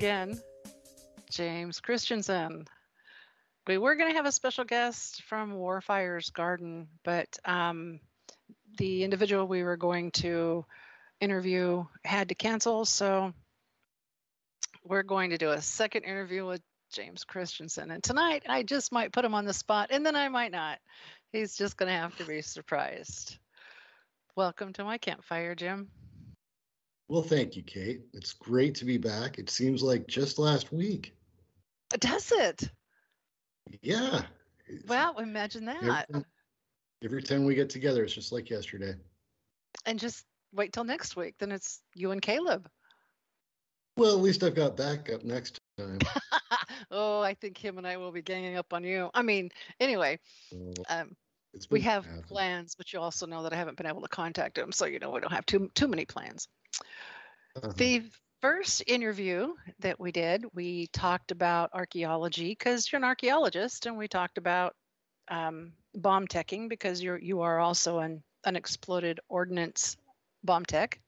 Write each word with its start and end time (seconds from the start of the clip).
again 0.00 0.40
James 1.30 1.78
Christensen. 1.78 2.64
We 3.66 3.76
were 3.76 3.96
going 3.96 4.08
to 4.08 4.16
have 4.16 4.24
a 4.24 4.32
special 4.32 4.64
guest 4.64 5.22
from 5.24 5.56
Warfire's 5.56 6.30
Garden, 6.30 6.88
but 7.04 7.28
um, 7.44 8.00
the 8.78 9.04
individual 9.04 9.46
we 9.46 9.62
were 9.62 9.76
going 9.76 10.10
to 10.12 10.64
interview 11.20 11.84
had 12.02 12.30
to 12.30 12.34
cancel, 12.34 12.86
so 12.86 13.34
we're 14.86 15.02
going 15.02 15.30
to 15.30 15.38
do 15.38 15.50
a 15.50 15.60
second 15.60 16.04
interview 16.04 16.46
with 16.46 16.62
James 16.94 17.24
Christensen. 17.24 17.90
And 17.90 18.02
tonight 18.02 18.44
I 18.48 18.62
just 18.62 18.92
might 18.92 19.12
put 19.12 19.26
him 19.26 19.34
on 19.34 19.44
the 19.44 19.52
spot, 19.52 19.88
and 19.90 20.06
then 20.06 20.16
I 20.16 20.30
might 20.30 20.50
not. 20.50 20.78
He's 21.30 21.58
just 21.58 21.76
going 21.76 21.92
to 21.92 21.98
have 21.98 22.16
to 22.16 22.24
be 22.24 22.40
surprised. 22.40 23.36
Welcome 24.34 24.72
to 24.72 24.82
my 24.84 24.96
campfire, 24.96 25.54
Jim. 25.54 25.90
Well, 27.10 27.22
thank 27.22 27.56
you, 27.56 27.64
Kate. 27.64 28.02
It's 28.14 28.32
great 28.32 28.76
to 28.76 28.84
be 28.84 28.96
back. 28.96 29.40
It 29.40 29.50
seems 29.50 29.82
like 29.82 30.06
just 30.06 30.38
last 30.38 30.72
week. 30.72 31.12
Does 31.98 32.30
it? 32.30 32.70
Yeah. 33.82 34.22
Well, 34.86 35.18
imagine 35.18 35.64
that. 35.64 35.82
Every 35.82 36.04
time, 36.12 36.24
every 37.02 37.22
time 37.24 37.44
we 37.44 37.56
get 37.56 37.68
together, 37.68 38.04
it's 38.04 38.14
just 38.14 38.30
like 38.30 38.48
yesterday. 38.48 38.94
And 39.86 39.98
just 39.98 40.24
wait 40.54 40.72
till 40.72 40.84
next 40.84 41.16
week. 41.16 41.34
Then 41.40 41.50
it's 41.50 41.80
you 41.96 42.12
and 42.12 42.22
Caleb. 42.22 42.68
Well, 43.96 44.12
at 44.12 44.22
least 44.22 44.44
I've 44.44 44.54
got 44.54 44.76
backup 44.76 45.24
next 45.24 45.58
time. 45.78 45.98
oh, 46.92 47.22
I 47.22 47.34
think 47.34 47.58
him 47.58 47.76
and 47.76 47.88
I 47.88 47.96
will 47.96 48.12
be 48.12 48.22
ganging 48.22 48.56
up 48.56 48.72
on 48.72 48.84
you. 48.84 49.10
I 49.14 49.22
mean, 49.22 49.50
anyway, 49.80 50.20
um, 50.88 51.16
we 51.70 51.80
have 51.80 52.04
happening. 52.04 52.22
plans, 52.28 52.76
but 52.76 52.92
you 52.92 53.00
also 53.00 53.26
know 53.26 53.42
that 53.42 53.52
I 53.52 53.56
haven't 53.56 53.78
been 53.78 53.86
able 53.86 54.02
to 54.02 54.08
contact 54.08 54.56
him, 54.56 54.70
so 54.70 54.86
you 54.86 55.00
know 55.00 55.10
we 55.10 55.18
don't 55.18 55.32
have 55.32 55.46
too 55.46 55.68
too 55.74 55.88
many 55.88 56.04
plans. 56.04 56.46
Uh-huh. 57.56 57.72
The 57.76 58.02
first 58.40 58.82
interview 58.86 59.54
that 59.80 60.00
we 60.00 60.12
did, 60.12 60.44
we 60.54 60.86
talked 60.88 61.30
about 61.30 61.70
archaeology 61.74 62.50
because 62.50 62.90
you're 62.90 62.98
an 62.98 63.04
archaeologist, 63.04 63.86
and 63.86 63.96
we 63.96 64.08
talked 64.08 64.38
about 64.38 64.74
um, 65.28 65.72
bomb 65.94 66.26
teching 66.26 66.68
because 66.68 67.02
you're 67.02 67.18
you 67.18 67.42
are 67.42 67.58
also 67.58 67.98
an 67.98 68.22
unexploded 68.44 69.20
ordnance 69.28 69.96
bomb 70.44 70.64
tech. 70.64 71.00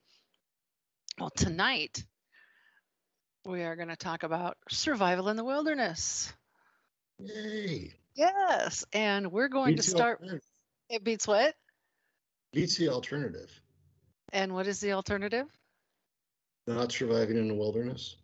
Well, 1.19 1.31
tonight 1.31 2.05
we 3.45 3.63
are 3.63 3.77
going 3.77 3.89
to 3.89 3.97
talk 3.97 4.23
about 4.23 4.57
survival 4.69 5.29
in 5.29 5.37
the 5.37 5.45
wilderness. 5.45 6.33
Yay! 7.19 7.93
Yes, 8.15 8.85
and 8.93 9.33
we're 9.33 9.49
going 9.49 9.75
beats 9.75 9.87
to 9.87 9.91
start. 9.91 10.23
It 10.89 11.05
beats 11.05 11.27
what? 11.27 11.55
Beats 12.53 12.77
the 12.77 12.89
alternative. 12.89 13.51
And 14.33 14.55
what 14.55 14.67
is 14.67 14.81
the 14.81 14.93
alternative? 14.93 15.47
Not 16.67 16.93
surviving 16.93 17.37
in 17.37 17.49
the 17.49 17.55
wilderness. 17.55 18.17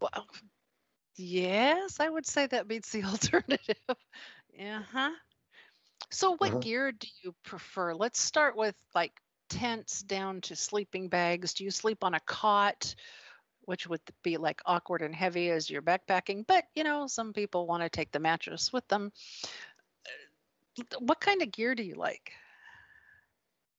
Well, 0.00 0.26
yes, 1.16 2.00
I 2.00 2.08
would 2.08 2.26
say 2.26 2.46
that 2.46 2.68
beats 2.68 2.90
the 2.90 3.04
alternative. 3.04 3.76
uh 3.88 4.82
huh. 4.92 5.10
So, 6.10 6.36
what 6.36 6.50
uh-huh. 6.50 6.58
gear 6.60 6.92
do 6.92 7.08
you 7.22 7.34
prefer? 7.44 7.94
Let's 7.94 8.20
start 8.20 8.56
with 8.56 8.76
like 8.94 9.12
tents 9.48 10.02
down 10.02 10.40
to 10.42 10.56
sleeping 10.56 11.08
bags. 11.08 11.54
Do 11.54 11.64
you 11.64 11.70
sleep 11.70 12.04
on 12.04 12.14
a 12.14 12.20
cot? 12.20 12.94
which 13.66 13.86
would 13.88 14.00
be 14.22 14.36
like 14.36 14.62
awkward 14.64 15.02
and 15.02 15.14
heavy 15.14 15.50
as 15.50 15.68
you're 15.68 15.82
backpacking. 15.82 16.46
But, 16.46 16.64
you 16.74 16.84
know, 16.84 17.06
some 17.06 17.32
people 17.32 17.66
want 17.66 17.82
to 17.82 17.88
take 17.88 18.12
the 18.12 18.20
mattress 18.20 18.72
with 18.72 18.86
them. 18.88 19.12
Uh, 20.78 20.98
what 21.00 21.20
kind 21.20 21.42
of 21.42 21.50
gear 21.50 21.74
do 21.74 21.82
you 21.82 21.96
like? 21.96 22.32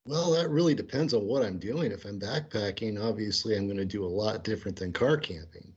Well, 0.07 0.31
that 0.31 0.49
really 0.49 0.73
depends 0.73 1.13
on 1.13 1.25
what 1.25 1.43
I'm 1.43 1.59
doing. 1.59 1.91
If 1.91 2.05
I'm 2.05 2.19
backpacking, 2.19 3.03
obviously 3.03 3.57
I'm 3.57 3.67
going 3.67 3.77
to 3.77 3.85
do 3.85 4.05
a 4.05 4.07
lot 4.07 4.43
different 4.43 4.77
than 4.77 4.93
car 4.93 5.17
camping. 5.17 5.73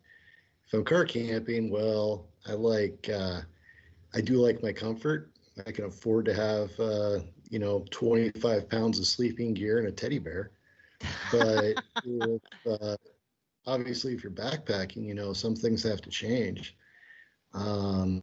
If 0.67 0.75
I'm 0.75 0.85
car 0.85 1.05
camping, 1.05 1.69
well, 1.69 2.29
I 2.47 2.53
like, 2.53 3.11
uh, 3.13 3.41
I 4.15 4.21
do 4.21 4.35
like 4.35 4.63
my 4.63 4.73
comfort. 4.73 5.33
I 5.67 5.73
can 5.73 5.85
afford 5.85 6.25
to 6.27 6.35
have, 6.35 6.71
uh, 6.79 7.19
you 7.51 7.59
know, 7.59 7.85
25 7.91 8.71
pounds 8.71 8.99
of 8.99 9.07
sleeping 9.07 9.53
gear 9.53 9.79
and 9.79 9.89
a 9.89 9.93
teddy 9.93 10.19
bear. 10.19 10.53
But 11.33 11.77
if, 12.05 12.43
uh, 12.67 12.97
obviously 13.67 14.15
if 14.15 14.23
you're 14.23 14.33
backpacking 14.33 15.05
you 15.07 15.15
know 15.15 15.33
some 15.33 15.55
things 15.55 15.83
have 15.83 16.01
to 16.01 16.11
change 16.11 16.77
um, 17.55 18.23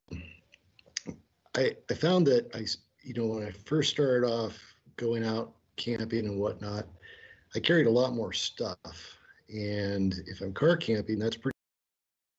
I, 1.56 1.76
I 1.90 1.94
found 1.94 2.28
that 2.28 2.56
i 2.56 2.66
you 3.04 3.14
know 3.14 3.28
when 3.28 3.46
i 3.46 3.52
first 3.52 3.92
started 3.92 4.28
off 4.28 4.58
going 4.96 5.24
out 5.24 5.54
camping 5.78 6.26
and 6.26 6.40
whatnot 6.40 6.86
i 7.56 7.60
carried 7.60 7.88
a 7.88 7.92
lot 7.92 8.14
more 8.14 8.34
stuff 8.34 9.18
and 9.50 10.16
if 10.28 10.42
i'm 10.42 10.54
car 10.54 10.76
camping 10.76 11.20
that's 11.20 11.38
pretty 11.38 11.56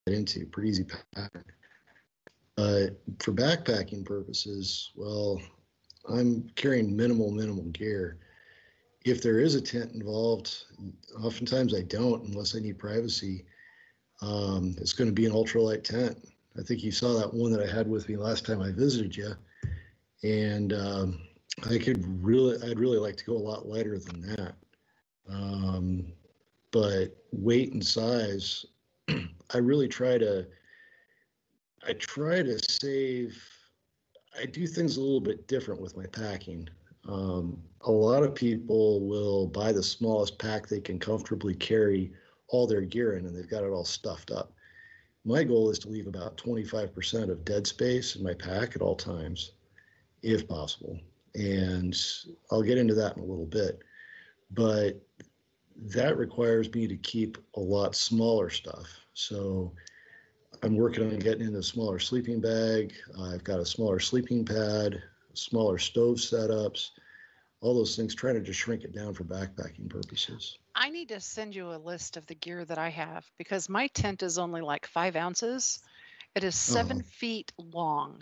into 0.07 0.45
pretty 0.47 0.69
easy 0.69 0.83
pack 0.83 1.31
but 2.55 2.99
for 3.19 3.31
backpacking 3.31 4.05
purposes 4.05 4.91
well 4.95 5.41
i'm 6.09 6.47
carrying 6.55 6.95
minimal 6.95 7.31
minimal 7.31 7.65
gear 7.65 8.17
if 9.05 9.21
there 9.21 9.39
is 9.39 9.55
a 9.55 9.61
tent 9.61 9.91
involved, 9.93 10.65
oftentimes 11.23 11.73
I 11.73 11.81
don't 11.81 12.23
unless 12.27 12.55
I 12.55 12.59
need 12.59 12.77
privacy. 12.77 13.45
Um, 14.21 14.75
it's 14.79 14.93
going 14.93 15.09
to 15.09 15.13
be 15.13 15.25
an 15.25 15.31
ultralight 15.31 15.83
tent. 15.83 16.17
I 16.57 16.63
think 16.63 16.83
you 16.83 16.91
saw 16.91 17.17
that 17.17 17.33
one 17.33 17.51
that 17.51 17.61
I 17.61 17.73
had 17.73 17.87
with 17.89 18.09
me 18.09 18.17
last 18.17 18.45
time 18.45 18.61
I 18.61 18.71
visited 18.71 19.15
you, 19.15 19.33
and 20.23 20.73
um, 20.73 21.21
I 21.63 21.77
could 21.77 22.23
really, 22.23 22.61
I'd 22.69 22.79
really 22.79 22.97
like 22.97 23.17
to 23.17 23.25
go 23.25 23.33
a 23.33 23.37
lot 23.37 23.67
lighter 23.67 23.99
than 23.99 24.21
that. 24.35 24.55
Um, 25.29 26.13
but 26.71 27.15
weight 27.31 27.73
and 27.73 27.85
size, 27.85 28.65
I 29.53 29.57
really 29.57 29.87
try 29.87 30.17
to, 30.17 30.47
I 31.85 31.93
try 31.93 32.41
to 32.43 32.59
save. 32.59 33.41
I 34.39 34.45
do 34.45 34.67
things 34.67 34.97
a 34.97 35.01
little 35.01 35.19
bit 35.19 35.47
different 35.47 35.81
with 35.81 35.97
my 35.97 36.05
packing. 36.05 36.69
Um, 37.07 37.61
a 37.81 37.91
lot 37.91 38.23
of 38.23 38.35
people 38.35 39.07
will 39.07 39.47
buy 39.47 39.71
the 39.71 39.83
smallest 39.83 40.37
pack 40.37 40.67
they 40.67 40.79
can 40.79 40.99
comfortably 40.99 41.55
carry 41.55 42.11
all 42.47 42.67
their 42.67 42.81
gear 42.81 43.17
in, 43.17 43.25
and 43.25 43.35
they've 43.35 43.49
got 43.49 43.63
it 43.63 43.71
all 43.71 43.85
stuffed 43.85 44.31
up. 44.31 44.53
My 45.25 45.43
goal 45.43 45.69
is 45.69 45.79
to 45.79 45.89
leave 45.89 46.07
about 46.07 46.37
25% 46.37 47.29
of 47.29 47.45
dead 47.45 47.67
space 47.67 48.15
in 48.15 48.23
my 48.23 48.33
pack 48.33 48.75
at 48.75 48.81
all 48.81 48.95
times, 48.95 49.53
if 50.21 50.47
possible. 50.47 50.99
And 51.35 51.95
I'll 52.51 52.63
get 52.63 52.77
into 52.77 52.95
that 52.95 53.17
in 53.17 53.23
a 53.23 53.25
little 53.25 53.45
bit. 53.45 53.79
But 54.51 55.01
that 55.77 56.17
requires 56.17 56.73
me 56.73 56.87
to 56.87 56.97
keep 56.97 57.37
a 57.55 57.59
lot 57.59 57.95
smaller 57.95 58.49
stuff. 58.49 58.87
So 59.13 59.71
I'm 60.63 60.75
working 60.75 61.07
on 61.09 61.19
getting 61.19 61.47
into 61.47 61.59
a 61.59 61.63
smaller 61.63 61.99
sleeping 61.99 62.41
bag. 62.41 62.93
I've 63.21 63.43
got 63.43 63.59
a 63.59 63.65
smaller 63.65 63.99
sleeping 63.99 64.43
pad, 64.43 65.01
smaller 65.33 65.77
stove 65.77 66.17
setups, 66.17 66.89
all 67.61 67.73
those 67.73 67.95
things, 67.95 68.15
trying 68.15 68.35
to 68.35 68.41
just 68.41 68.59
shrink 68.59 68.83
it 68.83 68.93
down 68.93 69.13
for 69.13 69.23
backpacking 69.23 69.89
purposes. 69.89 70.57
I 70.75 70.89
need 70.89 71.09
to 71.09 71.19
send 71.19 71.55
you 71.55 71.73
a 71.73 71.77
list 71.77 72.17
of 72.17 72.25
the 72.25 72.35
gear 72.35 72.65
that 72.65 72.77
I 72.77 72.89
have 72.89 73.25
because 73.37 73.69
my 73.69 73.87
tent 73.87 74.23
is 74.23 74.37
only 74.37 74.61
like 74.61 74.85
five 74.85 75.15
ounces. 75.15 75.79
It 76.35 76.43
is 76.43 76.55
7 76.55 76.97
uh-huh. 76.97 77.07
feet 77.11 77.51
long, 77.57 78.21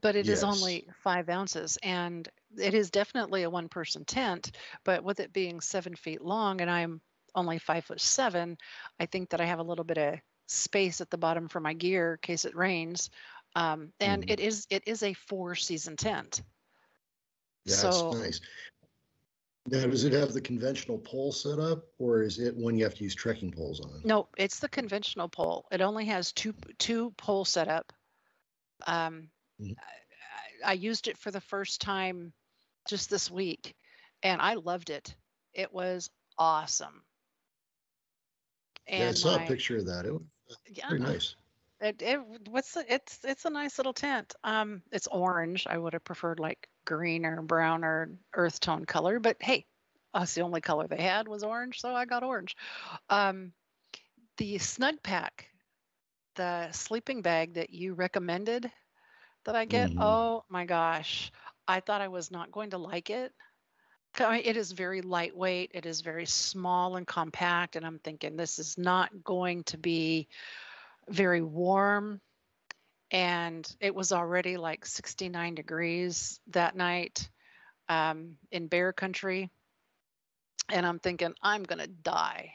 but 0.00 0.16
it 0.16 0.26
yes. 0.26 0.38
is 0.38 0.44
only 0.44 0.86
five 1.02 1.28
ounces. 1.28 1.78
And 1.82 2.28
it 2.58 2.74
is 2.74 2.90
definitely 2.90 3.42
a 3.42 3.50
one 3.50 3.68
person 3.68 4.04
tent, 4.04 4.52
but 4.84 5.04
with 5.04 5.20
it 5.20 5.32
being 5.32 5.60
seven 5.60 5.94
feet 5.94 6.22
long 6.22 6.60
and 6.60 6.70
I'm 6.70 7.00
only 7.34 7.58
five 7.58 7.84
foot 7.84 8.00
seven, 8.00 8.56
I 8.98 9.06
think 9.06 9.30
that 9.30 9.40
I 9.40 9.44
have 9.44 9.58
a 9.58 9.64
little 9.64 9.84
bit 9.84 9.98
of 9.98 10.18
space 10.46 11.00
at 11.00 11.10
the 11.10 11.18
bottom 11.18 11.48
for 11.48 11.60
my 11.60 11.74
gear 11.74 12.12
in 12.12 12.18
case 12.22 12.44
it 12.44 12.56
rains. 12.56 13.10
Um, 13.54 13.92
and 14.00 14.26
mm. 14.26 14.30
it 14.30 14.40
is 14.40 14.66
it 14.70 14.82
is 14.86 15.02
a 15.02 15.14
four 15.14 15.54
season 15.54 15.96
tent. 15.96 16.42
Yeah, 17.64 17.74
so, 17.74 18.10
that's 18.10 18.22
nice. 18.22 18.40
Now, 19.68 19.86
does 19.86 20.04
it 20.04 20.12
have 20.12 20.32
the 20.32 20.40
conventional 20.40 20.98
pole 20.98 21.32
set 21.32 21.58
up, 21.58 21.86
or 21.98 22.22
is 22.22 22.38
it 22.38 22.54
one 22.54 22.76
you 22.76 22.84
have 22.84 22.94
to 22.94 23.02
use 23.02 23.14
trekking 23.14 23.50
poles 23.50 23.80
on? 23.80 24.00
No, 24.04 24.28
it's 24.36 24.60
the 24.60 24.68
conventional 24.68 25.28
pole. 25.28 25.66
It 25.72 25.80
only 25.80 26.04
has 26.04 26.32
two 26.32 26.54
two 26.78 27.10
pole 27.16 27.44
setup. 27.44 27.92
Um, 28.86 29.14
mm-hmm. 29.14 29.24
I, 29.60 30.70
I 30.70 30.72
used 30.72 31.08
it 31.08 31.18
for 31.18 31.30
the 31.30 31.40
first 31.40 31.80
time 31.80 32.32
just 32.88 33.10
this 33.10 33.30
week, 33.30 33.74
and 34.22 34.40
I 34.40 34.54
loved 34.54 34.90
it. 34.90 35.14
It 35.54 35.72
was 35.72 36.10
awesome. 36.38 37.02
And 38.88 39.00
yeah, 39.00 39.08
I 39.08 39.12
saw 39.12 39.36
my, 39.36 39.44
a 39.44 39.48
picture 39.48 39.78
of 39.78 39.86
that. 39.86 40.06
It 40.06 40.12
was 40.12 40.22
yeah, 40.68 40.88
pretty 40.88 41.04
nice. 41.04 41.34
It, 41.80 42.00
it 42.00 42.20
what's 42.48 42.72
the, 42.72 42.92
it's 42.92 43.18
it's 43.24 43.44
a 43.44 43.50
nice 43.50 43.78
little 43.78 43.92
tent. 43.92 44.34
Um, 44.44 44.82
it's 44.92 45.08
orange. 45.08 45.66
I 45.68 45.76
would 45.76 45.92
have 45.92 46.04
preferred 46.04 46.40
like 46.40 46.68
green 46.84 47.26
or 47.26 47.42
brown 47.42 47.84
or 47.84 48.10
earth 48.34 48.60
tone 48.60 48.84
color, 48.84 49.18
but 49.18 49.36
hey, 49.40 49.66
that's 50.14 50.34
the 50.34 50.42
only 50.42 50.60
color 50.60 50.86
they 50.86 51.02
had 51.02 51.28
was 51.28 51.42
orange, 51.42 51.80
so 51.80 51.94
I 51.94 52.06
got 52.06 52.22
orange. 52.22 52.56
Um, 53.10 53.52
the 54.38 54.56
Snugpak, 54.56 55.44
the 56.36 56.70
sleeping 56.72 57.22
bag 57.22 57.54
that 57.54 57.70
you 57.70 57.94
recommended 57.94 58.70
that 59.46 59.56
I 59.56 59.64
get. 59.64 59.90
Mm-hmm. 59.90 60.02
Oh 60.02 60.44
my 60.48 60.66
gosh, 60.66 61.32
I 61.66 61.80
thought 61.80 62.00
I 62.00 62.08
was 62.08 62.30
not 62.30 62.52
going 62.52 62.70
to 62.70 62.78
like 62.78 63.10
it. 63.10 63.32
it 64.20 64.56
is 64.56 64.72
very 64.72 65.02
lightweight. 65.02 65.72
It 65.74 65.86
is 65.86 66.00
very 66.00 66.26
small 66.26 66.96
and 66.96 67.06
compact. 67.06 67.76
And 67.76 67.86
I'm 67.86 67.98
thinking 67.98 68.36
this 68.36 68.58
is 68.58 68.76
not 68.76 69.10
going 69.24 69.64
to 69.64 69.78
be 69.78 70.28
very 71.08 71.42
warm. 71.42 72.20
And 73.10 73.68
it 73.80 73.94
was 73.94 74.12
already 74.12 74.56
like 74.56 74.84
69 74.84 75.54
degrees 75.54 76.40
that 76.48 76.76
night 76.76 77.28
um, 77.88 78.36
in 78.50 78.66
bear 78.66 78.92
country. 78.92 79.50
And 80.68 80.84
I'm 80.84 80.98
thinking, 80.98 81.34
I'm 81.42 81.62
going 81.62 81.78
to 81.78 81.86
die 81.86 82.52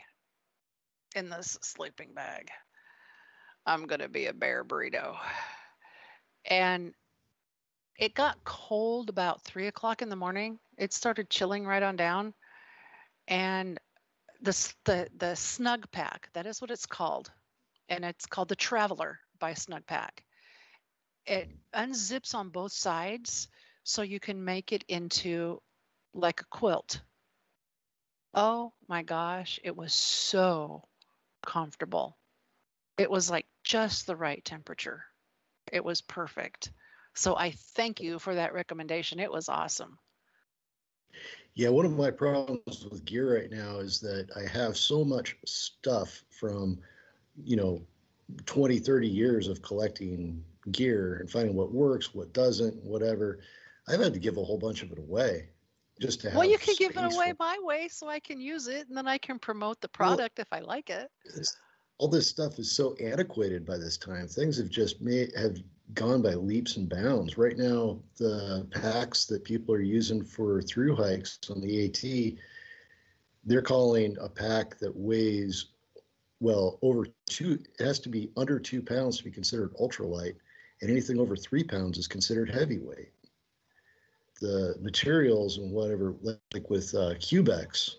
in 1.16 1.30
this 1.30 1.58
sleeping 1.62 2.14
bag. 2.14 2.50
I'm 3.66 3.88
going 3.88 4.02
to 4.02 4.10
be 4.10 4.26
a 4.26 4.34
bear 4.34 4.66
burrito. 4.66 5.16
And 6.51 6.94
it 7.98 8.13
got 8.13 8.44
cold 8.44 9.07
about 9.07 9.42
three 9.42 9.68
o'clock 9.68 10.01
in 10.01 10.09
the 10.09 10.18
morning. 10.18 10.59
It 10.77 10.92
started 10.92 11.30
chilling 11.30 11.65
right 11.65 11.81
on 11.81 11.95
down. 11.95 12.33
And 13.30 13.80
the, 14.42 14.74
the, 14.83 15.07
the 15.15 15.36
Snugpak, 15.38 16.25
that 16.33 16.45
is 16.45 16.59
what 16.59 16.69
it's 16.69 16.86
called. 16.86 17.31
And 17.88 18.03
it's 18.03 18.25
called 18.25 18.50
the 18.50 18.57
Traveler 18.57 19.21
by 19.39 19.53
Snugpak. 19.53 20.25
It 21.25 21.50
unzips 21.74 22.36
on 22.36 22.50
both 22.50 22.74
sides 22.74 23.48
so 23.83 24.01
you 24.01 24.19
can 24.19 24.44
make 24.44 24.74
it 24.74 24.83
into 24.89 25.62
like 26.13 26.42
a 26.42 26.45
quilt. 26.51 27.00
Oh 28.33 28.74
my 28.89 29.03
gosh, 29.03 29.57
it 29.63 29.77
was 29.77 29.94
so 29.94 30.83
comfortable. 31.45 32.18
It 32.98 33.09
was 33.09 33.31
like 33.31 33.45
just 33.63 34.06
the 34.06 34.18
right 34.18 34.44
temperature. 34.44 35.06
It 35.72 35.84
was 35.84 36.02
perfect. 36.02 36.72
So 37.14 37.36
I 37.36 37.52
thank 37.52 38.00
you 38.00 38.20
for 38.20 38.36
that 38.36 38.54
recommendation. 38.54 39.20
It 39.20 39.32
was 39.32 39.50
awesome. 39.50 39.98
Yeah, 41.56 41.70
one 41.70 41.86
of 41.86 41.98
my 41.98 42.12
problems 42.12 42.86
with 42.90 43.04
gear 43.04 43.36
right 43.36 43.52
now 43.52 43.80
is 43.80 44.00
that 44.00 44.30
I 44.36 44.48
have 44.48 44.78
so 44.78 45.04
much 45.04 45.36
stuff 45.46 46.24
from, 46.30 46.80
you 47.44 47.58
know, 47.58 47.82
20, 48.46 48.80
30 48.80 49.08
years 49.08 49.48
of 49.50 49.62
collecting 49.62 50.44
gear 50.72 51.18
and 51.20 51.30
finding 51.30 51.56
what 51.56 51.74
works, 51.74 52.16
what 52.16 52.32
doesn't, 52.32 52.82
whatever. 52.84 53.40
I've 53.90 54.00
had 54.00 54.14
to 54.14 54.20
give 54.20 54.38
a 54.38 54.44
whole 54.44 54.58
bunch 54.58 54.84
of 54.84 54.92
it 54.92 55.00
away 55.00 55.50
just 56.00 56.22
to 56.22 56.30
have. 56.30 56.38
Well, 56.38 56.50
you 56.50 56.58
can 56.58 56.76
give 56.78 56.96
it 56.96 57.14
away 57.14 57.34
my 57.38 57.58
way 57.62 57.90
so 57.90 58.08
I 58.08 58.20
can 58.20 58.40
use 58.40 58.68
it 58.68 58.88
and 58.88 58.96
then 58.96 59.08
I 59.08 59.18
can 59.18 59.38
promote 59.38 59.82
the 59.82 59.90
product 59.90 60.38
well, 60.38 60.46
if 60.50 60.54
I 60.54 60.60
like 60.60 60.90
it. 60.90 61.10
All 62.01 62.07
this 62.07 62.27
stuff 62.27 62.57
is 62.57 62.71
so 62.71 62.95
antiquated 62.95 63.63
by 63.63 63.77
this 63.77 63.95
time. 63.95 64.27
Things 64.27 64.57
have 64.57 64.69
just 64.69 65.01
made 65.01 65.31
have 65.38 65.57
gone 65.94 66.24
by 66.24 66.33
leaps 66.33 66.77
and 66.77 66.89
bounds. 66.89 67.38
Right 67.38 67.56
now, 67.56 68.00
the 68.18 68.68
packs 68.71 69.25
that 69.25 69.44
people 69.44 69.75
are 69.75 69.81
using 69.81 70.24
for 70.24 70.63
through 70.63 70.95
hikes 70.95 71.38
on 71.51 71.62
the 71.62 71.86
AT, 71.86 72.39
they're 73.44 73.62
calling 73.62 74.18
a 74.19 74.27
pack 74.27 74.80
that 74.80 74.95
weighs 74.95 75.68
well 76.39 76.80
over 76.81 77.06
two. 77.27 77.59
It 77.80 77.86
has 77.86 78.00
to 78.00 78.09
be 78.09 78.31
under 78.36 78.57
two 78.57 78.81
pounds 78.81 79.19
to 79.19 79.24
be 79.24 79.30
considered 79.30 79.71
ultralight, 79.75 80.33
and 80.81 80.89
anything 80.89 81.19
over 81.19 81.36
three 81.36 81.63
pounds 81.63 82.00
is 82.00 82.07
considered 82.07 82.50
heavyweight 82.50 83.12
the 84.39 84.75
materials 84.81 85.59
and 85.59 85.71
whatever, 85.71 86.15
like 86.24 86.68
with 86.68 86.95
uh, 86.95 87.13
Cuben, 87.19 87.94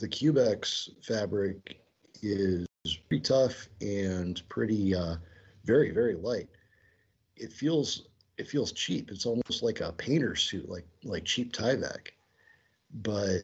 the 0.00 0.08
Cuben 0.08 1.04
fabric 1.04 1.82
is 2.22 2.66
pretty 2.92 3.22
tough 3.22 3.68
and 3.80 4.42
pretty 4.48 4.94
uh, 4.94 5.16
very 5.64 5.90
very 5.90 6.14
light. 6.14 6.48
It 7.36 7.52
feels 7.52 8.08
it 8.36 8.48
feels 8.48 8.72
cheap. 8.72 9.10
It's 9.10 9.26
almost 9.26 9.62
like 9.62 9.80
a 9.80 9.92
painter 9.92 10.36
suit, 10.36 10.68
like 10.68 10.86
like 11.04 11.24
cheap 11.24 11.52
Tyvek. 11.52 12.08
But 13.02 13.42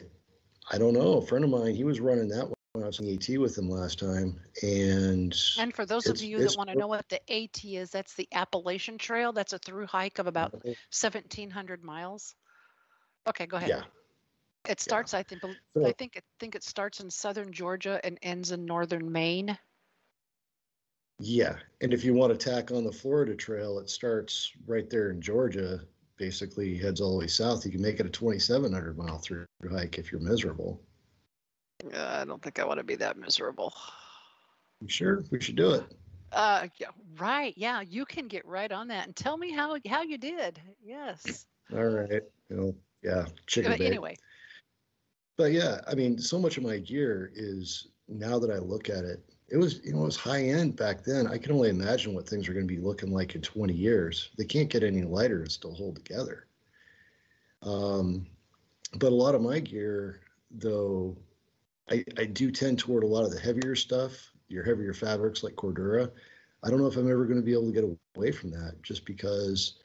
I 0.70 0.78
don't 0.78 0.94
know. 0.94 1.14
A 1.14 1.22
friend 1.22 1.44
of 1.44 1.50
mine, 1.50 1.74
he 1.74 1.84
was 1.84 2.00
running 2.00 2.28
that 2.28 2.44
one 2.44 2.54
when 2.72 2.84
I 2.84 2.86
was 2.86 3.00
in 3.00 3.12
AT 3.12 3.38
with 3.38 3.56
him 3.56 3.68
last 3.68 3.98
time, 3.98 4.38
and 4.62 5.36
and 5.58 5.74
for 5.74 5.86
those 5.86 6.06
of 6.06 6.22
you 6.22 6.38
that 6.38 6.54
want 6.56 6.70
to 6.70 6.78
know 6.78 6.86
what 6.86 7.08
the 7.08 7.20
AT 7.32 7.64
is, 7.64 7.90
that's 7.90 8.14
the 8.14 8.28
Appalachian 8.32 8.98
Trail. 8.98 9.32
That's 9.32 9.52
a 9.52 9.58
through 9.58 9.86
hike 9.86 10.18
of 10.18 10.26
about 10.26 10.62
seventeen 10.90 11.50
hundred 11.50 11.82
miles. 11.82 12.34
Okay, 13.28 13.46
go 13.46 13.56
ahead. 13.56 13.70
Yeah. 13.70 13.82
It 14.68 14.80
starts, 14.80 15.12
yeah. 15.12 15.20
I 15.20 15.22
think, 15.22 15.42
so, 15.42 15.86
I 15.86 15.92
think, 15.92 16.14
I 16.16 16.20
think 16.38 16.54
it 16.54 16.64
starts 16.64 17.00
in 17.00 17.10
southern 17.10 17.52
Georgia 17.52 18.00
and 18.04 18.18
ends 18.22 18.52
in 18.52 18.66
northern 18.66 19.10
Maine. 19.10 19.58
Yeah, 21.18 21.56
and 21.82 21.92
if 21.92 22.02
you 22.04 22.14
want 22.14 22.38
to 22.38 22.50
tack 22.50 22.70
on 22.70 22.84
the 22.84 22.92
Florida 22.92 23.34
Trail, 23.34 23.78
it 23.78 23.90
starts 23.90 24.52
right 24.66 24.88
there 24.88 25.10
in 25.10 25.20
Georgia. 25.20 25.80
Basically, 26.16 26.76
heads 26.76 27.00
all 27.00 27.12
the 27.12 27.18
way 27.18 27.26
south. 27.26 27.64
You 27.64 27.72
can 27.72 27.82
make 27.82 28.00
it 28.00 28.06
a 28.06 28.10
2,700 28.10 28.96
mile 28.96 29.18
through 29.18 29.46
hike 29.70 29.98
if 29.98 30.12
you're 30.12 30.20
miserable. 30.20 30.80
Uh, 31.94 32.20
I 32.20 32.24
don't 32.24 32.42
think 32.42 32.58
I 32.58 32.64
want 32.64 32.78
to 32.78 32.84
be 32.84 32.96
that 32.96 33.18
miserable. 33.18 33.74
You 34.80 34.88
sure? 34.88 35.24
We 35.30 35.40
should 35.40 35.56
do 35.56 35.72
it. 35.72 35.84
Uh, 36.32 36.68
yeah, 36.76 36.88
right. 37.18 37.54
Yeah, 37.56 37.80
you 37.80 38.04
can 38.04 38.28
get 38.28 38.46
right 38.46 38.70
on 38.70 38.88
that 38.88 39.06
and 39.06 39.16
tell 39.16 39.36
me 39.36 39.52
how 39.52 39.76
how 39.88 40.02
you 40.02 40.16
did. 40.16 40.60
Yes. 40.82 41.46
All 41.72 41.84
right. 41.84 42.22
You 42.48 42.56
know, 42.56 42.74
yeah, 43.02 43.26
chicken. 43.46 43.72
Anyway. 43.72 44.16
But 45.40 45.52
yeah, 45.52 45.80
I 45.88 45.94
mean, 45.94 46.18
so 46.18 46.38
much 46.38 46.58
of 46.58 46.64
my 46.64 46.76
gear 46.76 47.32
is 47.34 47.88
now 48.08 48.38
that 48.38 48.50
I 48.50 48.58
look 48.58 48.90
at 48.90 49.06
it, 49.06 49.24
it 49.48 49.56
was 49.56 49.80
you 49.82 49.94
know 49.94 50.02
it 50.02 50.04
was 50.04 50.16
high 50.16 50.42
end 50.42 50.76
back 50.76 51.02
then. 51.02 51.26
I 51.26 51.38
can 51.38 51.52
only 51.52 51.70
imagine 51.70 52.12
what 52.12 52.28
things 52.28 52.46
are 52.46 52.52
going 52.52 52.68
to 52.68 52.74
be 52.74 52.78
looking 52.78 53.10
like 53.10 53.34
in 53.34 53.40
20 53.40 53.72
years. 53.72 54.28
They 54.36 54.44
can't 54.44 54.68
get 54.68 54.82
any 54.82 55.00
lighter 55.00 55.40
and 55.40 55.50
still 55.50 55.72
hold 55.74 55.96
together. 55.96 56.46
Um, 57.62 58.26
but 58.98 59.12
a 59.12 59.14
lot 59.14 59.34
of 59.34 59.40
my 59.40 59.60
gear, 59.60 60.20
though, 60.50 61.16
I, 61.90 62.04
I 62.18 62.26
do 62.26 62.50
tend 62.50 62.78
toward 62.78 63.02
a 63.02 63.06
lot 63.06 63.24
of 63.24 63.32
the 63.32 63.40
heavier 63.40 63.74
stuff, 63.74 64.12
your 64.48 64.62
heavier 64.62 64.92
fabrics 64.92 65.42
like 65.42 65.54
Cordura. 65.54 66.10
I 66.62 66.68
don't 66.68 66.80
know 66.80 66.86
if 66.86 66.98
I'm 66.98 67.10
ever 67.10 67.24
going 67.24 67.40
to 67.40 67.42
be 67.42 67.54
able 67.54 67.72
to 67.72 67.80
get 67.80 67.98
away 68.14 68.30
from 68.30 68.50
that 68.50 68.74
just 68.82 69.06
because, 69.06 69.76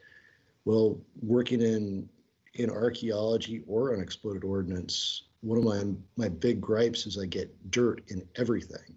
well, 0.65 0.99
working 1.21 1.61
in 1.61 2.09
in 2.55 2.69
archaeology 2.69 3.63
or 3.67 3.93
unexploded 3.93 4.43
ordnance, 4.43 5.23
one 5.41 5.57
of 5.57 5.63
my 5.63 5.83
my 6.17 6.29
big 6.29 6.59
gripes 6.59 7.05
is 7.05 7.17
I 7.17 7.25
get 7.25 7.71
dirt 7.71 8.01
in 8.07 8.27
everything, 8.35 8.95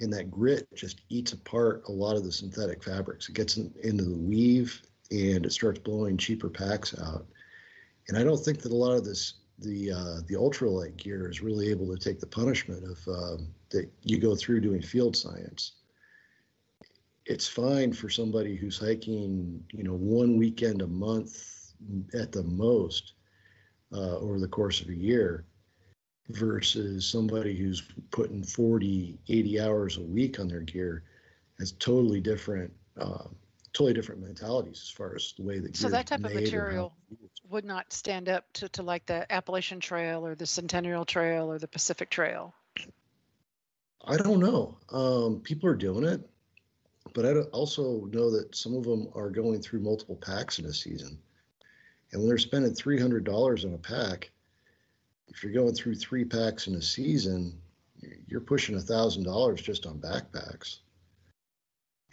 and 0.00 0.12
that 0.12 0.30
grit 0.30 0.68
just 0.74 1.00
eats 1.08 1.32
apart 1.32 1.84
a 1.88 1.92
lot 1.92 2.16
of 2.16 2.24
the 2.24 2.32
synthetic 2.32 2.82
fabrics. 2.82 3.28
It 3.28 3.34
gets 3.34 3.56
in, 3.56 3.72
into 3.82 4.04
the 4.04 4.16
weave 4.16 4.82
and 5.10 5.46
it 5.46 5.52
starts 5.52 5.78
blowing 5.78 6.16
cheaper 6.16 6.48
packs 6.48 6.94
out. 7.00 7.26
And 8.08 8.18
I 8.18 8.24
don't 8.24 8.42
think 8.42 8.60
that 8.62 8.72
a 8.72 8.76
lot 8.76 8.96
of 8.96 9.04
this 9.04 9.34
the 9.58 9.92
uh, 9.92 10.20
the 10.26 10.34
ultralight 10.34 10.96
gear 10.96 11.30
is 11.30 11.40
really 11.40 11.70
able 11.70 11.94
to 11.94 11.98
take 11.98 12.20
the 12.20 12.26
punishment 12.26 12.84
of 12.84 13.08
um, 13.08 13.48
that 13.70 13.90
you 14.02 14.18
go 14.18 14.34
through 14.34 14.60
doing 14.60 14.82
field 14.82 15.16
science. 15.16 15.72
It's 17.24 17.48
fine 17.48 17.92
for 17.92 18.08
somebody 18.08 18.54
who's 18.54 18.78
hiking, 18.78 19.64
you 19.72 19.82
know, 19.82 19.94
one 19.94 20.36
weekend 20.36 20.82
a 20.82 20.86
month 20.86 21.55
at 22.14 22.32
the 22.32 22.42
most 22.42 23.14
uh, 23.92 24.18
over 24.18 24.38
the 24.38 24.48
course 24.48 24.80
of 24.80 24.88
a 24.88 24.94
year 24.94 25.44
versus 26.30 27.06
somebody 27.06 27.56
who's 27.56 27.82
putting 28.10 28.42
40 28.42 29.18
80 29.28 29.60
hours 29.60 29.96
a 29.96 30.02
week 30.02 30.40
on 30.40 30.48
their 30.48 30.60
gear 30.60 31.04
has 31.58 31.72
totally 31.72 32.20
different 32.20 32.72
uh, 33.00 33.24
totally 33.72 33.92
different 33.92 34.22
mentalities 34.22 34.80
as 34.82 34.90
far 34.90 35.14
as 35.14 35.34
the 35.36 35.44
way 35.44 35.58
that 35.58 35.76
so 35.76 35.88
that 35.88 36.06
type 36.06 36.24
of 36.24 36.34
material 36.34 36.92
would 37.48 37.64
not 37.64 37.92
stand 37.92 38.28
up 38.28 38.44
to, 38.54 38.68
to 38.70 38.82
like 38.82 39.06
the 39.06 39.30
appalachian 39.32 39.78
trail 39.78 40.26
or 40.26 40.34
the 40.34 40.46
centennial 40.46 41.04
trail 41.04 41.50
or 41.50 41.58
the 41.60 41.68
pacific 41.68 42.10
trail? 42.10 42.52
I 44.04 44.16
don't 44.16 44.40
know. 44.40 44.78
Um, 44.90 45.40
people 45.40 45.68
are 45.68 45.76
doing 45.76 46.04
it 46.04 46.28
but 47.16 47.24
i 47.24 47.32
also 47.50 48.04
know 48.12 48.30
that 48.30 48.54
some 48.54 48.74
of 48.74 48.84
them 48.84 49.08
are 49.14 49.30
going 49.30 49.60
through 49.60 49.80
multiple 49.80 50.16
packs 50.16 50.58
in 50.58 50.66
a 50.66 50.72
season 50.72 51.18
and 52.16 52.22
when 52.22 52.30
they're 52.30 52.38
spending 52.38 52.72
$300 52.72 53.64
on 53.66 53.74
a 53.74 53.76
pack, 53.76 54.30
if 55.28 55.42
you're 55.42 55.52
going 55.52 55.74
through 55.74 55.96
three 55.96 56.24
packs 56.24 56.66
in 56.66 56.74
a 56.76 56.80
season, 56.80 57.60
you're 58.26 58.40
pushing 58.40 58.74
$1,000 58.74 59.62
just 59.62 59.84
on 59.84 59.98
backpacks. 59.98 60.78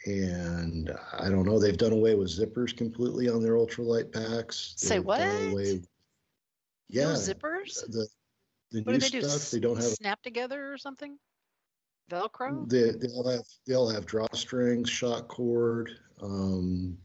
And 0.05 0.93
I 1.17 1.29
don't 1.29 1.45
know, 1.45 1.57
they've 1.57 1.77
done 1.77 1.93
away 1.93 2.15
with 2.15 2.27
zippers 2.37 2.75
completely 2.75 3.29
on 3.29 3.41
their 3.41 3.53
ultralight 3.53 4.11
packs. 4.11 4.73
Say 4.75 4.95
they've 4.95 5.05
what? 5.05 5.21
Away, 5.21 5.81
yeah. 6.89 7.03
No 7.03 7.13
zippers? 7.13 7.89
The, 7.89 8.05
the 8.71 8.81
what 8.81 8.91
new 8.91 8.99
do 8.99 9.21
they 9.21 9.25
stuff, 9.25 9.51
do? 9.51 9.55
they 9.55 9.61
don't 9.61 9.77
have. 9.77 9.85
Snap 9.85 10.21
together 10.21 10.73
or 10.73 10.77
something? 10.77 11.17
Velcro? 12.11 12.69
They, 12.69 12.91
they 12.91 13.07
all 13.13 13.29
have 13.29 13.45
they 13.65 13.75
all 13.75 13.89
have 13.89 14.05
drawstrings, 14.05 14.89
shock 14.89 15.29
cord, 15.29 15.91
um, 16.21 16.97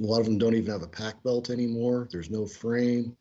a 0.00 0.04
lot 0.04 0.20
of 0.20 0.26
them 0.26 0.38
don't 0.38 0.54
even 0.54 0.70
have 0.70 0.82
a 0.82 0.88
pack 0.88 1.22
belt 1.22 1.50
anymore. 1.50 2.08
There's 2.10 2.30
no 2.30 2.46
frame. 2.46 3.16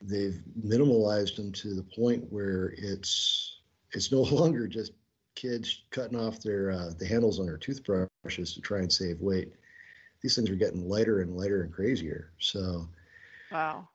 They've 0.00 0.40
minimalized 0.60 1.36
them 1.36 1.52
to 1.52 1.74
the 1.74 1.84
point 1.96 2.24
where 2.30 2.74
it's 2.76 3.60
it's 3.92 4.10
no 4.10 4.22
longer 4.22 4.66
just 4.66 4.92
kids 5.34 5.82
cutting 5.90 6.18
off 6.18 6.40
their 6.40 6.70
uh, 6.70 6.90
the 6.98 7.06
handles 7.06 7.40
on 7.40 7.46
their 7.46 7.58
toothbrushes 7.58 8.54
to 8.54 8.60
try 8.60 8.78
and 8.78 8.92
save 8.92 9.20
weight. 9.20 9.52
These 10.22 10.36
things 10.36 10.50
are 10.50 10.56
getting 10.56 10.88
lighter 10.88 11.20
and 11.20 11.36
lighter 11.36 11.62
and 11.62 11.72
crazier. 11.72 12.30
So, 12.38 12.88
wow. 13.50 13.88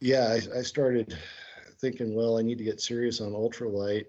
yeah, 0.00 0.28
I, 0.28 0.58
I 0.58 0.62
started 0.62 1.16
thinking, 1.80 2.14
well, 2.14 2.38
I 2.38 2.42
need 2.42 2.58
to 2.58 2.64
get 2.64 2.80
serious 2.80 3.20
on 3.20 3.32
ultralight, 3.32 4.06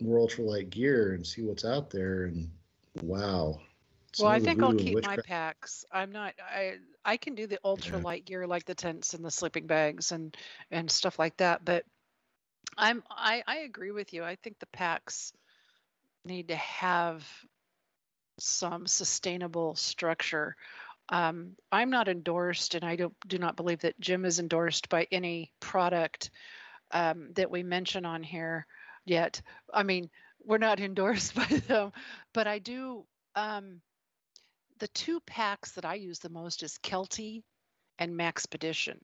more 0.00 0.24
ultralight 0.24 0.70
gear, 0.70 1.14
and 1.14 1.26
see 1.26 1.42
what's 1.42 1.64
out 1.64 1.90
there. 1.90 2.26
And 2.26 2.48
wow. 3.02 3.58
Well, 4.18 4.28
I 4.28 4.38
think 4.40 4.62
I'll 4.62 4.74
keep 4.74 5.02
my 5.04 5.16
packs. 5.16 5.84
I'm 5.92 6.12
not. 6.12 6.34
I 6.40 6.76
I 7.04 7.16
can 7.16 7.34
do 7.34 7.46
the 7.46 7.58
ultralight 7.64 8.18
yeah. 8.18 8.24
gear 8.24 8.46
like 8.46 8.64
the 8.64 8.74
tents 8.74 9.14
and 9.14 9.24
the 9.24 9.30
sleeping 9.30 9.66
bags 9.66 10.12
and 10.12 10.36
and 10.70 10.90
stuff 10.90 11.18
like 11.18 11.36
that. 11.38 11.64
But 11.64 11.84
I'm 12.76 13.02
I 13.10 13.42
I 13.46 13.58
agree 13.58 13.90
with 13.90 14.12
you. 14.12 14.24
I 14.24 14.36
think 14.36 14.58
the 14.58 14.66
packs 14.66 15.32
need 16.24 16.48
to 16.48 16.56
have 16.56 17.26
some 18.38 18.86
sustainable 18.86 19.74
structure. 19.74 20.56
Um, 21.08 21.52
I'm 21.70 21.90
not 21.90 22.08
endorsed, 22.08 22.74
and 22.74 22.84
I 22.84 22.96
don't 22.96 23.14
do 23.26 23.38
not 23.38 23.56
believe 23.56 23.80
that 23.80 24.00
Jim 24.00 24.24
is 24.24 24.40
endorsed 24.40 24.88
by 24.88 25.06
any 25.12 25.52
product 25.60 26.30
um, 26.90 27.32
that 27.34 27.50
we 27.50 27.62
mention 27.62 28.04
on 28.04 28.22
here 28.22 28.66
yet. 29.04 29.40
I 29.72 29.82
mean, 29.82 30.10
we're 30.44 30.58
not 30.58 30.80
endorsed 30.80 31.34
by 31.34 31.44
them, 31.44 31.92
but 32.32 32.46
I 32.46 32.58
do. 32.58 33.04
Um, 33.34 33.80
the 34.78 34.88
two 34.88 35.20
packs 35.20 35.72
that 35.72 35.84
I 35.84 35.94
use 35.94 36.18
the 36.18 36.28
most 36.28 36.62
is 36.62 36.78
Kelty 36.82 37.42
and 37.98 38.18
Maxpedition. 38.18 38.98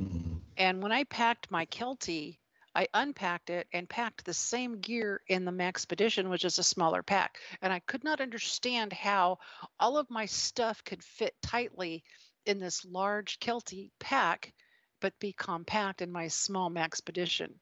Mm-hmm. 0.00 0.36
And 0.56 0.82
when 0.82 0.92
I 0.92 1.04
packed 1.04 1.50
my 1.50 1.66
Kelty, 1.66 2.38
I 2.74 2.88
unpacked 2.92 3.48
it 3.48 3.66
and 3.72 3.88
packed 3.88 4.24
the 4.24 4.34
same 4.34 4.80
gear 4.80 5.22
in 5.28 5.46
the 5.46 5.50
Maxpedition, 5.50 6.28
which 6.28 6.44
is 6.44 6.58
a 6.58 6.62
smaller 6.62 7.02
pack. 7.02 7.38
And 7.62 7.72
I 7.72 7.78
could 7.80 8.04
not 8.04 8.20
understand 8.20 8.92
how 8.92 9.38
all 9.80 9.96
of 9.96 10.10
my 10.10 10.26
stuff 10.26 10.84
could 10.84 11.02
fit 11.02 11.34
tightly 11.40 12.04
in 12.44 12.58
this 12.58 12.84
large 12.84 13.40
Kelty 13.40 13.90
pack, 13.98 14.52
but 15.00 15.18
be 15.18 15.32
compact 15.32 16.02
in 16.02 16.12
my 16.12 16.28
small 16.28 16.70
Maxpedition 16.70 17.54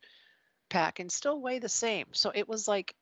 pack 0.69 0.99
and 0.99 1.13
still 1.13 1.41
weigh 1.41 1.61
the 1.61 1.69
same. 1.69 2.07
So 2.13 2.33
it 2.35 2.49
was 2.49 2.67
like 2.67 2.97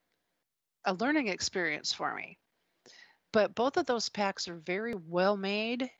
a 0.84 0.92
learning 0.92 1.28
experience 1.28 1.92
for 1.92 2.14
me. 2.14 2.38
But 3.32 3.54
both 3.54 3.76
of 3.76 3.86
those 3.86 4.08
packs 4.08 4.48
are 4.48 4.56
very 4.56 4.94
well 4.94 5.36
made. 5.36 5.90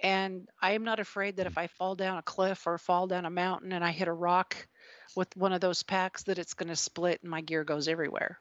And 0.00 0.46
I 0.60 0.72
am 0.72 0.84
not 0.84 1.00
afraid 1.00 1.36
that 1.36 1.46
if 1.46 1.56
I 1.56 1.66
fall 1.66 1.94
down 1.94 2.18
a 2.18 2.22
cliff 2.22 2.66
or 2.66 2.76
fall 2.78 3.06
down 3.06 3.24
a 3.24 3.30
mountain 3.30 3.72
and 3.72 3.82
I 3.82 3.90
hit 3.90 4.08
a 4.08 4.12
rock, 4.12 4.66
with 5.14 5.34
one 5.36 5.52
of 5.52 5.60
those 5.60 5.82
packs 5.82 6.22
that 6.24 6.38
it's 6.38 6.54
going 6.54 6.68
to 6.68 6.76
split 6.76 7.20
and 7.22 7.30
my 7.30 7.40
gear 7.40 7.64
goes 7.64 7.88
everywhere. 7.88 8.38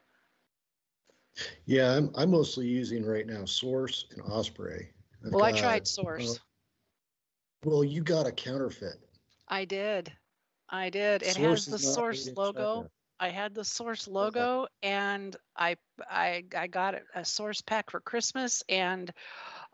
Yeah, 1.66 1.96
I'm 1.96 2.12
I'm 2.16 2.32
mostly 2.32 2.66
using 2.66 3.06
right 3.06 3.28
now 3.28 3.44
Source 3.46 4.06
and 4.12 4.22
Osprey. 4.22 4.90
I've 5.26 5.34
well, 5.34 5.42
got, 5.42 5.56
I 5.56 5.60
tried 5.60 5.88
Source. 5.88 6.36
Uh, 6.36 7.70
well, 7.70 7.84
you 7.84 8.02
got 8.02 8.26
a 8.26 8.32
counterfeit. 8.32 9.00
I 9.48 9.66
did. 9.66 10.12
I 10.70 10.90
did. 10.90 11.24
It 11.24 11.36
Source 11.36 11.66
has 11.66 11.74
the 11.74 11.80
Source 11.80 12.30
logo. 12.36 12.90
I 13.20 13.30
had 13.30 13.56
the 13.56 13.64
Source 13.64 14.08
logo, 14.08 14.68
and 14.84 15.36
I 15.56 15.78
I 16.10 16.44
I 16.56 16.68
got 16.68 16.96
a 17.14 17.24
Source 17.24 17.62
pack 17.62 17.90
for 17.90 18.00
Christmas, 18.00 18.64
and 18.68 19.14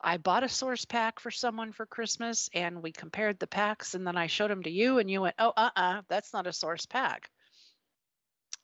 I 0.04 0.18
bought 0.18 0.44
a 0.44 0.50
source 0.50 0.86
pack 0.86 1.20
for 1.20 1.32
someone 1.32 1.72
for 1.72 1.86
Christmas 1.86 2.50
and 2.54 2.82
we 2.82 2.92
compared 2.92 3.40
the 3.40 3.48
packs 3.48 3.94
and 3.94 4.06
then 4.06 4.18
I 4.18 4.28
showed 4.28 4.50
them 4.50 4.64
to 4.64 4.70
you 4.70 4.98
and 4.98 5.10
you 5.10 5.22
went, 5.22 5.36
"Oh, 5.38 5.54
uh-uh, 5.56 6.02
that's 6.08 6.34
not 6.34 6.48
a 6.48 6.54
source 6.54 6.86
pack." 6.86 7.30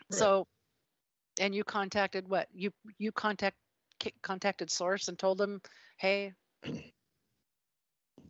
Right. 0.09 0.19
So 0.19 0.47
and 1.39 1.53
you 1.53 1.63
contacted 1.63 2.27
what? 2.27 2.47
You 2.51 2.71
you 2.97 3.11
contact 3.11 3.57
contacted 4.21 4.71
source 4.71 5.07
and 5.07 5.17
told 5.17 5.37
them, 5.37 5.61
"Hey, 5.97 6.33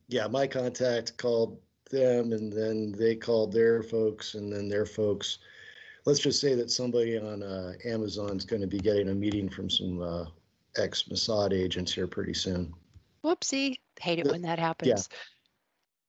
yeah, 0.07 0.27
my 0.27 0.47
contact 0.47 1.17
called 1.17 1.59
them 1.89 2.33
and 2.33 2.51
then 2.51 2.91
they 2.91 3.15
called 3.15 3.53
their 3.53 3.81
folks 3.81 4.35
and 4.35 4.51
then 4.51 4.67
their 4.67 4.85
folks 4.85 5.39
let's 6.07 6.19
just 6.19 6.39
say 6.39 6.55
that 6.55 6.71
somebody 6.71 7.17
on 7.17 7.43
uh, 7.43 7.73
Amazon's 7.83 8.45
going 8.45 8.61
to 8.61 8.67
be 8.67 8.79
getting 8.79 9.09
a 9.09 9.13
meeting 9.13 9.49
from 9.49 9.69
some 9.69 10.01
uh, 10.01 10.25
ex 10.77 11.03
Mossad 11.03 11.51
agents 11.51 11.93
here 11.93 12.07
pretty 12.07 12.33
soon. 12.33 12.73
Whoopsie. 13.25 13.75
Hate 13.99 14.19
it 14.19 14.27
when 14.27 14.43
that 14.43 14.57
happens. 14.57 15.09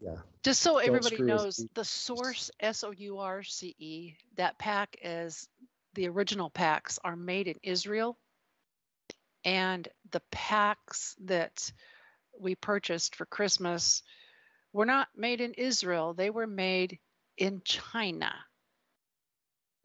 Yeah. 0.01 0.11
yeah. 0.13 0.19
Just 0.45 0.63
so 0.63 0.75
Don't 0.75 0.87
everybody 0.87 1.21
knows, 1.21 1.67
the 1.75 1.85
source 1.85 2.49
S 2.61 2.85
O 2.85 2.93
U 2.93 3.19
R 3.19 3.43
C 3.43 3.75
E, 3.81 4.15
that 4.37 4.57
pack 4.57 4.97
is 5.03 5.49
the 5.95 6.07
original 6.09 6.49
packs 6.49 7.01
are 7.03 7.17
made 7.17 7.49
in 7.49 7.57
Israel. 7.65 8.17
And 9.45 9.89
the 10.13 10.23
packs 10.31 11.17
that 11.25 11.73
we 12.39 12.55
purchased 12.55 13.17
for 13.17 13.27
Christmas 13.27 14.05
were 14.73 14.87
not 14.87 15.09
made 15.17 15.41
in 15.41 15.55
Israel, 15.55 16.15
they 16.15 16.31
were 16.31 16.47
made 16.47 17.01
in 17.37 17.63
China. 17.65 18.33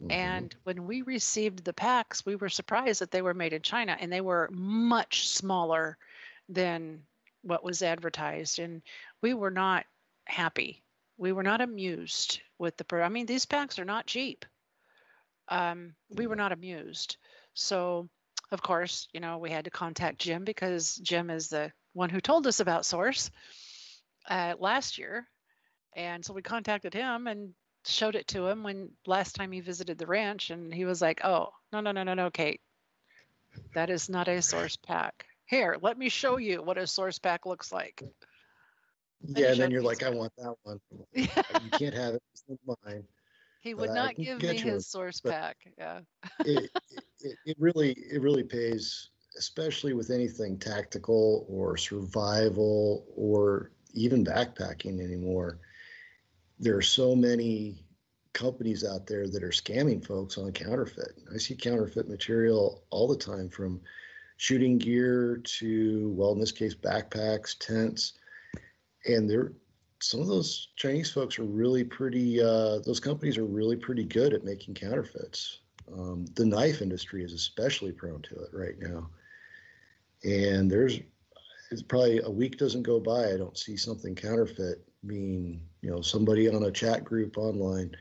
Mm-hmm. 0.03 0.11
And 0.11 0.55
when 0.63 0.85
we 0.85 1.01
received 1.01 1.63
the 1.63 1.73
packs, 1.73 2.25
we 2.25 2.35
were 2.35 2.49
surprised 2.49 3.01
that 3.01 3.11
they 3.11 3.21
were 3.21 3.33
made 3.33 3.53
in 3.53 3.61
China 3.61 3.95
and 3.99 4.11
they 4.11 4.21
were 4.21 4.49
much 4.51 5.29
smaller 5.29 5.97
than 6.49 7.03
what 7.41 7.63
was 7.63 7.81
advertised 7.81 8.59
and 8.59 8.81
we 9.21 9.33
were 9.33 9.51
not 9.51 9.85
happy. 10.25 10.83
We 11.17 11.31
were 11.31 11.43
not 11.43 11.61
amused 11.61 12.41
with 12.57 12.75
the 12.77 12.85
i 12.97 13.09
mean 13.09 13.25
these 13.25 13.45
packs 13.45 13.79
are 13.79 13.85
not 13.85 14.07
cheap. 14.07 14.45
Um, 15.49 15.95
we 16.09 16.27
were 16.27 16.35
not 16.35 16.51
amused. 16.51 17.17
So 17.53 18.09
of 18.51 18.61
course 18.61 19.07
you 19.13 19.19
know 19.19 19.37
we 19.37 19.49
had 19.49 19.65
to 19.65 19.71
contact 19.71 20.19
jim 20.19 20.43
because 20.43 20.95
jim 20.95 21.29
is 21.29 21.47
the 21.47 21.71
one 21.93 22.09
who 22.09 22.21
told 22.21 22.45
us 22.45 22.59
about 22.59 22.85
source 22.85 23.31
uh, 24.29 24.53
last 24.59 24.97
year. 24.97 25.27
And 25.95 26.25
so 26.25 26.33
we 26.33 26.41
contacted 26.41 26.93
him 26.93 27.27
and 27.27 27.53
showed 27.85 28.15
it 28.15 28.27
to 28.27 28.47
him 28.47 28.63
when 28.63 28.89
last 29.05 29.35
time 29.35 29.51
he 29.51 29.59
visited 29.59 29.97
the 29.97 30.07
ranch 30.07 30.49
and 30.49 30.73
he 30.73 30.85
was 30.85 31.01
like 31.01 31.23
oh 31.23 31.49
no 31.71 31.79
no 31.79 31.91
no 31.91 32.03
no 32.03 32.13
no 32.13 32.31
kate 32.31 32.61
that 33.73 33.89
is 33.89 34.09
not 34.09 34.27
a 34.27 34.41
source 34.41 34.75
pack 34.75 35.25
here, 35.53 35.77
let 35.81 35.97
me 35.97 36.09
show 36.09 36.37
you 36.37 36.63
what 36.63 36.77
a 36.77 36.87
source 36.87 37.19
pack 37.19 37.45
looks 37.45 37.71
like. 37.71 38.03
Yeah, 39.25 39.51
and 39.51 39.59
then 39.59 39.71
you're 39.71 39.83
like, 39.83 40.03
I 40.03 40.09
want 40.09 40.33
that 40.37 40.55
one. 40.63 40.79
Yeah. 41.13 41.27
You 41.63 41.69
can't 41.71 41.93
have 41.93 42.15
it. 42.15 42.23
It's 42.33 42.43
mine. 42.83 43.03
He 43.61 43.73
would 43.73 43.91
not 43.91 44.15
give 44.15 44.41
me 44.41 44.57
his 44.57 44.87
source 44.87 45.21
pack. 45.21 45.57
Yeah. 45.77 45.99
it, 46.45 46.69
it, 47.21 47.37
it 47.45 47.55
really 47.59 47.91
it 47.91 48.21
really 48.21 48.43
pays, 48.43 49.09
especially 49.37 49.93
with 49.93 50.09
anything 50.09 50.57
tactical 50.57 51.45
or 51.47 51.77
survival 51.77 53.05
or 53.15 53.71
even 53.93 54.25
backpacking 54.25 54.99
anymore. 54.99 55.59
There 56.63 56.77
are 56.77 56.81
so 56.81 57.13
many 57.13 57.83
companies 58.31 58.85
out 58.85 59.05
there 59.05 59.27
that 59.27 59.43
are 59.43 59.49
scamming 59.49 60.05
folks 60.05 60.37
on 60.37 60.53
counterfeit. 60.53 61.19
I 61.33 61.37
see 61.37 61.55
counterfeit 61.55 62.07
material 62.07 62.85
all 62.89 63.05
the 63.05 63.17
time 63.17 63.49
from 63.49 63.81
shooting 64.37 64.77
gear 64.77 65.41
to, 65.43 66.13
well, 66.15 66.31
in 66.31 66.39
this 66.39 66.53
case, 66.53 66.73
backpacks, 66.73 67.57
tents. 67.59 68.13
And 69.05 69.29
they're, 69.29 69.51
some 70.01 70.21
of 70.21 70.27
those 70.27 70.69
Chinese 70.77 71.11
folks 71.11 71.37
are 71.37 71.43
really 71.43 71.83
pretty, 71.83 72.41
uh, 72.41 72.79
those 72.79 73.01
companies 73.01 73.37
are 73.37 73.45
really 73.45 73.75
pretty 73.75 74.05
good 74.05 74.33
at 74.33 74.45
making 74.45 74.75
counterfeits. 74.75 75.59
Um, 75.91 76.23
the 76.35 76.45
knife 76.45 76.81
industry 76.81 77.25
is 77.25 77.33
especially 77.33 77.91
prone 77.91 78.21
to 78.21 78.35
it 78.35 78.51
right 78.53 78.79
now. 78.79 79.09
And 80.23 80.71
there's, 80.71 81.01
it's 81.71 81.83
probably 81.83 82.21
a 82.21 82.31
week 82.31 82.57
doesn't 82.57 82.83
go 82.83 83.01
by, 83.01 83.33
I 83.33 83.37
don't 83.37 83.57
see 83.57 83.75
something 83.75 84.15
counterfeit 84.15 84.87
being, 85.05 85.61
you 85.81 85.89
know, 85.89 86.01
somebody 86.01 86.49
on 86.49 86.63
a 86.63 86.71
chat 86.71 87.03
group 87.03 87.37
online 87.37 87.95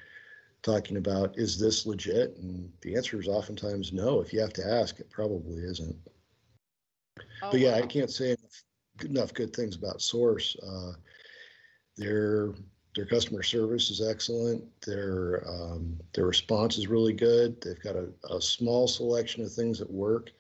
talking 0.63 0.97
about, 0.97 1.37
is 1.39 1.59
this 1.59 1.87
legit? 1.87 2.37
And 2.37 2.71
the 2.83 2.97
answer 2.97 3.21
is 3.21 3.29
oftentimes 3.29 3.93
no. 3.93 4.21
If 4.21 4.33
you 4.33 4.41
have 4.41 4.53
to 4.55 4.67
ask, 4.67 5.01
it 5.01 5.11
probably 5.11 5.63
isn't. 5.63 5.97
Oh, 7.43 7.51
but 7.51 7.61
yeah, 7.61 7.73
wow. 7.73 7.79
I 7.79 7.87
can't 7.87 8.11
say 8.11 8.31
enough, 8.31 8.63
enough, 9.05 9.35
good 9.35 9.55
things 9.55 9.77
about 9.77 10.01
Source. 10.01 10.57
Uh, 10.57 10.93
their 11.97 12.55
their 12.95 13.07
customer 13.07 13.43
service 13.43 13.91
is 13.91 14.07
excellent. 14.07 14.65
Their 14.83 15.45
um, 15.49 15.99
their 16.15 16.27
response 16.27 16.79
is 16.79 16.87
really 16.87 17.13
good. 17.13 17.61
They've 17.61 17.83
got 17.83 17.97
a, 17.97 18.09
a, 18.31 18.41
small 18.41 18.87
selection 18.87 19.43
of 19.43 19.53
things 19.53 19.79
that 19.79 19.91
work, 19.91 20.31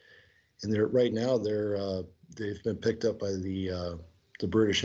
and 0.62 0.72
they're 0.72 0.86
right 0.86 1.12
now 1.12 1.38
they're 1.38 1.76
uh, 1.76 2.02
they've 2.36 2.62
been 2.62 2.76
picked 2.76 3.04
up 3.04 3.18
by 3.18 3.32
the 3.32 3.70
uh, 3.70 3.94
the 4.40 4.48
British 4.48 4.84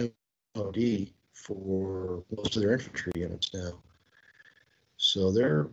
MOD 0.56 1.10
for 1.38 2.24
most 2.36 2.56
of 2.56 2.62
their 2.62 2.74
infantry 2.74 3.12
units 3.16 3.54
now. 3.54 3.72
So 4.98 5.32
they're 5.32 5.70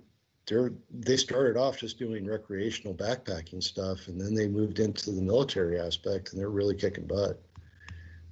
they're 0.46 0.72
they 0.90 1.16
started 1.16 1.56
off 1.56 1.78
just 1.78 1.98
doing 1.98 2.26
recreational 2.26 2.94
backpacking 2.94 3.62
stuff 3.62 4.08
and 4.08 4.20
then 4.20 4.34
they 4.34 4.46
moved 4.46 4.78
into 4.78 5.10
the 5.10 5.22
military 5.22 5.80
aspect 5.80 6.32
and 6.32 6.40
they're 6.40 6.50
really 6.50 6.74
kicking 6.74 7.06
butt 7.06 7.40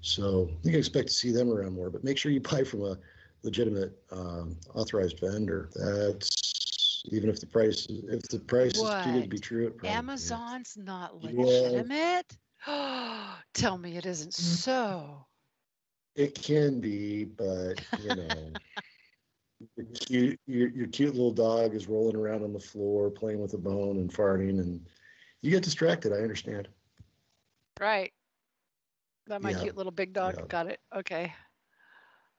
so 0.03 0.51
you 0.63 0.73
can 0.73 0.79
expect 0.79 1.09
to 1.09 1.15
see 1.15 1.33
them 1.33 1.51
around 1.51 1.73
more 1.73 1.89
but 1.89 2.05
make 2.05 2.19
sure 2.19 2.31
you 2.31 2.41
buy 2.53 2.63
from 2.63 2.83
a 2.83 2.99
legitimate 3.45 3.97
um, 4.11 4.57
authorized 4.75 5.19
vendor 5.21 5.71
that's 5.75 7.03
even 7.07 7.29
if 7.31 7.41
the 7.41 7.47
price 7.47 7.87
if 7.89 8.23
the 8.29 8.39
price 8.39 8.79
what? 8.79 8.99
is 8.99 9.07
too 9.07 9.13
good 9.13 9.23
to 9.23 9.29
be 9.29 9.39
true 9.39 9.67
it 9.83 9.87
amazon's 9.87 10.77
is. 10.77 10.77
not 10.77 11.23
legitimate 11.23 12.27
yeah. 12.67 13.27
tell 13.55 13.79
me 13.79 13.97
it 13.97 14.05
isn't 14.05 14.35
so 14.35 15.25
it 16.15 16.35
can 16.35 16.81
be 16.81 17.25
but 17.25 17.75
you 18.03 18.15
know 18.15 18.53
your 19.77 19.87
cute, 19.95 20.41
your, 20.47 20.69
your 20.69 20.87
cute 20.89 21.15
little 21.15 21.33
dog 21.33 21.75
is 21.75 21.89
rolling 21.89 22.17
around 22.17 22.43
on 22.43 22.53
the 22.53 22.61
floor 22.61 23.11
playing 23.11 23.41
with 23.41 23.55
a 23.55 23.59
bone 23.59 23.97
and 23.97 24.13
farting 24.13 24.61
and 24.61 24.87
you 25.41 25.51
get 25.51 25.63
distracted 25.63 26.13
i 26.13 26.17
understand. 26.17 26.69
Right. 27.81 28.13
That 29.27 29.43
my 29.43 29.51
yeah. 29.51 29.61
cute 29.63 29.77
little 29.77 29.93
big 29.93 30.13
dog 30.13 30.35
yeah. 30.39 30.45
got 30.49 30.67
it. 30.67 30.81
Okay. 30.95 31.33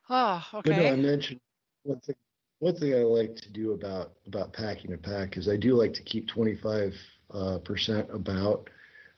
Oh 0.10 0.46
okay 0.53 0.72
but 0.72 0.77
no, 0.77 0.88
i 0.88 0.96
mentioned 0.96 1.39
one 1.84 2.00
thing 2.01 2.15
one 2.60 2.75
thing 2.75 2.94
i 2.94 2.98
like 2.98 3.36
to 3.38 3.51
do 3.51 3.72
about 3.72 4.13
about 4.27 4.53
packing 4.53 4.94
a 4.94 4.98
pack 4.98 5.38
is 5.38 5.48
i 5.48 5.56
do 5.56 5.75
like 5.75 5.94
to 5.94 6.03
keep 6.03 6.27
25 6.27 6.94
uh, 7.34 7.58
percent 7.60 8.08
about 8.12 8.70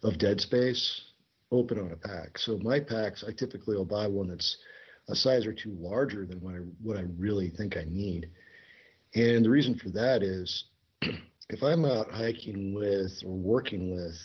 of 0.04 0.20
dead 0.20 0.40
space 0.40 1.02
open 1.56 1.80
on 1.80 1.92
a 1.92 1.96
pack 1.96 2.38
so 2.38 2.58
my 2.60 2.80
packs 2.80 3.24
i 3.28 3.32
typically 3.32 3.76
will 3.76 3.86
buy 3.86 4.08
one 4.08 4.28
that's 4.28 4.58
a 5.10 5.16
size 5.16 5.46
or 5.46 5.54
two 5.54 5.76
larger 5.80 6.26
than 6.26 6.40
what 6.42 6.56
I, 6.56 6.60
what 6.82 6.98
I 6.98 7.04
really 7.18 7.50
think 7.50 7.78
I 7.78 7.86
need. 7.88 8.30
And 9.14 9.46
the 9.46 9.50
reason 9.50 9.78
for 9.78 9.90
that 9.90 10.24
is 10.24 10.66
if 11.02 11.64
I'm 11.64 11.86
out 11.86 12.12
hiking 12.12 12.74
with 12.74 13.22
or 13.26 13.36
working 13.36 13.96
with 13.96 14.18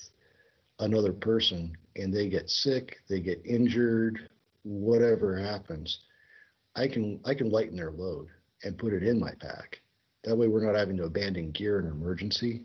another 0.79 1.13
person 1.13 1.77
and 1.97 2.13
they 2.13 2.29
get 2.29 2.49
sick, 2.49 2.97
they 3.09 3.21
get 3.21 3.45
injured, 3.45 4.29
whatever 4.63 5.39
happens, 5.39 6.01
I 6.77 6.89
can 6.89 7.21
I 7.25 7.35
can 7.35 7.51
lighten 7.51 7.77
their 7.77 7.91
load 7.91 8.29
and 8.65 8.79
put 8.79 8.93
it 8.93 9.03
in 9.03 9.21
my 9.21 9.33
pack. 9.41 9.81
That 10.25 10.37
way 10.37 10.49
we're 10.49 10.65
not 10.65 10.79
having 10.79 10.97
to 10.99 11.05
abandon 11.05 11.51
gear 11.51 11.79
in 11.79 11.87
an 11.87 11.93
emergency. 11.93 12.63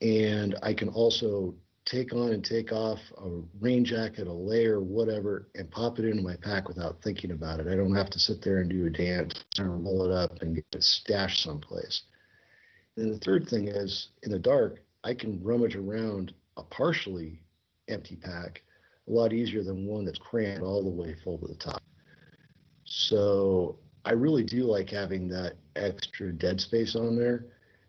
And 0.00 0.56
I 0.62 0.72
can 0.72 0.88
also 0.88 1.54
take 1.84 2.12
on 2.12 2.32
and 2.32 2.44
take 2.44 2.72
off 2.72 2.98
a 3.18 3.28
rain 3.60 3.84
jacket, 3.84 4.26
a 4.26 4.32
layer, 4.32 4.80
whatever, 4.80 5.48
and 5.54 5.70
pop 5.70 5.98
it 5.98 6.04
into 6.04 6.22
my 6.22 6.36
pack 6.36 6.68
without 6.68 7.02
thinking 7.02 7.32
about 7.32 7.60
it. 7.60 7.66
I 7.66 7.74
don't 7.74 7.94
have 7.94 8.10
to 8.10 8.18
sit 8.18 8.42
there 8.42 8.58
and 8.58 8.70
do 8.70 8.86
a 8.86 8.90
dance 8.90 9.44
and 9.58 9.84
roll 9.84 10.04
it 10.04 10.12
up 10.12 10.40
and 10.42 10.54
get 10.54 10.64
it 10.72 10.82
stashed 10.82 11.42
someplace. 11.42 12.02
And 12.96 13.12
the 13.12 13.18
third 13.18 13.48
thing 13.48 13.68
is, 13.68 14.08
in 14.22 14.30
the 14.30 14.38
dark, 14.38 14.82
I 15.02 15.14
can 15.14 15.42
rummage 15.42 15.74
around 15.74 16.32
a 16.56 16.62
partially 16.62 17.40
empty 17.88 18.16
pack 18.16 18.62
a 19.08 19.10
lot 19.10 19.32
easier 19.32 19.64
than 19.64 19.86
one 19.86 20.04
that's 20.04 20.18
crammed 20.18 20.62
all 20.62 20.82
the 20.82 20.90
way 20.90 21.16
full 21.24 21.38
to 21.38 21.48
the 21.48 21.56
top. 21.56 21.82
So 22.84 23.78
I 24.04 24.12
really 24.12 24.44
do 24.44 24.64
like 24.64 24.90
having 24.90 25.28
that 25.28 25.54
extra 25.74 26.32
dead 26.32 26.60
space 26.60 26.94
on 26.94 27.16
there 27.16 27.46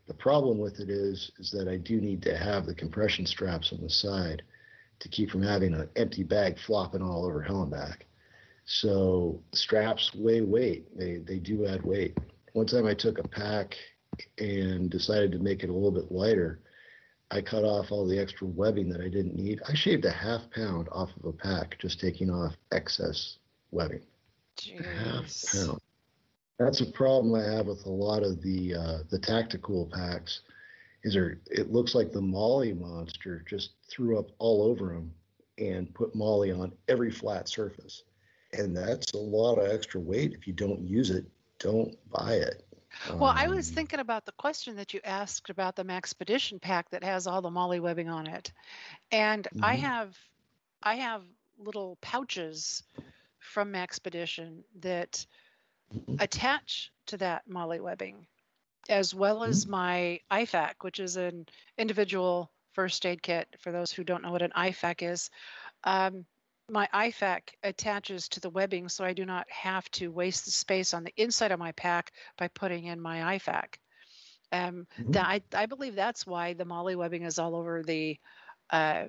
the 0.08 0.14
problem 0.14 0.58
with 0.58 0.80
it 0.80 0.90
is, 0.90 1.32
is 1.40 1.50
that 1.52 1.68
I 1.68 1.78
do 1.78 2.02
need 2.02 2.22
to 2.24 2.38
have 2.38 2.66
the 2.66 2.76
compression 2.76 3.26
straps 3.26 3.72
on 3.72 3.82
the 3.82 3.90
side 3.90 4.44
to 5.00 5.10
keep 5.10 5.32
from 5.32 5.44
having 5.44 5.74
an 5.74 5.90
empty 5.96 6.24
bag 6.24 6.58
flopping 6.60 7.02
all 7.02 7.26
over 7.26 7.42
hell 7.42 7.64
and 7.64 7.72
back. 7.72 8.06
So 8.66 9.42
straps 9.54 10.14
weigh 10.16 10.42
weight. 10.42 10.98
They 10.98 11.18
they 11.18 11.40
do 11.40 11.66
add 11.66 11.84
weight. 11.84 12.18
One 12.54 12.66
time 12.66 12.86
I 12.86 12.94
took 12.94 13.18
a 13.18 13.28
pack 13.28 13.76
and 14.38 14.90
decided 14.90 15.32
to 15.34 15.40
make 15.40 15.64
it 15.64 15.70
a 15.70 15.74
little 15.74 15.92
bit 15.92 16.12
lighter. 16.12 16.60
I 17.32 17.42
cut 17.42 17.64
off 17.64 17.92
all 17.92 18.08
the 18.08 18.20
extra 18.20 18.48
webbing 18.48 18.90
that 18.90 19.02
I 19.02 19.10
didn't 19.10 19.36
need. 19.36 19.60
I 19.68 19.74
shaved 19.74 20.06
a 20.06 20.12
half 20.12 20.50
pound 20.52 20.88
off 20.92 21.10
of 21.18 21.26
a 21.26 21.34
pack 21.34 21.78
just 21.80 22.00
taking 22.00 22.30
off 22.30 22.54
excess 22.72 23.38
webbing. 23.72 24.04
Jeez. 24.58 24.86
half 24.86 25.26
pound 25.52 25.82
that's 26.64 26.82
a 26.82 26.86
problem 26.86 27.36
I 27.36 27.44
have 27.56 27.68
with 27.68 27.86
a 27.86 27.90
lot 27.90 28.24
of 28.24 28.42
the 28.42 28.76
uh, 28.76 28.98
the 29.10 29.20
tactical 29.20 29.90
packs. 29.94 30.42
Is 31.04 31.14
there? 31.14 31.40
It 31.52 31.72
looks 31.72 31.96
like 31.96 32.12
the 32.12 32.22
MOLLE 32.22 32.76
monster 32.76 33.44
just 33.48 33.72
threw 33.90 34.18
up 34.18 34.32
all 34.40 34.64
over 34.64 34.94
them 34.94 35.14
and 35.58 35.94
put 35.94 36.16
MOLLE 36.16 36.62
on 36.62 36.72
every 36.88 37.12
flat 37.12 37.50
surface, 37.50 38.04
and 38.54 38.76
that's 38.76 39.12
a 39.14 39.18
lot 39.18 39.58
of 39.58 39.72
extra 39.72 40.00
weight. 40.00 40.34
If 40.34 40.48
you 40.48 40.54
don't 40.54 40.88
use 40.88 41.10
it, 41.10 41.26
don't 41.60 41.96
buy 42.10 42.36
it. 42.36 42.66
Well, 43.10 43.32
um, 43.32 43.38
I 43.38 43.48
was 43.48 43.70
um, 43.70 43.76
thinking 43.76 44.00
about 44.00 44.26
the 44.26 44.32
question 44.34 44.76
that 44.78 44.94
you 44.94 45.02
asked 45.04 45.50
about 45.50 45.76
the 45.76 45.84
Maxpedition 45.84 46.62
pack 46.62 46.90
that 46.92 47.04
has 47.04 47.28
all 47.28 47.42
the 47.42 47.52
MOLLE 47.52 47.82
webbing 47.82 48.10
on 48.10 48.28
it, 48.28 48.52
and 49.12 49.46
mm-hmm. 49.46 49.66
I 49.66 49.76
have, 49.76 50.18
I 50.82 50.96
have 50.96 51.24
little 51.58 51.98
pouches 52.02 52.84
from 53.40 53.74
Maxpedition 53.74 54.64
that 54.80 55.26
attach 56.20 56.92
to 57.08 57.18
that 57.18 57.44
MOLLE 57.48 57.82
webbing, 57.82 58.26
as 58.90 59.14
well 59.14 59.44
as 59.44 59.64
mm-hmm. 59.64 59.72
my 59.72 60.20
IFAK, 60.32 60.74
which 60.82 61.00
is 61.00 61.18
an 61.18 61.46
individual 61.78 62.52
first 62.74 63.06
aid 63.06 63.22
kit 63.22 63.48
for 63.60 63.72
those 63.72 63.92
who 63.92 64.04
don't 64.04 64.24
know 64.24 64.32
what 64.32 64.42
an 64.42 64.52
IFAK 64.56 65.12
is. 65.12 65.30
Um, 65.84 66.26
my 66.70 66.88
IFAK 66.94 67.42
attaches 67.64 68.28
to 68.30 68.40
the 68.40 68.50
webbing 68.50 68.88
so 68.88 69.04
I 69.04 69.14
do 69.14 69.26
not 69.26 69.46
have 69.50 69.90
to 69.92 70.08
waste 70.10 70.46
the 70.46 70.52
space 70.52 70.94
on 70.94 71.04
the 71.04 71.14
inside 71.18 71.52
of 71.52 71.60
my 71.60 71.74
pack 71.74 72.12
by 72.38 72.48
putting 72.48 72.86
in 72.86 73.00
my 73.00 73.38
IFAK. 73.38 73.76
Um, 74.52 74.88
mm-hmm. 75.00 75.12
that 75.12 75.26
I, 75.26 75.42
I 75.54 75.66
believe 75.66 75.96
that's 75.96 76.28
why 76.28 76.54
the 76.54 76.66
MOLLE 76.66 76.96
webbing 76.96 77.24
is 77.24 77.40
all 77.40 77.56
over 77.56 77.84
the 77.84 78.18
uh, 78.70 79.06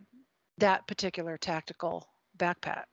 that 0.58 0.86
particular 0.86 1.36
tactical 1.36 2.08
backpack. 2.38 2.84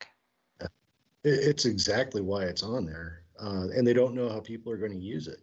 It's 1.23 1.65
exactly 1.65 2.21
why 2.21 2.45
it's 2.45 2.63
on 2.63 2.85
there 2.85 3.20
uh, 3.41 3.67
and 3.75 3.85
they 3.85 3.93
don't 3.93 4.15
know 4.15 4.29
how 4.29 4.39
people 4.39 4.71
are 4.71 4.77
going 4.77 4.91
to 4.91 4.97
use 4.97 5.27
it. 5.27 5.41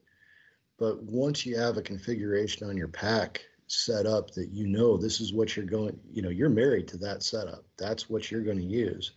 But 0.78 1.02
once 1.02 1.44
you 1.44 1.58
have 1.58 1.76
a 1.76 1.82
configuration 1.82 2.68
on 2.68 2.76
your 2.76 2.88
pack 2.88 3.44
set 3.66 4.06
up 4.06 4.30
that 4.30 4.50
you 4.50 4.66
know 4.66 4.96
this 4.96 5.20
is 5.20 5.32
what 5.32 5.56
you're 5.56 5.66
going, 5.66 5.98
you 6.11 6.22
know, 6.22 6.28
you're 6.28 6.48
married 6.48 6.88
to 6.88 6.96
that 6.98 7.22
setup. 7.22 7.64
That's 7.76 8.08
what 8.08 8.30
you're 8.30 8.44
going 8.44 8.58
to 8.58 8.64
use. 8.64 9.12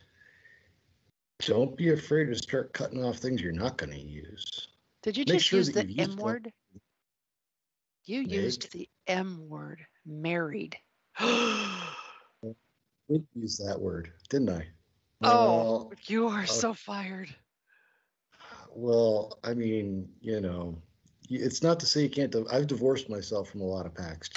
Don't 1.39 1.75
be 1.77 1.89
afraid 1.89 2.25
to 2.25 2.35
start 2.35 2.73
cutting 2.73 3.03
off 3.03 3.17
things 3.17 3.41
you're 3.41 3.51
not 3.51 3.77
going 3.77 3.91
to 3.91 3.99
use. 3.99 4.67
Did 5.03 5.17
you 5.17 5.25
Make 5.27 5.37
just 5.37 5.45
sure 5.45 5.59
use 5.59 5.71
the 5.71 5.95
M 5.97 6.15
word? 6.15 6.51
You 8.05 8.21
used 8.21 8.71
the 8.71 8.89
M 9.07 9.47
word, 9.47 9.85
married. 10.05 10.77
I 11.19 11.83
did 13.09 13.25
use 13.35 13.57
that 13.57 13.79
word, 13.79 14.11
didn't 14.29 14.49
I? 14.49 14.67
Oh, 15.23 15.29
well, 15.29 15.93
you 16.07 16.27
are 16.27 16.43
uh, 16.43 16.45
so 16.45 16.73
fired. 16.73 17.33
Well, 18.73 19.39
I 19.43 19.53
mean, 19.53 20.09
you 20.21 20.41
know, 20.41 20.77
it's 21.29 21.61
not 21.61 21.79
to 21.81 21.85
say 21.85 22.03
you 22.03 22.09
can't. 22.09 22.35
I've 22.51 22.67
divorced 22.67 23.09
myself 23.09 23.49
from 23.49 23.61
a 23.61 23.65
lot 23.65 23.85
of 23.85 23.93
packs 23.93 24.29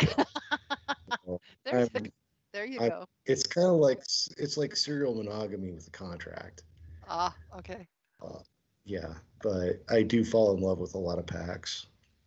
there, 1.65 1.89
you, 1.95 2.11
there 2.53 2.67
you 2.67 2.81
I'm, 2.81 2.89
go. 2.91 3.05
It's 3.27 3.47
kind 3.47 3.69
of 3.69 3.75
like 3.75 4.01
it's 4.37 4.57
like 4.57 4.77
serial 4.77 5.15
monogamy 5.15 5.73
with 5.73 5.87
a 5.87 5.91
contract. 5.91 6.63
Ah, 7.09 7.35
okay. 7.59 7.87
Uh, 8.23 8.41
yeah, 8.85 9.15
but 9.43 9.83
I 9.91 10.03
do 10.03 10.25
fall 10.25 10.55
in 10.55 10.63
love 10.63 10.79
with 10.79 10.95
a 10.95 10.99
lot 10.99 11.19
of 11.19 11.27
packs. 11.27 11.87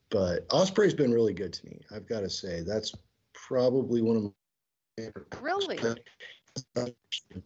But 0.10 0.46
Osprey's 0.52 0.94
been 0.94 1.14
really 1.14 1.34
good 1.34 1.54
to 1.54 1.66
me. 1.66 1.82
I've 1.94 2.08
got 2.08 2.22
to 2.22 2.30
say 2.30 2.62
that's 2.62 2.94
probably 3.34 4.02
one 4.02 4.16
of 4.16 4.24
my 4.24 4.32
favorite. 4.98 5.28
Really. 5.42 5.80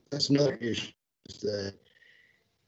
That's 0.10 0.30
another 0.30 0.56
issue. 0.56 0.92
Is 1.28 1.40
that 1.42 1.74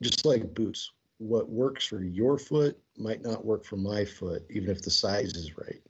just 0.02 0.26
like 0.26 0.54
boots, 0.54 0.92
what 1.18 1.50
works 1.50 1.86
for 1.86 2.04
your 2.04 2.38
foot 2.38 2.78
might 2.98 3.22
not 3.22 3.46
work 3.46 3.66
for 3.66 3.78
my 3.78 4.04
foot, 4.06 4.44
even 4.50 4.70
if 4.70 4.82
the 4.82 4.90
size 4.90 5.34
is 5.34 5.58
right. 5.58 5.82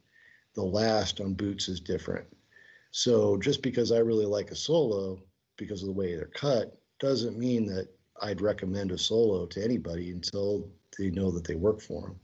The 0.56 0.64
last 0.64 1.20
on 1.20 1.34
boots 1.34 1.68
is 1.68 1.80
different. 1.80 2.28
So 2.92 3.38
just 3.38 3.64
because 3.64 3.92
I 3.92 3.98
really 3.98 4.26
like 4.26 4.52
Asolo 4.52 5.20
because 5.58 5.82
of 5.82 5.88
the 5.88 5.94
way 5.94 6.16
they're 6.16 6.26
cut 6.28 6.78
doesn't 7.00 7.38
mean 7.38 7.66
that 7.68 7.88
I'd 8.22 8.42
recommend 8.42 8.92
Asolo 8.92 9.50
to 9.50 9.64
anybody 9.64 10.12
until 10.12 10.70
they 10.98 11.10
know 11.10 11.32
that 11.32 11.44
they 11.44 11.56
work 11.56 11.82
for 11.82 12.02
them. 12.04 12.20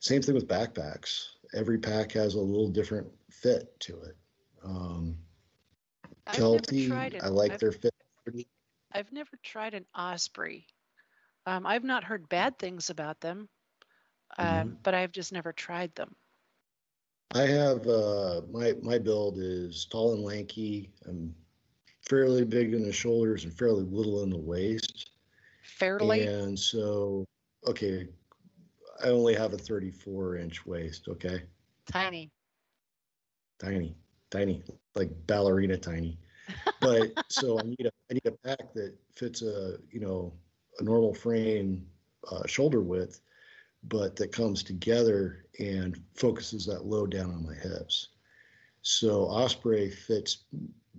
Same 0.00 0.20
thing 0.20 0.34
with 0.34 0.48
backpacks. 0.48 1.28
Every 1.54 1.78
pack 1.78 2.12
has 2.12 2.34
a 2.34 2.40
little 2.40 2.68
different 2.68 3.06
fit 3.30 3.78
to 3.80 3.98
it. 4.02 4.16
Um, 4.62 5.16
Kelty, 6.28 7.22
I 7.22 7.28
like 7.28 7.52
I've, 7.52 7.60
their 7.60 7.72
fit. 7.72 7.94
I've 8.92 9.12
never 9.12 9.38
tried 9.42 9.74
an 9.74 9.86
Osprey 9.96 10.66
um, 11.46 11.66
I've 11.66 11.84
not 11.84 12.04
heard 12.04 12.28
bad 12.28 12.58
things 12.58 12.90
about 12.90 13.20
them, 13.20 13.48
um, 14.38 14.46
mm-hmm. 14.46 14.70
but 14.82 14.94
I've 14.94 15.12
just 15.12 15.32
never 15.32 15.52
tried 15.52 15.94
them. 15.94 16.14
I 17.34 17.42
have 17.42 17.86
uh, 17.86 18.42
my 18.50 18.74
my 18.82 18.98
build 18.98 19.38
is 19.38 19.86
tall 19.86 20.14
and 20.14 20.22
lanky. 20.22 20.90
I'm 21.06 21.34
fairly 22.08 22.44
big 22.44 22.72
in 22.72 22.82
the 22.82 22.92
shoulders 22.92 23.44
and 23.44 23.52
fairly 23.52 23.84
little 23.84 24.22
in 24.22 24.30
the 24.30 24.38
waist. 24.38 25.10
Fairly. 25.62 26.26
And 26.26 26.58
so, 26.58 27.24
okay, 27.66 28.08
I 29.04 29.08
only 29.08 29.34
have 29.34 29.52
a 29.52 29.58
34 29.58 30.36
inch 30.36 30.64
waist. 30.66 31.08
Okay. 31.08 31.42
Tiny. 31.90 32.30
Tiny, 33.58 33.96
tiny, 34.30 34.62
like 34.94 35.10
ballerina 35.26 35.76
tiny. 35.76 36.18
But 36.80 37.12
so 37.30 37.58
I 37.58 37.62
need 37.62 37.86
a 37.86 37.90
I 38.10 38.14
need 38.14 38.26
a 38.26 38.48
pack 38.48 38.72
that 38.74 38.94
fits 39.14 39.42
a 39.42 39.78
you 39.90 40.00
know 40.00 40.32
a 40.78 40.82
normal 40.82 41.14
frame 41.14 41.86
uh, 42.30 42.46
shoulder 42.46 42.80
width, 42.80 43.20
but 43.88 44.16
that 44.16 44.32
comes 44.32 44.62
together 44.62 45.46
and 45.58 46.00
focuses 46.14 46.66
that 46.66 46.86
load 46.86 47.10
down 47.10 47.30
on 47.30 47.46
my 47.46 47.54
hips. 47.54 48.08
So 48.82 49.22
Osprey 49.24 49.90
fits 49.90 50.44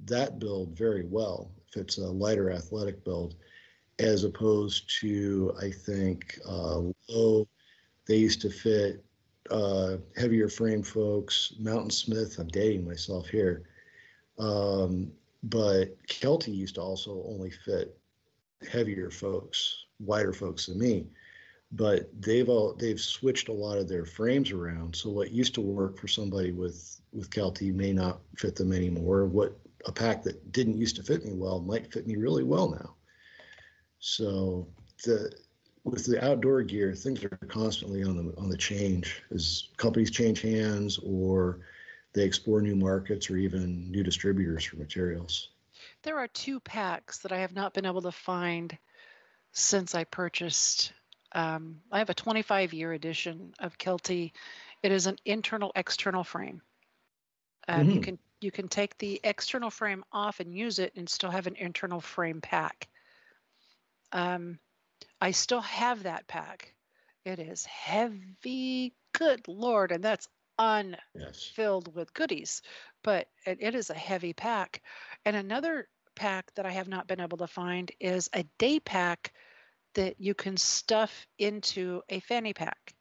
that 0.05 0.39
build 0.39 0.77
very 0.77 1.05
well. 1.05 1.51
Fits 1.71 1.97
a 1.97 2.07
lighter 2.07 2.51
athletic 2.51 3.03
build, 3.03 3.35
as 3.99 4.23
opposed 4.23 4.89
to 5.01 5.53
I 5.61 5.71
think 5.71 6.39
uh, 6.47 6.81
low 7.09 7.47
They 8.05 8.17
used 8.17 8.41
to 8.41 8.49
fit 8.49 9.03
uh, 9.51 9.97
heavier 10.15 10.49
frame 10.49 10.83
folks, 10.83 11.53
Mountainsmith. 11.61 12.39
I'm 12.39 12.47
dating 12.47 12.85
myself 12.85 13.27
here. 13.27 13.63
Um, 14.39 15.11
but 15.43 15.95
Kelty 16.07 16.55
used 16.55 16.75
to 16.75 16.81
also 16.81 17.23
only 17.27 17.51
fit 17.51 17.97
heavier 18.71 19.09
folks, 19.09 19.85
wider 19.99 20.33
folks 20.33 20.67
than 20.67 20.79
me. 20.79 21.07
But 21.71 22.09
they've 22.21 22.47
all 22.47 22.73
they've 22.73 22.99
switched 22.99 23.49
a 23.49 23.53
lot 23.53 23.77
of 23.77 23.89
their 23.89 24.05
frames 24.05 24.51
around. 24.51 24.95
So 24.95 25.09
what 25.09 25.31
used 25.31 25.53
to 25.55 25.61
work 25.61 25.97
for 25.99 26.07
somebody 26.07 26.51
with 26.51 27.01
with 27.11 27.29
Kelty 27.29 27.73
may 27.73 27.91
not 27.91 28.21
fit 28.37 28.55
them 28.55 28.71
anymore. 28.71 29.25
What 29.25 29.57
a 29.85 29.91
pack 29.91 30.23
that 30.23 30.51
didn't 30.51 30.77
used 30.77 30.95
to 30.95 31.03
fit 31.03 31.25
me 31.25 31.33
well 31.33 31.59
might 31.59 31.91
fit 31.91 32.07
me 32.07 32.15
really 32.15 32.43
well 32.43 32.69
now. 32.69 32.95
So 33.99 34.67
the 35.03 35.33
with 35.83 36.05
the 36.05 36.23
outdoor 36.23 36.63
gear, 36.63 36.93
things 36.93 37.23
are 37.23 37.37
constantly 37.47 38.03
on 38.03 38.15
the 38.15 38.37
on 38.37 38.49
the 38.49 38.57
change 38.57 39.23
as 39.31 39.69
companies 39.75 40.11
change 40.11 40.41
hands 40.41 40.99
or 40.99 41.59
they 42.13 42.23
explore 42.23 42.61
new 42.61 42.75
markets 42.75 43.29
or 43.29 43.37
even 43.37 43.91
new 43.91 44.03
distributors 44.03 44.63
for 44.63 44.77
materials. 44.77 45.49
There 46.07 46.19
are 46.19 46.29
two 46.29 46.61
packs 46.61 47.17
that 47.17 47.33
I 47.33 47.39
have 47.39 47.51
not 47.51 47.73
been 47.73 47.85
able 47.85 48.03
to 48.03 48.13
find 48.13 48.77
since 49.51 49.93
I 49.93 50.05
purchased. 50.05 50.93
Um, 51.33 51.81
I 51.91 51.99
have 51.99 52.09
a 52.09 52.13
25 52.13 52.71
year 52.73 52.93
edition 52.93 53.53
of 53.59 53.77
Kelty. 53.77 54.31
It 54.81 54.93
is 54.93 55.07
an 55.07 55.17
internal 55.25 55.73
external 55.75 56.23
frame. 56.23 56.61
Um, 57.67 57.81
mm-hmm. 57.81 57.91
You 57.91 57.99
can 57.99 58.19
you 58.39 58.51
can 58.51 58.69
take 58.69 58.97
the 58.97 59.19
external 59.25 59.69
frame 59.69 60.05
off 60.13 60.39
and 60.39 60.55
use 60.55 60.79
it 60.79 60.93
and 60.95 61.09
still 61.09 61.29
have 61.29 61.45
an 61.45 61.57
internal 61.57 61.99
frame 61.99 62.39
pack. 62.39 62.87
Um, 64.13 64.59
I 65.19 65.31
still 65.31 65.59
have 65.59 66.03
that 66.03 66.25
pack. 66.25 66.73
It 67.25 67.39
is 67.39 67.65
heavy, 67.65 68.95
good 69.11 69.45
lord, 69.49 69.91
and 69.91 70.01
that's 70.01 70.29
unfilled 70.57 71.87
yes. 71.87 71.95
with 71.95 72.13
goodies, 72.13 72.61
but 73.03 73.27
it, 73.45 73.57
it 73.59 73.75
is 73.75 73.89
a 73.89 73.93
heavy 73.93 74.31
pack. 74.31 74.81
And 75.25 75.35
another 75.35 75.89
pack 76.17 76.53
that 76.55 76.65
I 76.65 76.71
have 76.71 76.89
not 76.89 77.07
been 77.07 77.21
able 77.21 77.37
to 77.37 77.47
find 77.47 77.89
is 77.99 78.29
a 78.33 78.43
day 78.57 78.79
pack 78.79 79.33
that 79.95 80.19
you 80.19 80.33
can 80.33 80.57
stuff 80.57 81.27
into 81.39 82.01
a 82.09 82.19
fanny 82.19 82.53
pack. 82.53 82.93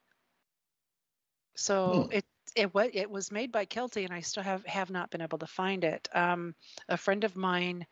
So 1.57 2.05
hmm. 2.05 2.12
it 2.12 2.24
it 2.55 2.74
was 2.74 2.90
it 2.92 3.11
was 3.11 3.33
made 3.33 3.50
by 3.50 3.66
Kelty, 3.66 4.05
and 4.05 4.12
I 4.12 4.20
still 4.20 4.42
have 4.42 4.64
have 4.66 4.90
not 4.90 5.11
been 5.11 5.20
able 5.20 5.38
to 5.38 5.46
find 5.46 5.85
it. 5.85 6.09
Um, 6.14 6.55
a 6.88 6.96
friend 6.96 7.24
of 7.24 7.37
mine. 7.37 7.87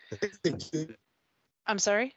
I'm 1.67 1.79
sorry. 1.79 2.15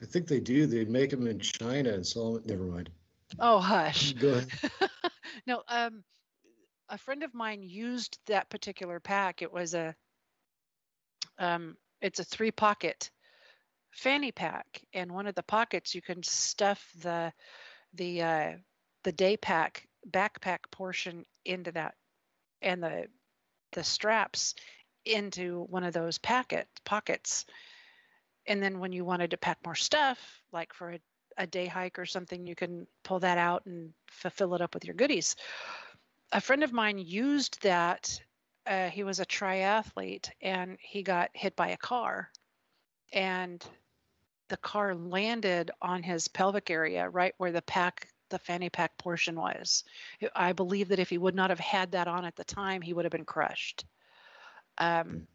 I 0.00 0.06
think 0.06 0.28
they 0.28 0.40
do. 0.40 0.66
They 0.66 0.84
make 0.84 1.10
them 1.10 1.26
in 1.26 1.40
China 1.40 1.92
and 1.92 2.06
sell 2.06 2.34
them. 2.34 2.42
Never 2.46 2.64
mind. 2.64 2.90
Oh 3.38 3.58
hush. 3.58 4.12
Go 4.14 4.34
ahead. 4.34 4.48
no, 5.46 5.62
um, 5.68 6.04
a 6.88 6.98
friend 6.98 7.22
of 7.22 7.34
mine 7.34 7.62
used 7.62 8.18
that 8.26 8.50
particular 8.50 9.00
pack. 9.00 9.42
It 9.42 9.52
was 9.52 9.74
a, 9.74 9.94
um, 11.38 11.76
it's 12.06 12.20
a 12.20 12.24
three 12.24 12.50
pocket 12.50 13.10
fanny 13.90 14.32
pack, 14.32 14.82
and 14.94 15.12
one 15.12 15.26
of 15.26 15.34
the 15.34 15.42
pockets 15.42 15.94
you 15.94 16.02
can 16.02 16.22
stuff 16.22 16.86
the, 17.02 17.32
the, 17.94 18.22
uh, 18.22 18.52
the 19.04 19.12
day 19.12 19.36
pack 19.36 19.86
backpack 20.10 20.58
portion 20.70 21.24
into 21.44 21.72
that, 21.72 21.94
and 22.62 22.82
the, 22.82 23.06
the 23.72 23.84
straps 23.84 24.54
into 25.04 25.66
one 25.68 25.84
of 25.84 25.92
those 25.92 26.18
packet 26.18 26.68
pockets 26.84 27.46
and 28.46 28.62
then 28.62 28.78
when 28.78 28.92
you 28.92 29.04
wanted 29.04 29.30
to 29.32 29.36
pack 29.36 29.58
more 29.64 29.74
stuff, 29.74 30.18
like 30.52 30.72
for 30.72 30.92
a, 30.92 31.00
a 31.36 31.46
day 31.46 31.66
hike 31.66 31.98
or 31.98 32.06
something, 32.06 32.46
you 32.46 32.54
can 32.54 32.86
pull 33.02 33.20
that 33.20 33.38
out 33.38 33.66
and 33.66 33.92
fulfill 34.08 34.54
it 34.54 34.60
up 34.60 34.74
with 34.74 34.84
your 34.84 34.94
goodies. 34.94 35.36
A 36.32 36.40
friend 36.40 36.62
of 36.62 36.72
mine 36.72 36.98
used 36.98 37.62
that. 37.62 38.20
Uh, 38.66 38.90
he 38.90 39.04
was 39.04 39.20
a 39.20 39.26
triathlete 39.26 40.30
and 40.42 40.76
he 40.80 41.02
got 41.02 41.30
hit 41.34 41.54
by 41.54 41.68
a 41.68 41.76
car, 41.76 42.30
and 43.12 43.64
the 44.48 44.56
car 44.56 44.94
landed 44.94 45.70
on 45.80 46.02
his 46.02 46.28
pelvic 46.28 46.70
area, 46.70 47.08
right 47.08 47.34
where 47.38 47.52
the 47.52 47.62
pack, 47.62 48.08
the 48.28 48.38
fanny 48.38 48.70
pack 48.70 48.96
portion 48.98 49.36
was. 49.36 49.84
I 50.34 50.52
believe 50.52 50.88
that 50.88 50.98
if 50.98 51.10
he 51.10 51.18
would 51.18 51.34
not 51.34 51.50
have 51.50 51.60
had 51.60 51.92
that 51.92 52.08
on 52.08 52.24
at 52.24 52.36
the 52.36 52.44
time, 52.44 52.82
he 52.82 52.92
would 52.92 53.04
have 53.04 53.12
been 53.12 53.24
crushed. 53.24 53.84
Um, 54.78 55.26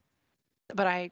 but 0.73 0.87
I 0.87 1.11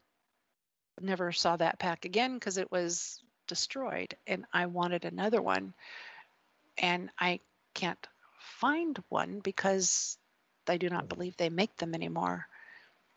never 1.01 1.31
saw 1.31 1.55
that 1.57 1.79
pack 1.79 2.05
again 2.05 2.33
because 2.35 2.57
it 2.57 2.71
was 2.71 3.21
destroyed 3.47 4.15
and 4.27 4.45
I 4.53 4.67
wanted 4.67 5.05
another 5.05 5.41
one. 5.41 5.73
And 6.77 7.09
I 7.19 7.39
can't 7.73 8.07
find 8.59 9.01
one 9.09 9.39
because 9.39 10.17
I 10.69 10.77
do 10.77 10.89
not 10.89 11.09
believe 11.09 11.35
they 11.37 11.49
make 11.49 11.75
them 11.77 11.93
anymore. 11.93 12.45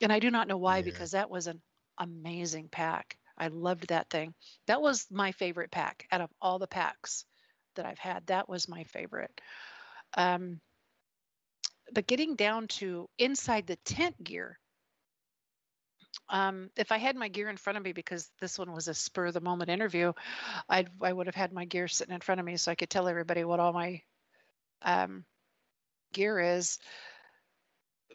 And 0.00 0.12
I 0.12 0.18
do 0.18 0.30
not 0.30 0.48
know 0.48 0.56
why 0.56 0.78
yeah. 0.78 0.84
because 0.84 1.12
that 1.12 1.30
was 1.30 1.46
an 1.46 1.60
amazing 1.98 2.68
pack. 2.68 3.16
I 3.38 3.48
loved 3.48 3.88
that 3.88 4.10
thing. 4.10 4.34
That 4.66 4.82
was 4.82 5.06
my 5.10 5.32
favorite 5.32 5.70
pack 5.70 6.06
out 6.12 6.20
of 6.20 6.30
all 6.40 6.58
the 6.58 6.66
packs 6.66 7.24
that 7.76 7.86
I've 7.86 7.98
had. 7.98 8.26
That 8.26 8.48
was 8.48 8.68
my 8.68 8.84
favorite. 8.84 9.40
Um, 10.14 10.60
but 11.92 12.06
getting 12.06 12.36
down 12.36 12.68
to 12.68 13.08
inside 13.18 13.66
the 13.66 13.76
tent 13.76 14.22
gear, 14.22 14.58
um, 16.28 16.70
if 16.76 16.92
I 16.92 16.98
had 16.98 17.16
my 17.16 17.28
gear 17.28 17.48
in 17.48 17.56
front 17.56 17.76
of 17.76 17.84
me, 17.84 17.92
because 17.92 18.30
this 18.40 18.58
one 18.58 18.72
was 18.72 18.88
a 18.88 18.94
spur 18.94 19.26
of 19.26 19.34
the 19.34 19.40
moment 19.40 19.70
interview, 19.70 20.12
I'd, 20.68 20.88
I 21.00 21.12
would 21.12 21.26
have 21.26 21.34
had 21.34 21.52
my 21.52 21.64
gear 21.64 21.88
sitting 21.88 22.14
in 22.14 22.20
front 22.20 22.40
of 22.40 22.46
me 22.46 22.56
so 22.56 22.70
I 22.70 22.74
could 22.74 22.90
tell 22.90 23.08
everybody 23.08 23.44
what 23.44 23.60
all 23.60 23.72
my 23.72 24.02
um, 24.82 25.24
gear 26.12 26.38
is. 26.38 26.78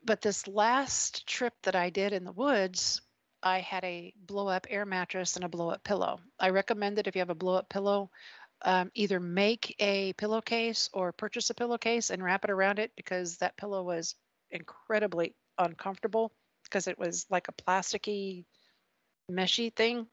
But 0.03 0.21
this 0.21 0.47
last 0.47 1.27
trip 1.27 1.53
that 1.63 1.75
I 1.75 1.89
did 1.89 2.13
in 2.13 2.23
the 2.23 2.31
woods, 2.31 3.01
I 3.43 3.59
had 3.59 3.83
a 3.83 4.13
blow 4.17 4.47
up 4.47 4.67
air 4.69 4.85
mattress 4.85 5.35
and 5.35 5.45
a 5.45 5.49
blow 5.49 5.69
up 5.69 5.83
pillow. 5.83 6.19
I 6.39 6.49
recommend 6.49 6.97
that 6.97 7.07
if 7.07 7.15
you 7.15 7.19
have 7.19 7.29
a 7.29 7.35
blow 7.35 7.55
up 7.55 7.69
pillow, 7.69 8.09
um, 8.63 8.91
either 8.95 9.19
make 9.19 9.75
a 9.79 10.13
pillowcase 10.13 10.89
or 10.93 11.11
purchase 11.11 11.49
a 11.49 11.53
pillowcase 11.53 12.09
and 12.09 12.23
wrap 12.23 12.43
it 12.43 12.49
around 12.49 12.79
it 12.79 12.91
because 12.95 13.37
that 13.37 13.57
pillow 13.57 13.83
was 13.83 14.15
incredibly 14.51 15.35
uncomfortable 15.57 16.31
because 16.63 16.87
it 16.87 16.97
was 16.97 17.25
like 17.29 17.47
a 17.47 17.53
plasticky, 17.53 18.45
meshy 19.31 19.73
thing. 19.75 20.07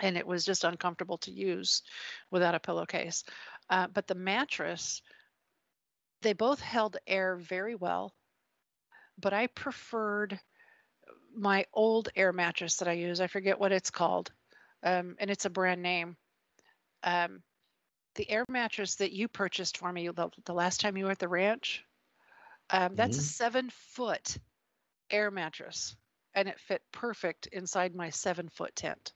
And 0.00 0.18
it 0.18 0.26
was 0.26 0.44
just 0.44 0.64
uncomfortable 0.64 1.18
to 1.18 1.30
use 1.30 1.82
without 2.30 2.54
a 2.54 2.60
pillowcase. 2.60 3.24
Uh, 3.70 3.86
but 3.86 4.06
the 4.06 4.14
mattress, 4.14 5.00
they 6.20 6.34
both 6.34 6.60
held 6.60 6.98
air 7.06 7.36
very 7.36 7.74
well, 7.74 8.12
but 9.18 9.32
I 9.32 9.46
preferred 9.48 10.38
my 11.34 11.66
old 11.72 12.08
air 12.16 12.32
mattress 12.32 12.76
that 12.76 12.88
I 12.88 12.92
use. 12.92 13.20
I 13.20 13.26
forget 13.26 13.60
what 13.60 13.72
it's 13.72 13.90
called, 13.90 14.30
um, 14.82 15.16
and 15.18 15.30
it's 15.30 15.44
a 15.44 15.50
brand 15.50 15.82
name. 15.82 16.16
Um, 17.02 17.42
the 18.14 18.28
air 18.30 18.44
mattress 18.48 18.96
that 18.96 19.12
you 19.12 19.28
purchased 19.28 19.78
for 19.78 19.92
me 19.92 20.08
the, 20.08 20.30
the 20.46 20.54
last 20.54 20.80
time 20.80 20.96
you 20.96 21.04
were 21.04 21.10
at 21.10 21.18
the 21.18 21.28
ranch, 21.28 21.84
um, 22.70 22.96
that's 22.96 23.16
mm-hmm. 23.16 23.24
a 23.24 23.28
seven 23.28 23.70
foot 23.70 24.38
air 25.10 25.30
mattress 25.30 25.94
and 26.36 26.48
it 26.48 26.60
fit 26.60 26.82
perfect 26.92 27.46
inside 27.46 27.94
my 27.94 28.10
seven 28.10 28.48
foot 28.48 28.76
tent. 28.76 29.12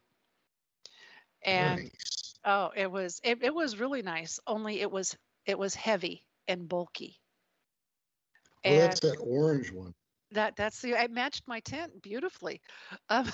And 1.44 1.82
nice. 1.82 2.34
oh, 2.44 2.70
it 2.74 2.90
was 2.90 3.20
it, 3.22 3.42
it 3.42 3.54
was 3.54 3.78
really 3.78 4.02
nice. 4.02 4.40
Only 4.46 4.80
it 4.80 4.90
was 4.90 5.16
it 5.46 5.58
was 5.58 5.74
heavy 5.74 6.24
and 6.48 6.68
bulky. 6.68 7.19
Well, 8.64 8.74
and 8.74 8.82
that's 8.82 9.00
that 9.00 9.16
orange 9.16 9.72
one. 9.72 9.92
That 10.32 10.56
that's 10.56 10.80
the 10.80 10.92
it 10.92 11.10
matched 11.10 11.42
my 11.48 11.60
tent 11.60 12.02
beautifully. 12.02 12.60
Um, 13.08 13.26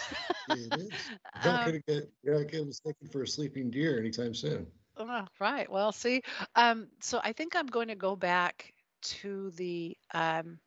it 0.49 0.73
is. 0.73 1.11
You're 1.45 1.53
not 1.53 1.65
gonna 1.67 1.81
get 1.87 2.11
you're 2.23 2.39
not 2.39 2.51
getting 2.51 2.69
mistaken 2.69 3.09
for 3.09 3.23
a 3.23 3.29
sleeping 3.29 3.71
deer 3.71 3.99
anytime 3.99 4.35
soon. 4.35 4.67
Oh, 4.97 5.27
right. 5.39 5.71
Well, 5.71 5.93
see, 5.93 6.23
um, 6.55 6.89
so 7.01 7.21
I 7.23 7.33
think 7.33 7.55
I'm 7.55 7.67
going 7.67 7.89
to 7.89 7.95
go 7.95 8.17
back 8.17 8.73
to 9.03 9.51
the 9.51 9.97
um, 10.15 10.59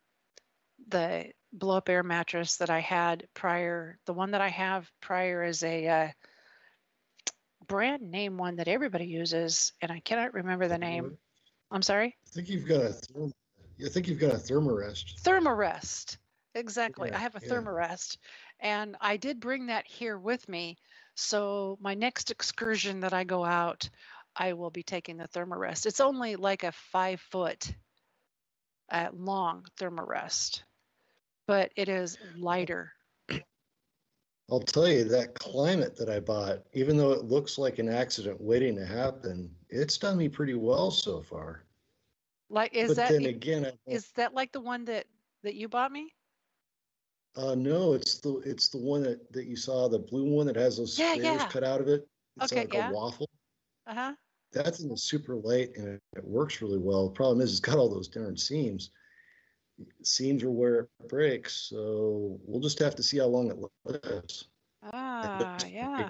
the 0.90 1.32
blow 1.52 1.78
up 1.78 1.90
air 1.90 2.04
mattress 2.04 2.58
that 2.58 2.70
I 2.70 2.80
had 2.80 3.28
prior. 3.34 3.98
The 4.06 4.14
one 4.14 4.32
that 4.32 4.42
I 4.42 4.50
have 4.50 4.90
prior 5.02 5.44
is 5.44 5.64
a 5.64 5.88
uh, 5.88 6.08
brand 7.68 8.12
name 8.12 8.38
one 8.38 8.58
that 8.58 8.68
everybody 8.68 9.06
uses, 9.06 9.74
and 9.82 9.92
I 9.92 10.00
cannot 10.00 10.34
remember 10.34 10.68
the 10.68 10.78
name. 10.78 11.18
I'm 11.72 11.82
sorry. 11.82 12.16
I 12.28 12.30
think 12.30 12.50
you've 12.50 12.68
got 12.68 12.82
a. 12.82 12.90
Therm- 12.90 13.32
I 13.84 13.90
think 13.90 14.08
you've 14.08 14.20
got 14.20 14.34
a 14.34 14.38
Thermarest. 14.38 15.22
Thermarest. 15.22 16.18
Exactly. 16.56 17.10
Yeah, 17.10 17.18
I 17.18 17.20
have 17.20 17.36
a 17.36 17.42
yeah. 17.42 17.50
Thermarest, 17.50 18.18
and 18.60 18.98
I 19.00 19.18
did 19.18 19.40
bring 19.40 19.68
that 19.68 19.88
here 19.88 20.18
with 20.18 20.48
me. 20.50 20.78
So 21.16 21.78
my 21.80 21.94
next 21.94 22.32
excursion 22.32 23.02
that 23.02 23.14
I 23.14 23.24
go 23.24 23.46
out, 23.46 23.90
I 24.36 24.54
will 24.54 24.72
be 24.72 24.84
taking 24.84 25.18
the 25.18 25.28
Thermarest. 25.28 25.86
It's 25.86 26.00
only 26.00 26.36
like 26.36 26.64
a 26.64 26.72
five 26.72 27.22
foot 27.22 27.72
uh, 28.92 29.10
long 29.14 29.66
Thermarest 29.80 30.64
but 31.50 31.72
it 31.76 31.90
is 31.90 32.16
lighter. 32.38 32.92
I'll 34.52 34.60
tell 34.60 34.88
you 34.88 35.04
that 35.06 35.34
Klymit 35.34 35.96
that 35.96 36.08
I 36.08 36.20
bought, 36.20 36.60
even 36.74 36.96
though 36.96 37.12
it 37.12 37.26
looks 37.26 37.58
like 37.58 37.80
an 37.80 37.90
accident 37.90 38.40
waiting 38.40 38.76
to 38.76 38.86
happen, 38.86 39.50
it's 39.68 39.98
done 39.98 40.18
me 40.18 40.30
pretty 40.30 40.54
well 40.54 40.92
so 40.92 41.24
far. 41.24 41.64
Like 42.50 42.74
is 42.74 42.90
but 42.90 42.98
that 42.98 43.12
then 43.12 43.26
again 43.26 43.66
I, 43.66 43.74
is 43.86 44.12
that 44.16 44.34
like 44.34 44.52
the 44.52 44.60
one 44.60 44.86
that 44.86 45.06
that 45.44 45.56
you 45.56 45.68
bought 45.68 45.92
me? 45.92 46.14
Uh 47.36 47.56
no, 47.56 47.94
it's 47.94 48.20
the 48.20 48.38
it's 48.40 48.70
the 48.70 48.80
one 48.80 49.04
that 49.04 49.32
that 49.32 49.46
you 49.46 49.56
saw 49.56 49.88
the 49.88 50.00
blue 50.00 50.26
one 50.26 50.48
that 50.48 50.56
has 50.56 50.78
those 50.78 50.98
yeah, 50.98 51.14
yeah. 51.14 51.48
cut 51.48 51.64
out 51.64 51.80
of 51.80 51.88
it. 51.88 52.08
It's 52.42 52.52
okay, 52.52 52.62
like 52.62 52.74
yeah. 52.74 52.90
a 52.90 52.94
waffle. 52.94 53.30
Uh 53.86 53.94
huh. 53.94 54.14
That's 54.52 54.80
in 54.80 54.90
the 54.90 54.98
super 54.98 55.36
light 55.36 55.70
and 55.76 55.88
it, 55.88 56.02
it, 56.18 56.26
works 56.26 56.60
really 56.62 56.80
well. 56.80 57.08
The 57.08 57.14
problem 57.14 57.42
is 57.42 57.52
it's 57.52 57.60
got 57.60 57.78
all 57.78 57.90
those 57.90 58.08
darn 58.08 58.36
seams. 58.36 58.90
Seams 60.04 60.44
are 60.44 60.50
where 60.50 60.80
it 60.80 60.90
breaks, 61.08 61.54
so 61.70 62.40
we'll 62.44 62.60
just 62.60 62.80
have 62.80 62.96
to 62.96 63.04
see 63.04 63.20
how 63.20 63.28
long 63.28 63.52
it 63.52 63.58
lives. 63.86 64.50
Ah, 64.92 65.56
yeah. 65.70 66.10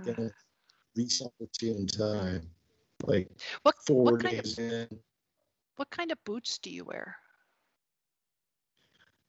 Least 0.95 1.21
opportune 1.21 1.85
time, 1.85 2.49
like 3.03 3.29
what, 3.63 3.75
four 3.85 4.03
what 4.03 4.21
days 4.21 4.57
of, 4.57 4.63
in. 4.63 4.99
What 5.79 5.91
kind 5.91 6.11
of 6.11 6.21
boots 6.25 6.57
do 6.57 6.69
you 6.69 6.83
wear? 6.83 7.15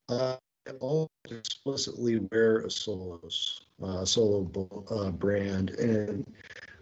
Uh, 0.08 0.36
I 0.66 0.70
almost 0.80 1.10
explicitly 1.30 2.18
wear 2.32 2.62
Asolos, 2.66 3.60
uh, 3.80 4.04
Solo 4.04 4.50
uh, 4.90 5.12
brand, 5.12 5.70
and 5.70 6.26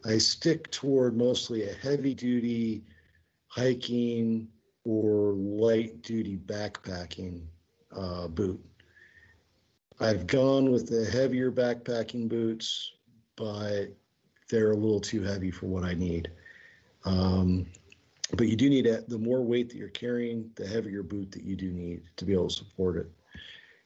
I 0.06 0.16
stick 0.16 0.70
toward 0.70 1.18
mostly 1.18 1.68
a 1.68 1.74
heavy 1.74 2.14
duty 2.14 2.82
hiking 3.48 4.48
or 4.84 5.34
light 5.34 6.00
duty 6.00 6.38
backpacking 6.38 7.42
uh, 7.94 8.26
boot. 8.28 8.64
I've 10.00 10.26
gone 10.26 10.70
with 10.70 10.88
the 10.88 11.04
heavier 11.04 11.52
backpacking 11.52 12.30
boots, 12.30 12.92
but 13.36 13.88
they're 14.48 14.72
a 14.72 14.76
little 14.76 15.02
too 15.02 15.22
heavy 15.22 15.50
for 15.50 15.66
what 15.66 15.84
I 15.84 15.92
need. 15.92 16.30
Um, 17.04 17.66
but 18.36 18.48
you 18.48 18.56
do 18.56 18.68
need 18.68 18.86
a, 18.86 19.02
the 19.02 19.18
more 19.18 19.42
weight 19.42 19.68
that 19.70 19.76
you're 19.76 19.88
carrying, 19.88 20.50
the 20.54 20.66
heavier 20.66 21.02
boot 21.02 21.32
that 21.32 21.44
you 21.44 21.56
do 21.56 21.70
need 21.70 22.02
to 22.16 22.24
be 22.24 22.32
able 22.32 22.48
to 22.48 22.54
support 22.54 22.96
it. 22.96 23.10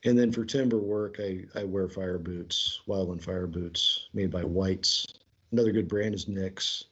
And 0.04 0.18
then 0.18 0.32
for 0.32 0.44
timber 0.44 0.78
work, 0.78 1.20
I, 1.20 1.44
I 1.54 1.64
wear 1.64 1.88
fire 1.88 2.18
boots, 2.18 2.80
Wildland 2.88 3.22
fire 3.22 3.46
boots 3.46 4.08
made 4.12 4.30
by 4.30 4.42
Whites. 4.42 5.06
Another 5.52 5.70
good 5.70 5.86
brand 5.86 6.14
is 6.14 6.26
Nicks, 6.26 6.84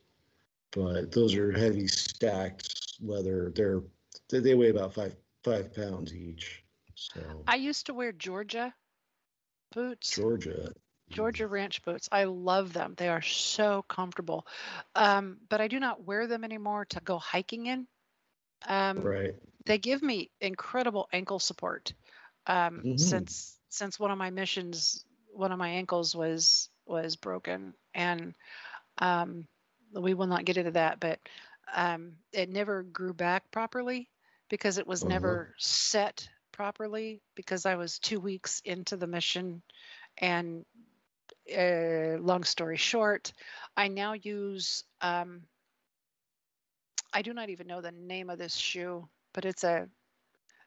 but 0.70 1.10
those 1.10 1.34
are 1.34 1.50
heavy 1.50 1.88
stacked 1.88 2.98
leather. 3.02 3.52
They're 3.54 3.82
they 4.28 4.54
weigh 4.54 4.68
about 4.68 4.94
five 4.94 5.16
five 5.42 5.74
pounds 5.74 6.14
each. 6.14 6.62
So 6.94 7.20
I 7.48 7.56
used 7.56 7.86
to 7.86 7.94
wear 7.94 8.12
Georgia 8.12 8.72
boots. 9.72 10.14
Georgia. 10.14 10.72
Georgia 11.10 11.46
Ranch 11.46 11.82
boots. 11.82 12.08
I 12.10 12.24
love 12.24 12.72
them. 12.72 12.94
They 12.96 13.08
are 13.08 13.22
so 13.22 13.84
comfortable. 13.88 14.46
Um, 14.94 15.38
but 15.48 15.60
I 15.60 15.68
do 15.68 15.80
not 15.80 16.04
wear 16.04 16.26
them 16.26 16.44
anymore 16.44 16.86
to 16.86 17.00
go 17.00 17.18
hiking 17.18 17.66
in. 17.66 17.86
Um, 18.66 19.00
right. 19.00 19.34
They 19.66 19.78
give 19.78 20.02
me 20.02 20.30
incredible 20.40 21.08
ankle 21.12 21.38
support. 21.38 21.92
Um, 22.46 22.78
mm-hmm. 22.78 22.96
Since 22.96 23.58
since 23.68 24.00
one 24.00 24.10
of 24.10 24.18
my 24.18 24.30
missions, 24.30 25.04
one 25.32 25.52
of 25.52 25.58
my 25.58 25.68
ankles 25.68 26.14
was 26.14 26.68
was 26.86 27.16
broken, 27.16 27.74
and 27.94 28.34
um, 28.98 29.46
we 29.92 30.14
will 30.14 30.26
not 30.26 30.44
get 30.44 30.56
into 30.56 30.72
that. 30.72 31.00
But 31.00 31.20
um, 31.74 32.12
it 32.32 32.48
never 32.48 32.82
grew 32.82 33.14
back 33.14 33.50
properly 33.50 34.08
because 34.48 34.78
it 34.78 34.86
was 34.86 35.02
uh-huh. 35.02 35.12
never 35.12 35.54
set 35.58 36.28
properly 36.52 37.22
because 37.34 37.64
I 37.64 37.76
was 37.76 37.98
two 37.98 38.20
weeks 38.20 38.60
into 38.64 38.96
the 38.96 39.06
mission 39.06 39.62
and 40.18 40.64
uh, 41.56 42.18
long 42.20 42.44
story 42.44 42.76
short, 42.76 43.32
I 43.76 43.88
now 43.88 44.14
use, 44.14 44.84
um, 45.00 45.42
I 47.12 47.22
do 47.22 47.32
not 47.32 47.50
even 47.50 47.66
know 47.66 47.80
the 47.80 47.92
name 47.92 48.30
of 48.30 48.38
this 48.38 48.54
shoe, 48.54 49.08
but 49.32 49.44
it's 49.44 49.64
a, 49.64 49.88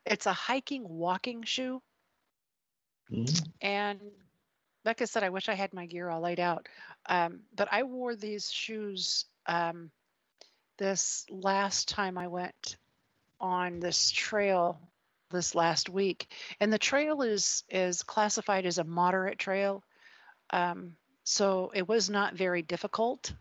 it's 0.06 0.26
a 0.26 0.34
hiking 0.34 0.88
walking 0.88 1.44
shoe. 1.44 1.82
Mm-hmm. 3.12 3.46
And 3.62 4.00
like 4.86 5.02
I 5.02 5.06
said, 5.06 5.24
I 5.24 5.30
wish 5.30 5.50
I 5.50 5.54
had 5.54 5.74
my 5.74 5.86
gear 5.86 6.10
all 6.10 6.22
laid 6.22 6.40
out. 6.40 6.68
Um, 7.06 7.42
but 7.56 7.68
I 7.72 7.84
wore 7.84 8.16
these 8.16 8.52
shoes 8.52 9.26
um, 9.46 9.92
this 10.78 11.26
last 11.30 11.90
time 11.90 12.18
I 12.18 12.28
went 12.28 12.78
on 13.40 13.80
this 13.80 14.12
trail 14.12 14.80
this 15.32 15.56
last 15.56 15.90
week, 15.90 16.32
and 16.60 16.72
the 16.72 16.78
trail 16.78 17.22
is 17.22 17.64
is 17.70 18.04
classified 18.04 18.66
as 18.66 18.78
a 18.78 18.84
moderate 18.84 19.40
trail. 19.40 19.84
Um, 20.54 20.96
so 21.24 21.72
it 21.74 21.88
was 21.88 22.10
not 22.10 22.36
very 22.36 22.62
difficult 22.62 23.34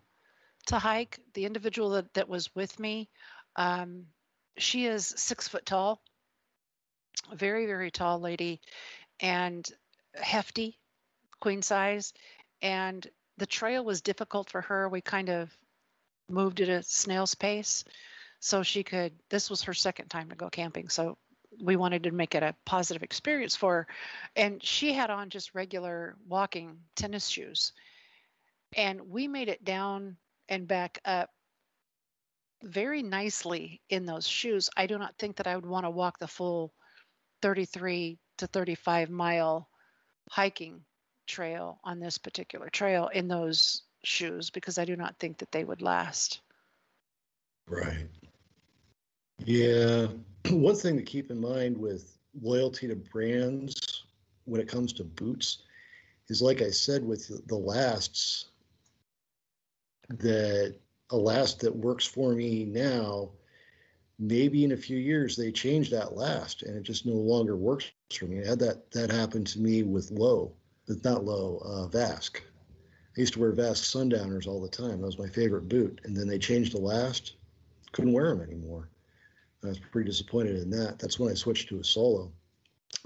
to 0.68 0.78
hike. 0.78 1.18
The 1.34 1.44
individual 1.44 1.90
that, 1.90 2.14
that 2.14 2.28
was 2.28 2.52
with 2.54 2.78
me, 2.80 3.10
um, 3.56 4.06
she 4.56 4.86
is 4.86 5.12
six 5.16 5.46
foot 5.46 5.66
tall, 5.66 6.00
very, 7.34 7.66
very 7.66 7.90
tall 7.90 8.18
lady, 8.18 8.60
and 9.20 9.68
hefty, 10.14 10.78
queen 11.38 11.60
size. 11.60 12.14
And 12.62 13.06
the 13.36 13.46
trail 13.46 13.84
was 13.84 14.00
difficult 14.00 14.48
for 14.48 14.62
her. 14.62 14.88
We 14.88 15.02
kind 15.02 15.28
of 15.28 15.50
moved 16.30 16.60
at 16.60 16.70
a 16.70 16.82
snail's 16.82 17.34
pace 17.34 17.84
so 18.40 18.62
she 18.62 18.82
could 18.82 19.12
this 19.28 19.50
was 19.50 19.62
her 19.62 19.74
second 19.74 20.08
time 20.08 20.30
to 20.30 20.36
go 20.36 20.48
camping 20.48 20.88
so 20.88 21.18
we 21.60 21.76
wanted 21.76 22.04
to 22.04 22.10
make 22.10 22.34
it 22.34 22.42
a 22.42 22.54
positive 22.64 23.02
experience 23.02 23.56
for 23.56 23.74
her. 23.74 23.86
And 24.36 24.62
she 24.62 24.92
had 24.92 25.10
on 25.10 25.30
just 25.30 25.54
regular 25.54 26.16
walking 26.28 26.78
tennis 26.96 27.28
shoes. 27.28 27.72
And 28.76 29.00
we 29.10 29.28
made 29.28 29.48
it 29.48 29.64
down 29.64 30.16
and 30.48 30.66
back 30.66 31.00
up 31.04 31.30
very 32.62 33.02
nicely 33.02 33.80
in 33.88 34.06
those 34.06 34.26
shoes. 34.26 34.70
I 34.76 34.86
do 34.86 34.98
not 34.98 35.16
think 35.18 35.36
that 35.36 35.46
I 35.46 35.56
would 35.56 35.66
want 35.66 35.84
to 35.84 35.90
walk 35.90 36.18
the 36.18 36.28
full 36.28 36.72
33 37.42 38.18
to 38.38 38.46
35 38.46 39.10
mile 39.10 39.68
hiking 40.30 40.84
trail 41.26 41.80
on 41.84 41.98
this 42.00 42.18
particular 42.18 42.68
trail 42.70 43.08
in 43.08 43.28
those 43.28 43.82
shoes 44.04 44.50
because 44.50 44.78
I 44.78 44.84
do 44.84 44.96
not 44.96 45.18
think 45.18 45.38
that 45.38 45.52
they 45.52 45.64
would 45.64 45.82
last. 45.82 46.40
Right. 47.68 48.08
Yeah, 49.44 50.06
one 50.50 50.74
thing 50.76 50.96
to 50.96 51.02
keep 51.02 51.30
in 51.30 51.40
mind 51.40 51.76
with 51.76 52.18
loyalty 52.40 52.88
to 52.88 52.96
brands 52.96 54.04
when 54.44 54.60
it 54.60 54.68
comes 54.68 54.92
to 54.94 55.04
boots 55.04 55.58
is 56.28 56.40
like 56.40 56.62
I 56.62 56.70
said 56.70 57.04
with 57.04 57.46
the 57.48 57.56
lasts 57.56 58.46
that 60.08 60.76
a 61.10 61.16
last 61.16 61.60
that 61.60 61.74
works 61.74 62.06
for 62.06 62.32
me 62.32 62.64
now 62.64 63.30
maybe 64.18 64.64
in 64.64 64.72
a 64.72 64.76
few 64.76 64.96
years 64.96 65.36
they 65.36 65.50
change 65.50 65.90
that 65.90 66.16
last 66.16 66.62
and 66.62 66.76
it 66.76 66.82
just 66.82 67.06
no 67.06 67.14
longer 67.14 67.56
works 67.56 67.86
for 68.12 68.26
me. 68.26 68.42
I 68.42 68.46
had 68.46 68.58
that 68.60 68.90
that 68.92 69.10
happened 69.10 69.46
to 69.48 69.60
me 69.60 69.82
with 69.82 70.10
low, 70.10 70.52
not 71.04 71.24
low, 71.24 71.60
uh, 71.64 71.88
Vasque. 71.88 72.40
I 73.16 73.20
used 73.20 73.34
to 73.34 73.40
wear 73.40 73.52
Vasque 73.52 73.84
sundowners 73.84 74.46
all 74.46 74.60
the 74.62 74.68
time. 74.68 75.00
That 75.00 75.06
was 75.06 75.18
my 75.18 75.28
favorite 75.28 75.68
boot. 75.68 76.00
And 76.04 76.16
then 76.16 76.28
they 76.28 76.38
changed 76.38 76.72
the 76.72 76.80
last, 76.80 77.34
couldn't 77.92 78.12
wear 78.12 78.34
them 78.34 78.40
anymore. 78.40 78.88
I 79.64 79.68
was 79.68 79.78
pretty 79.78 80.10
disappointed 80.10 80.56
in 80.56 80.70
that. 80.70 80.98
That's 80.98 81.18
when 81.18 81.30
I 81.30 81.34
switched 81.34 81.68
to 81.68 81.76
Asolo. 81.76 82.30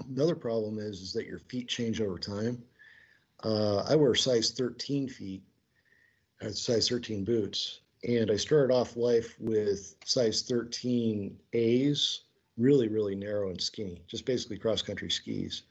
Another 0.09 0.35
problem 0.35 0.79
is 0.79 1.01
is 1.01 1.13
that 1.13 1.27
your 1.27 1.39
feet 1.39 1.67
change 1.67 2.01
over 2.01 2.17
time. 2.17 2.63
Uh, 3.43 3.77
I 3.87 3.95
wear 3.95 4.15
size 4.15 4.51
13 4.51 5.07
feet, 5.07 5.43
uh, 6.41 6.49
size 6.49 6.89
13 6.89 7.23
boots, 7.23 7.81
and 8.07 8.31
I 8.31 8.35
started 8.35 8.73
off 8.73 8.97
life 8.97 9.35
with 9.39 9.95
size 10.05 10.41
13 10.43 11.37
A's, 11.53 12.21
really 12.57 12.87
really 12.87 13.15
narrow 13.15 13.49
and 13.49 13.61
skinny, 13.61 14.01
just 14.07 14.25
basically 14.25 14.57
cross 14.57 14.81
country 14.81 15.11
skis. 15.11 15.63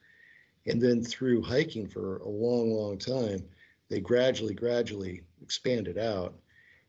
And 0.67 0.81
then 0.81 1.03
through 1.03 1.43
hiking 1.43 1.89
for 1.89 2.19
a 2.19 2.29
long 2.29 2.73
long 2.73 2.99
time, 2.99 3.45
they 3.89 4.01
gradually 4.01 4.55
gradually 4.55 5.23
expanded 5.43 5.99
out 5.99 6.35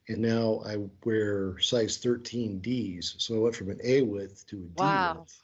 and 0.10 0.20
now 0.20 0.62
I 0.66 0.78
wear 1.04 1.60
size 1.60 1.98
13 1.98 2.60
Ds. 2.60 3.16
So 3.18 3.36
I 3.36 3.40
went 3.40 3.56
from 3.56 3.70
an 3.70 3.80
A 3.84 4.02
width 4.02 4.46
to 4.48 4.56
a 4.56 4.60
D 4.60 4.74
wow. 4.78 5.18
width. 5.20 5.44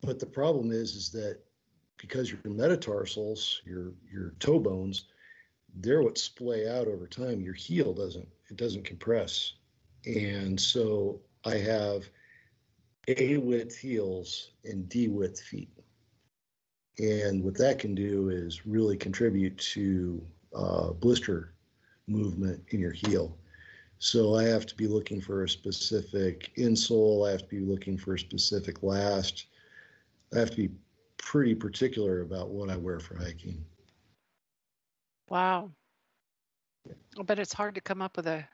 But 0.00 0.18
the 0.18 0.26
problem 0.26 0.72
is, 0.72 0.96
is 0.96 1.10
that 1.10 1.38
because 1.98 2.30
your 2.30 2.40
metatarsals, 2.44 3.62
your 3.64 3.92
your 4.12 4.34
toe 4.40 4.58
bones, 4.58 5.04
they're 5.76 6.02
what 6.02 6.18
splay 6.18 6.68
out 6.68 6.88
over 6.88 7.06
time. 7.06 7.40
Your 7.40 7.54
heel 7.54 7.92
doesn't. 7.92 8.28
It 8.50 8.56
doesn't 8.56 8.84
compress, 8.84 9.54
and 10.04 10.60
so 10.60 11.20
I 11.44 11.56
have 11.56 12.08
A 13.08 13.36
width 13.36 13.76
heels 13.76 14.50
and 14.64 14.88
D 14.88 15.08
width 15.08 15.40
feet. 15.40 15.70
And 16.98 17.42
what 17.42 17.56
that 17.58 17.78
can 17.78 17.94
do 17.94 18.28
is 18.28 18.66
really 18.66 18.96
contribute 18.96 19.56
to 19.58 20.22
uh, 20.54 20.90
blister 20.92 21.54
movement 22.06 22.62
in 22.68 22.80
your 22.80 22.92
heel. 22.92 23.38
So 24.04 24.34
I 24.34 24.42
have 24.42 24.66
to 24.66 24.74
be 24.74 24.88
looking 24.88 25.20
for 25.20 25.44
a 25.44 25.48
specific 25.48 26.50
insole. 26.56 27.28
I 27.28 27.30
have 27.30 27.42
to 27.42 27.48
be 27.48 27.60
looking 27.60 27.96
for 27.96 28.14
a 28.14 28.18
specific 28.18 28.82
last. 28.82 29.46
I 30.34 30.40
have 30.40 30.50
to 30.50 30.56
be 30.56 30.70
pretty 31.18 31.54
particular 31.54 32.22
about 32.22 32.48
what 32.48 32.68
I 32.68 32.76
wear 32.76 32.98
for 32.98 33.16
hiking. 33.16 33.64
Wow. 35.28 35.70
I 37.16 37.22
bet 37.22 37.38
it's 37.38 37.52
hard 37.52 37.76
to 37.76 37.80
come 37.80 38.02
up 38.02 38.16
with 38.16 38.26
a 38.26 38.44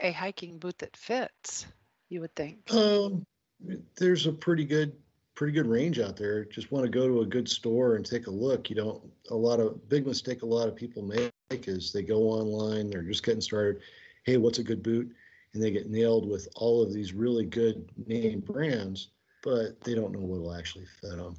a 0.00 0.12
hiking 0.12 0.60
boot 0.60 0.78
that 0.78 0.96
fits, 0.96 1.66
you 2.08 2.20
would 2.20 2.34
think. 2.36 2.72
Um, 2.72 3.26
there's 3.96 4.28
a 4.28 4.32
pretty 4.32 4.64
good 4.64 4.92
pretty 5.34 5.52
good 5.52 5.66
range 5.66 5.98
out 5.98 6.16
there. 6.16 6.44
Just 6.44 6.70
want 6.70 6.84
to 6.84 6.90
go 6.92 7.08
to 7.08 7.22
a 7.22 7.26
good 7.26 7.48
store 7.48 7.96
and 7.96 8.06
take 8.06 8.28
a 8.28 8.30
look. 8.30 8.70
You 8.70 8.76
don't 8.76 9.02
a 9.32 9.34
lot 9.34 9.58
of 9.58 9.88
big 9.88 10.06
mistake 10.06 10.42
a 10.42 10.46
lot 10.46 10.68
of 10.68 10.76
people 10.76 11.02
make 11.02 11.32
is 11.50 11.92
they 11.92 12.02
go 12.02 12.22
online, 12.22 12.90
they're 12.90 13.02
just 13.02 13.24
getting 13.24 13.40
started. 13.40 13.82
Hey, 14.24 14.36
what's 14.36 14.58
a 14.58 14.64
good 14.64 14.82
boot? 14.82 15.14
And 15.54 15.62
they 15.62 15.70
get 15.70 15.90
nailed 15.90 16.28
with 16.28 16.48
all 16.56 16.82
of 16.82 16.92
these 16.92 17.12
really 17.12 17.44
good 17.44 17.90
name 18.06 18.40
brands, 18.40 19.08
but 19.42 19.80
they 19.80 19.94
don't 19.94 20.12
know 20.12 20.20
what 20.20 20.40
will 20.40 20.54
actually 20.54 20.86
fit 21.00 21.16
them. 21.16 21.36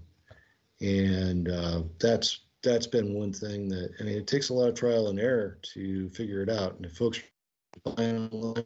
And 0.79 1.49
uh, 1.49 1.83
that's 1.99 2.41
that's 2.63 2.87
been 2.87 3.13
one 3.13 3.31
thing 3.33 3.67
that 3.69 3.91
I 3.99 4.03
mean 4.03 4.17
it 4.17 4.27
takes 4.27 4.49
a 4.49 4.53
lot 4.53 4.69
of 4.69 4.75
trial 4.75 5.07
and 5.09 5.19
error 5.19 5.59
to 5.73 6.09
figure 6.09 6.41
it 6.41 6.49
out. 6.49 6.75
And 6.75 6.85
if 6.85 6.93
folks 6.93 7.19
online, 7.85 8.63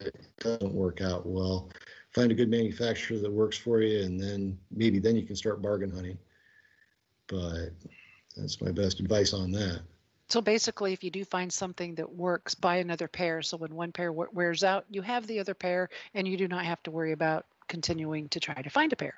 it 0.00 0.16
doesn't 0.40 0.74
work 0.74 1.00
out 1.00 1.26
well. 1.26 1.70
Find 2.14 2.32
a 2.32 2.34
good 2.34 2.50
manufacturer 2.50 3.18
that 3.18 3.30
works 3.30 3.56
for 3.56 3.82
you, 3.82 4.02
and 4.02 4.18
then 4.18 4.58
maybe 4.70 4.98
then 4.98 5.16
you 5.16 5.26
can 5.26 5.36
start 5.36 5.62
bargain 5.62 5.90
hunting. 5.90 6.18
But 7.28 7.70
that's 8.36 8.60
my 8.60 8.72
best 8.72 9.00
advice 9.00 9.32
on 9.32 9.52
that. 9.52 9.82
So 10.30 10.40
basically, 10.40 10.92
if 10.92 11.02
you 11.02 11.10
do 11.10 11.24
find 11.24 11.52
something 11.52 11.96
that 11.96 12.14
works, 12.14 12.54
buy 12.54 12.76
another 12.76 13.08
pair. 13.08 13.42
So 13.42 13.56
when 13.56 13.74
one 13.74 13.90
pair 13.90 14.12
wears 14.12 14.62
out, 14.62 14.84
you 14.88 15.02
have 15.02 15.26
the 15.26 15.40
other 15.40 15.54
pair, 15.54 15.88
and 16.14 16.26
you 16.26 16.36
do 16.36 16.46
not 16.46 16.64
have 16.64 16.80
to 16.84 16.92
worry 16.92 17.10
about 17.10 17.46
continuing 17.66 18.28
to 18.28 18.38
try 18.38 18.62
to 18.62 18.70
find 18.70 18.92
a 18.92 18.96
pair. 18.96 19.14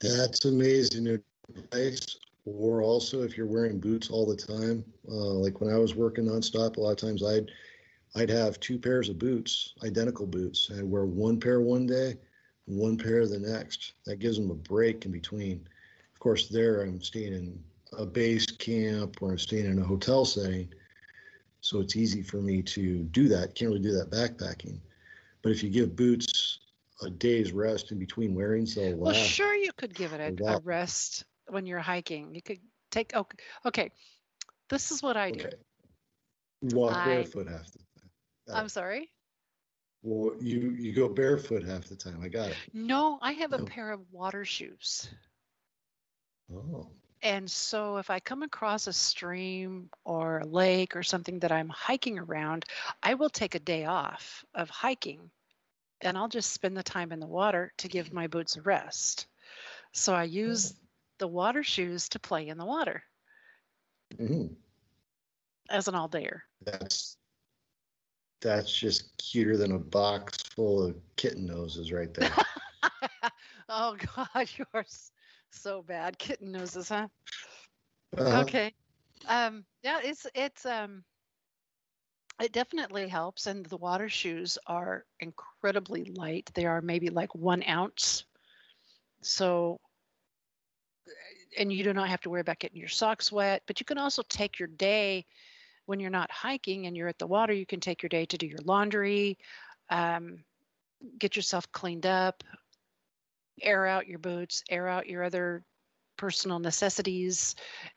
That's 0.00 0.44
amazing 0.44 1.20
advice. 1.48 2.18
Or 2.44 2.82
also, 2.82 3.22
if 3.22 3.36
you're 3.36 3.46
wearing 3.46 3.78
boots 3.78 4.10
all 4.10 4.26
the 4.26 4.36
time, 4.36 4.84
uh, 5.08 5.12
like 5.12 5.60
when 5.60 5.72
I 5.72 5.78
was 5.78 5.94
working 5.94 6.24
nonstop, 6.24 6.76
a 6.76 6.80
lot 6.80 6.90
of 6.90 6.96
times 6.96 7.22
I'd 7.22 7.50
I'd 8.16 8.30
have 8.30 8.58
two 8.58 8.78
pairs 8.78 9.08
of 9.08 9.18
boots, 9.18 9.74
identical 9.84 10.26
boots. 10.26 10.70
I'd 10.76 10.82
wear 10.82 11.04
one 11.04 11.38
pair 11.38 11.60
one 11.60 11.86
day, 11.86 12.16
one 12.64 12.96
pair 12.96 13.26
the 13.26 13.38
next. 13.38 13.92
That 14.06 14.18
gives 14.18 14.38
them 14.38 14.50
a 14.50 14.54
break 14.54 15.04
in 15.04 15.12
between. 15.12 15.68
Of 16.12 16.18
course, 16.18 16.48
there 16.48 16.80
I'm 16.80 17.02
staying 17.02 17.34
in 17.34 17.62
a 17.96 18.04
base 18.04 18.46
camp 18.46 19.16
or 19.20 19.32
I'm 19.32 19.38
staying 19.38 19.66
in 19.66 19.78
a 19.78 19.84
hotel 19.84 20.24
setting. 20.24 20.72
So 21.60 21.80
it's 21.80 21.96
easy 21.96 22.22
for 22.22 22.38
me 22.38 22.62
to 22.62 23.04
do 23.04 23.28
that. 23.28 23.54
Can't 23.54 23.70
really 23.70 23.82
do 23.82 23.92
that 23.92 24.10
backpacking. 24.10 24.78
But 25.42 25.52
if 25.52 25.62
you 25.62 25.70
give 25.70 25.96
boots 25.96 26.60
a 27.02 27.10
day's 27.10 27.52
rest 27.52 27.92
in 27.92 27.98
between 27.98 28.34
wearing, 28.34 28.66
so 28.66 28.82
oh, 28.82 28.96
well, 28.96 29.14
sure 29.14 29.54
you 29.54 29.72
could 29.72 29.94
give 29.94 30.12
it 30.12 30.40
a, 30.40 30.44
a, 30.44 30.60
rest 30.60 31.24
when 31.48 31.66
you're 31.66 31.78
hiking. 31.78 32.34
You 32.34 32.42
could 32.42 32.58
take 32.90 33.14
okay. 33.14 33.38
okay. 33.66 33.90
This 34.68 34.90
is 34.90 35.02
what 35.02 35.16
I 35.16 35.30
do. 35.30 35.40
Okay. 35.40 35.56
Walk 36.62 36.94
I, 36.94 37.04
barefoot 37.04 37.48
half 37.48 37.70
the 37.70 37.78
time. 37.78 38.10
I'm 38.52 38.68
sorry. 38.68 39.10
Well, 40.02 40.34
you 40.40 40.70
you 40.78 40.92
go 40.92 41.08
barefoot 41.08 41.64
half 41.64 41.84
the 41.84 41.96
time. 41.96 42.20
I 42.22 42.28
got 42.28 42.50
it. 42.50 42.56
No, 42.72 43.18
I 43.20 43.32
have 43.32 43.52
a 43.52 43.64
pair 43.64 43.90
of 43.90 44.00
water 44.12 44.44
shoes. 44.44 45.08
Oh. 46.52 46.88
And 47.22 47.50
so 47.50 47.96
if 47.96 48.10
I 48.10 48.20
come 48.20 48.42
across 48.42 48.86
a 48.86 48.92
stream 48.92 49.90
or 50.04 50.38
a 50.38 50.46
lake 50.46 50.94
or 50.94 51.02
something 51.02 51.40
that 51.40 51.52
I'm 51.52 51.68
hiking 51.68 52.18
around, 52.18 52.64
I 53.02 53.14
will 53.14 53.30
take 53.30 53.54
a 53.54 53.60
day 53.60 53.84
off 53.84 54.44
of 54.54 54.70
hiking 54.70 55.30
and 56.00 56.16
I'll 56.16 56.28
just 56.28 56.52
spend 56.52 56.76
the 56.76 56.82
time 56.82 57.12
in 57.12 57.20
the 57.20 57.26
water 57.26 57.72
to 57.78 57.88
give 57.88 58.12
my 58.12 58.26
boots 58.26 58.56
a 58.56 58.62
rest. 58.62 59.26
So 59.92 60.14
I 60.14 60.24
use 60.24 60.72
oh. 60.72 60.80
the 61.18 61.28
water 61.28 61.62
shoes 61.62 62.08
to 62.10 62.18
play 62.18 62.48
in 62.48 62.58
the 62.58 62.64
water 62.64 63.02
mm-hmm. 64.16 64.54
as 65.70 65.88
an 65.88 65.94
all 65.94 66.08
dayer. 66.08 66.40
That's 66.64 67.16
that's 68.40 68.72
just 68.72 69.16
cuter 69.18 69.56
than 69.56 69.72
a 69.72 69.78
box 69.78 70.38
full 70.54 70.84
of 70.84 70.96
kitten 71.16 71.46
noses 71.46 71.90
right 71.90 72.12
there. 72.14 72.32
oh 73.68 73.96
God, 74.16 74.48
you're 74.56 74.84
so 75.50 75.82
bad. 75.82 76.18
Kitten 76.18 76.52
noses, 76.52 76.88
huh? 76.88 77.08
Uh-huh. 78.16 78.40
Okay. 78.40 78.74
Um, 79.28 79.64
yeah, 79.82 80.00
it's 80.02 80.26
it's 80.34 80.64
um 80.66 81.04
it 82.40 82.52
definitely 82.52 83.08
helps 83.08 83.46
and 83.46 83.66
the 83.66 83.76
water 83.76 84.08
shoes 84.08 84.58
are 84.66 85.04
incredibly 85.20 86.04
light 86.14 86.48
they 86.54 86.66
are 86.66 86.80
maybe 86.80 87.10
like 87.10 87.34
one 87.34 87.64
ounce 87.68 88.24
so 89.22 89.80
and 91.58 91.72
you 91.72 91.82
do 91.82 91.92
not 91.92 92.08
have 92.08 92.20
to 92.20 92.30
worry 92.30 92.40
about 92.40 92.58
getting 92.60 92.78
your 92.78 92.88
socks 92.88 93.32
wet 93.32 93.62
but 93.66 93.80
you 93.80 93.84
can 93.84 93.98
also 93.98 94.22
take 94.28 94.58
your 94.60 94.68
day 94.68 95.24
when 95.88 96.00
you're 96.00 96.10
not 96.10 96.30
hiking 96.30 96.86
and 96.86 96.94
you're 96.94 97.08
at 97.08 97.18
the 97.18 97.26
water, 97.26 97.54
you 97.54 97.64
can 97.64 97.80
take 97.80 98.02
your 98.02 98.10
day 98.10 98.26
to 98.26 98.36
do 98.36 98.46
your 98.46 98.58
laundry, 98.66 99.38
um, 99.88 100.44
get 101.18 101.34
yourself 101.34 101.70
cleaned 101.72 102.04
up, 102.04 102.44
air 103.62 103.86
out 103.86 104.06
your 104.06 104.18
boots, 104.18 104.62
air 104.70 104.88
out 104.88 105.08
your 105.08 105.22
other 105.22 105.64
personal 106.16 106.58
necessities, 106.58 107.54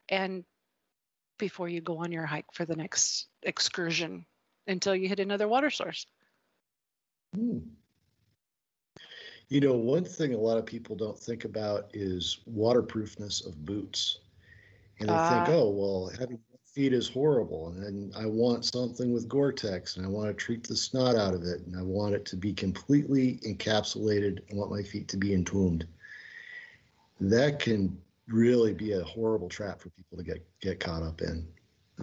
and 0.10 0.44
before 1.38 1.68
you 1.68 1.82
go 1.82 1.98
on 1.98 2.12
your 2.12 2.26
hike 2.26 2.46
for 2.54 2.66
the 2.66 2.76
next 2.76 3.28
excursion 3.44 4.26
until 4.68 4.96
you 4.96 5.08
hit 5.08 5.20
another 5.20 5.48
water 5.48 5.70
source. 5.70 6.06
Hmm. 7.36 7.60
You 9.50 9.60
know, 9.60 9.74
one 9.74 10.06
thing 10.06 10.34
a 10.34 10.38
lot 10.38 10.58
of 10.58 10.66
people 10.66 10.96
don't 10.96 11.20
think 11.20 11.44
about 11.44 11.90
is 11.94 12.40
waterproofness 12.46 13.46
of 13.46 13.66
boots. 13.66 14.20
And 15.00 15.10
they 15.10 15.14
uh, 15.14 15.30
think, 15.30 15.50
ah. 15.50 15.60
oh, 15.60 15.70
well, 15.70 16.12
having 16.18 16.40
feet 16.72 16.94
is 16.94 17.10
horrible 17.10 17.70
and 17.70 18.16
I 18.16 18.26
want 18.26 18.66
something 18.66 19.12
with 19.12 19.28
Gore-Tex 19.28 19.98
and 19.98 20.06
I 20.06 20.10
want 20.10 20.30
to 20.30 20.34
treat 20.34 20.64
the 20.66 20.76
snot 20.76 21.16
out 21.16 21.34
of 21.34 21.44
it 21.44 21.66
and 21.66 21.76
I 21.78 21.82
want 21.82 22.16
it 22.16 22.26
to 22.28 22.38
be 22.38 22.54
completely 22.54 23.40
encapsulated. 23.46 24.40
I 24.52 24.56
want 24.56 24.72
my 24.72 24.82
feet 24.82 25.08
to 25.10 25.18
be 25.18 25.34
entombed. 25.34 25.86
That 27.20 27.60
can 27.60 28.00
really 28.28 28.74
be 28.74 28.94
a 28.94 29.04
horrible 29.04 29.50
trap 29.50 29.82
for 29.82 29.90
people 29.90 30.18
to 30.18 30.24
get 30.24 30.46
get 30.62 30.80
caught 30.80 31.04
up 31.04 31.22
in. 31.22 31.46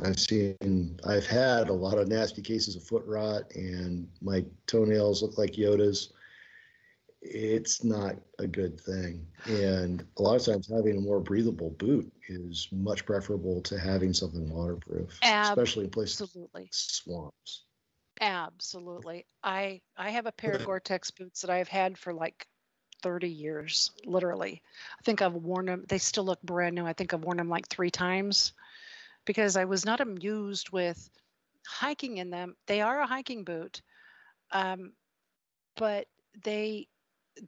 I've 0.04 0.20
seen 0.20 1.00
I've 1.06 1.26
had 1.26 1.70
a 1.70 1.72
lot 1.72 1.98
of 1.98 2.08
nasty 2.08 2.42
cases 2.42 2.76
of 2.76 2.82
foot 2.82 3.04
rot 3.06 3.50
and 3.54 4.06
my 4.20 4.44
toenails 4.66 5.22
look 5.22 5.38
like 5.38 5.52
Yoda's 5.52 6.12
it's 7.20 7.84
not 7.84 8.16
a 8.38 8.46
good 8.46 8.80
thing. 8.80 9.26
And 9.46 10.06
a 10.16 10.22
lot 10.22 10.36
of 10.36 10.44
times, 10.44 10.68
having 10.68 10.96
a 10.96 11.00
more 11.00 11.20
breathable 11.20 11.70
boot 11.70 12.10
is 12.28 12.68
much 12.72 13.04
preferable 13.04 13.60
to 13.62 13.78
having 13.78 14.12
something 14.12 14.48
waterproof, 14.50 15.18
Absolutely. 15.22 15.62
especially 15.62 15.84
in 15.84 15.90
places 15.90 16.36
like 16.54 16.68
swamps. 16.70 17.64
Absolutely. 18.20 19.26
I 19.42 19.80
I 19.96 20.10
have 20.10 20.26
a 20.26 20.32
pair 20.32 20.52
of 20.52 20.64
Gore-Tex 20.64 21.10
boots 21.12 21.42
that 21.42 21.50
I've 21.50 21.68
had 21.68 21.96
for 21.96 22.12
like 22.12 22.48
30 23.02 23.28
years, 23.28 23.92
literally. 24.04 24.62
I 24.98 25.02
think 25.02 25.22
I've 25.22 25.34
worn 25.34 25.66
them. 25.66 25.84
They 25.88 25.98
still 25.98 26.24
look 26.24 26.42
brand 26.42 26.74
new. 26.74 26.84
I 26.84 26.92
think 26.92 27.14
I've 27.14 27.24
worn 27.24 27.36
them 27.36 27.48
like 27.48 27.68
three 27.68 27.90
times 27.90 28.52
because 29.24 29.56
I 29.56 29.66
was 29.66 29.84
not 29.84 30.00
amused 30.00 30.70
with 30.70 31.08
hiking 31.66 32.16
in 32.16 32.30
them. 32.30 32.56
They 32.66 32.80
are 32.80 33.00
a 33.00 33.06
hiking 33.06 33.44
boot, 33.44 33.82
um, 34.50 34.92
but 35.76 36.06
they 36.42 36.88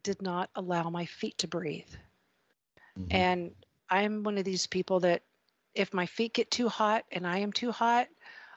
did 0.03 0.21
not 0.21 0.49
allow 0.55 0.89
my 0.89 1.05
feet 1.05 1.37
to 1.39 1.47
breathe. 1.47 1.89
Mm-hmm. 2.97 3.15
And 3.15 3.51
I'm 3.89 4.23
one 4.23 4.37
of 4.37 4.45
these 4.45 4.67
people 4.67 5.01
that 5.01 5.23
if 5.73 5.93
my 5.93 6.05
feet 6.05 6.33
get 6.33 6.51
too 6.51 6.69
hot 6.69 7.05
and 7.11 7.25
I 7.25 7.39
am 7.39 7.51
too 7.51 7.71
hot, 7.71 8.07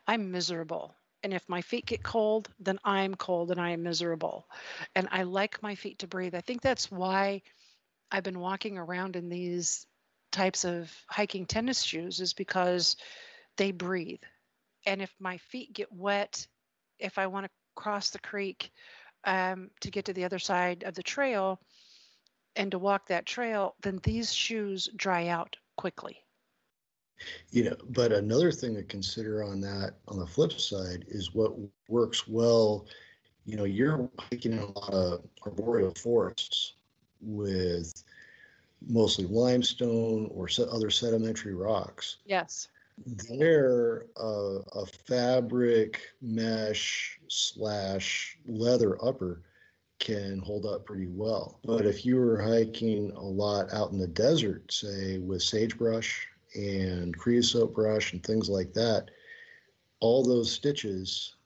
I'm 0.06 0.30
miserable. 0.30 0.94
And 1.22 1.32
if 1.32 1.48
my 1.48 1.62
feet 1.62 1.86
get 1.86 2.02
cold, 2.02 2.50
then 2.60 2.78
I'm 2.84 3.14
cold 3.14 3.50
and 3.50 3.60
I 3.60 3.70
am 3.70 3.82
miserable. 3.82 4.46
And 4.94 5.08
I 5.10 5.22
like 5.22 5.62
my 5.62 5.74
feet 5.74 6.00
to 6.00 6.06
breathe. 6.06 6.34
I 6.34 6.40
think 6.40 6.60
that's 6.60 6.90
why 6.90 7.42
I've 8.10 8.24
been 8.24 8.40
walking 8.40 8.76
around 8.76 9.16
in 9.16 9.28
these 9.28 9.86
types 10.32 10.64
of 10.64 10.92
hiking 11.06 11.46
tennis 11.46 11.82
shoes, 11.82 12.20
is 12.20 12.34
because 12.34 12.96
they 13.56 13.70
breathe. 13.70 14.20
And 14.84 15.00
if 15.00 15.14
my 15.18 15.38
feet 15.38 15.72
get 15.72 15.90
wet, 15.92 16.46
if 16.98 17.16
I 17.16 17.28
want 17.28 17.46
to 17.46 17.50
cross 17.74 18.10
the 18.10 18.18
creek 18.18 18.70
um, 19.26 19.70
to 19.80 19.90
get 19.90 20.04
to 20.06 20.12
the 20.12 20.24
other 20.24 20.38
side 20.38 20.84
of 20.84 20.94
the 20.94 21.02
trail 21.02 21.60
and 22.56 22.70
to 22.70 22.78
walk 22.78 23.08
that 23.08 23.26
trail, 23.26 23.74
then 23.82 24.00
these 24.02 24.32
shoes 24.32 24.88
dry 24.96 25.28
out 25.28 25.56
quickly. 25.76 26.22
You 27.50 27.64
know, 27.64 27.76
but 27.90 28.12
another 28.12 28.52
thing 28.52 28.74
to 28.74 28.82
consider 28.82 29.44
on 29.44 29.60
that, 29.60 29.94
on 30.08 30.18
the 30.18 30.26
flip 30.26 30.52
side, 30.52 31.04
is 31.08 31.34
what 31.34 31.52
works 31.88 32.26
well. 32.28 32.86
You 33.46 33.56
know, 33.56 33.64
you're 33.64 34.08
hiking 34.18 34.52
in 34.52 34.58
a 34.58 34.78
lot 34.78 34.92
of 34.92 35.24
arboreal 35.44 35.92
forests 35.94 36.74
with 37.20 38.04
mostly 38.86 39.26
limestone 39.26 40.28
or 40.32 40.48
other 40.70 40.90
sedimentary 40.90 41.54
rocks. 41.54 42.18
Yes 42.26 42.68
there 43.28 44.06
uh, 44.16 44.58
a 44.72 44.86
fabric 45.06 46.00
mesh 46.22 47.18
slash 47.28 48.38
leather 48.46 49.02
upper 49.04 49.42
can 49.98 50.38
hold 50.38 50.66
up 50.66 50.84
pretty 50.84 51.06
well. 51.06 51.60
But 51.64 51.86
if 51.86 52.04
you 52.04 52.16
were 52.16 52.40
hiking 52.40 53.12
a 53.12 53.22
lot 53.22 53.72
out 53.72 53.92
in 53.92 53.98
the 53.98 54.06
desert, 54.06 54.72
say 54.72 55.18
with 55.18 55.42
sagebrush 55.42 56.26
and 56.54 57.16
creosote 57.16 57.74
brush 57.74 58.12
and 58.12 58.22
things 58.22 58.48
like 58.48 58.72
that, 58.74 59.10
all 60.00 60.22
those 60.22 60.52
stitches 60.52 61.36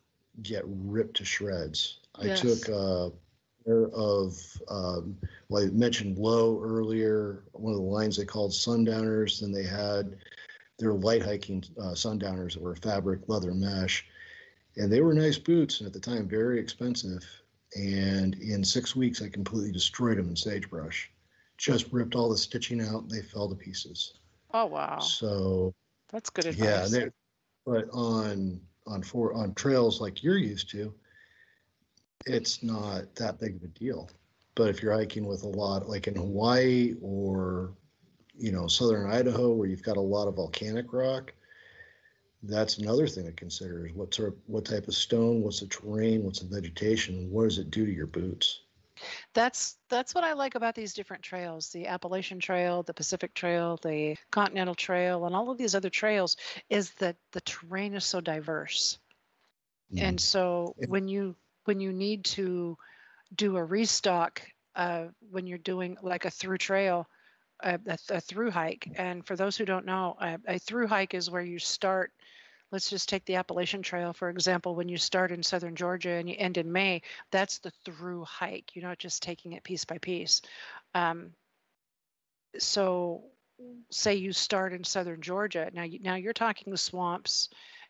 get 0.43 0.65
ripped 0.67 1.17
to 1.19 1.25
shreds. 1.25 2.01
Yes. 2.21 2.41
I 2.41 2.49
took 2.49 2.69
a 2.69 3.13
pair 3.65 3.89
of, 3.91 4.37
um, 4.69 5.17
well, 5.49 5.65
I 5.65 5.67
mentioned 5.67 6.19
low 6.19 6.61
earlier, 6.63 7.45
one 7.53 7.73
of 7.73 7.79
the 7.79 7.85
lines 7.85 8.17
they 8.17 8.25
called 8.25 8.53
sundowners. 8.53 9.41
Then 9.41 9.53
they 9.53 9.65
had 9.65 10.17
their 10.79 10.95
light 10.95 11.23
hiking 11.23 11.65
uh, 11.81 11.95
sundowners 11.95 12.55
that 12.55 12.63
were 12.63 12.77
fabric 12.77 13.21
leather 13.29 13.53
mesh. 13.53 14.07
And 14.77 14.93
they 14.93 15.01
were 15.01 15.13
nice 15.13 15.39
boots, 15.39 15.81
and 15.81 15.87
at 15.87 15.93
the 15.93 16.01
time, 16.01 16.29
very 16.29 16.61
expensive. 16.61 17.25
And 17.75 18.35
in 18.37 18.65
six 18.65 18.95
weeks, 18.95 19.21
I 19.21 19.29
completely 19.29 19.73
destroyed 19.73 20.19
them 20.19 20.29
in 20.29 20.37
sagebrush. 20.37 21.11
Just 21.57 21.93
ripped 21.93 22.15
all 22.15 22.29
the 22.29 22.39
stitching 22.39 22.81
out, 22.81 23.03
and 23.03 23.11
they 23.11 23.23
fell 23.23 23.49
to 23.49 23.57
pieces. 23.57 24.15
Oh 24.55 24.67
wow! 24.67 25.01
So 25.01 25.75
that's 26.11 26.31
good 26.31 26.47
advice. 26.47 26.95
Yeah, 26.95 27.09
but 27.67 27.89
on 27.93 28.61
on 28.87 29.03
for 29.03 29.35
on 29.35 29.55
trails 29.55 30.01
like 30.01 30.23
you're 30.23 30.39
used 30.39 30.71
to, 30.71 30.95
it's 32.27 32.63
not 32.63 33.15
that 33.17 33.41
big 33.41 33.57
of 33.57 33.63
a 33.65 33.67
deal. 33.69 34.09
But 34.55 34.69
if 34.69 34.83
you're 34.83 34.95
hiking 34.95 35.27
with 35.27 35.43
a 35.43 35.49
lot, 35.49 35.89
like 35.89 36.07
in 36.07 36.15
Hawaii 36.15 36.95
or 37.03 37.73
you 38.39 38.53
know 38.53 38.67
southern 38.67 39.11
Idaho, 39.11 39.53
where 39.53 39.69
you've 39.69 39.83
got 39.83 39.97
a 39.97 40.01
lot 40.01 40.29
of 40.29 40.37
volcanic 40.37 40.93
rock, 40.93 41.33
that's 42.43 42.79
another 42.79 43.07
thing 43.07 43.27
to 43.27 43.33
consider: 43.33 43.87
is 43.87 43.93
what 43.95 44.15
sort 44.15 44.29
of 44.29 44.35
what 44.47 44.65
type 44.65 44.89
of 44.89 44.95
stone, 44.95 45.43
what's 45.43 45.61
the 45.61 45.67
terrain, 45.67 46.25
what's 46.25 46.41
the 46.41 46.55
vegetation, 46.55 47.31
what 47.31 47.45
does 47.45 47.59
it 47.59 47.71
do 47.71 47.85
to 47.85 47.93
your 47.93 48.07
boots? 48.07 48.61
That's 49.33 49.77
that's 49.89 50.15
what 50.15 50.25
I 50.25 50.33
like 50.33 50.55
about 50.55 50.75
these 50.75 50.95
different 50.95 51.23
trails, 51.23 51.71
the 51.71 51.87
Appalachian 51.87 52.41
Trail, 52.41 52.83
the 52.83 52.95
Pacific 52.95 53.35
Trail, 53.35 53.79
the 53.83 54.17
Continental 54.31 54.75
Trail, 54.75 55.25
and 55.25 55.35
all 55.35 55.51
of 55.51 55.59
these 55.59 55.75
other 55.75 55.91
trails 55.91 56.37
is 56.69 56.91
that 56.93 57.17
the 57.33 57.41
terrain 57.43 57.95
is 57.95 58.05
so 58.05 58.21
diverse. 58.21 58.99
Mm. 59.93 60.03
And 60.03 60.21
so 60.21 60.75
when 60.89 61.09
you 61.09 61.37
when 61.65 61.81
you 61.81 61.93
need 61.93 62.25
to 62.25 62.77
do 63.35 63.57
a 63.57 63.65
restock 63.65 64.43
uh, 64.75 65.07
when 65.31 65.47
you're 65.47 65.59
doing 65.59 65.97
like 66.03 66.25
a 66.25 66.31
through 66.31 66.59
trail, 66.59 67.07
a, 67.63 67.79
a, 67.87 67.99
a 68.11 68.21
through 68.21 68.51
hike, 68.51 68.89
and 68.97 69.27
for 69.27 69.37
those 69.37 69.57
who 69.57 69.65
don't 69.65 69.87
know, 69.87 70.17
a, 70.21 70.39
a 70.47 70.59
through 70.59 70.87
hike 70.87 71.15
is 71.15 71.31
where 71.31 71.43
you 71.43 71.59
start 71.59 72.13
let's 72.71 72.91
just 72.91 73.09
take 73.09 73.25
the 73.25 73.37
Appalachian 73.37 73.83
Trail, 73.83 74.13
for 74.13 74.29
example. 74.29 74.75
When 74.75 74.89
you 74.89 74.99
start 74.99 75.33
in 75.33 75.43
southern 75.43 75.75
Georgia 75.75 76.13
and 76.13 76.29
you 76.29 76.37
end 76.39 76.59
in 76.59 76.71
Maine, 76.71 77.01
that's 77.31 77.59
the 77.59 77.73
through 77.85 78.25
hike. 78.25 78.75
You're 78.75 78.87
not 78.87 78.99
just 78.99 79.23
taking 79.23 79.53
it 79.53 79.65
piece 79.65 79.85
by 79.85 79.99
piece. 79.99 80.43
Um, 80.95 81.33
so, 82.59 83.25
say 83.91 84.15
you 84.15 84.33
start 84.33 84.73
in 84.73 84.85
southern 84.85 85.21
Georgia. 85.21 85.71
Now, 85.73 85.83
you, 85.83 85.99
now 86.01 86.15
you're 86.15 86.33
talking 86.33 86.71
the 86.71 86.79
swamps, 86.79 87.49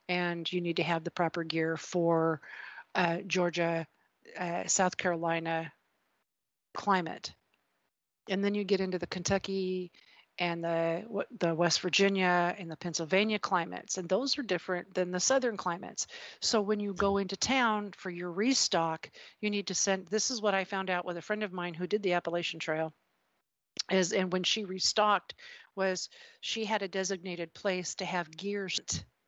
and 0.08 0.50
you 0.50 0.60
need 0.60 0.76
to 0.76 0.82
have 0.82 1.04
the 1.04 1.10
proper 1.10 1.44
gear 1.44 1.76
for 1.76 2.40
uh, 2.94 3.18
Georgia, 3.26 3.86
uh, 4.38 4.66
South 4.66 4.96
Carolina 4.96 5.72
climate. 6.74 7.34
And 8.28 8.44
then 8.44 8.54
you 8.54 8.64
get 8.64 8.80
into 8.80 8.98
the 8.98 9.06
Kentucky, 9.06 9.90
and 10.38 10.62
the 10.62 11.26
the 11.40 11.54
West 11.54 11.80
Virginia 11.80 12.54
and 12.58 12.70
the 12.70 12.76
Pennsylvania 12.76 13.38
climates, 13.38 13.98
and 13.98 14.08
those 14.08 14.38
are 14.38 14.42
different 14.42 14.94
than 14.94 15.10
the 15.10 15.20
southern 15.20 15.56
climates. 15.56 16.06
So 16.40 16.60
when 16.60 16.80
you 16.80 16.94
go 16.94 17.18
into 17.18 17.36
town 17.36 17.92
for 17.96 18.10
your 18.10 18.30
restock, 18.30 19.10
you 19.40 19.50
need 19.50 19.66
to 19.66 19.74
send. 19.74 20.06
This 20.06 20.30
is 20.30 20.40
what 20.40 20.54
I 20.54 20.64
found 20.64 20.90
out 20.90 21.04
with 21.04 21.16
a 21.16 21.22
friend 21.22 21.42
of 21.42 21.52
mine 21.52 21.74
who 21.74 21.86
did 21.86 22.02
the 22.02 22.12
Appalachian 22.12 22.60
Trail. 22.60 22.92
Is 23.90 24.12
and 24.12 24.32
when 24.32 24.44
she 24.44 24.64
restocked, 24.64 25.34
was 25.74 26.08
she 26.40 26.64
had 26.64 26.82
a 26.82 26.88
designated 26.88 27.52
place 27.54 27.94
to 27.96 28.04
have 28.04 28.36
gear 28.36 28.68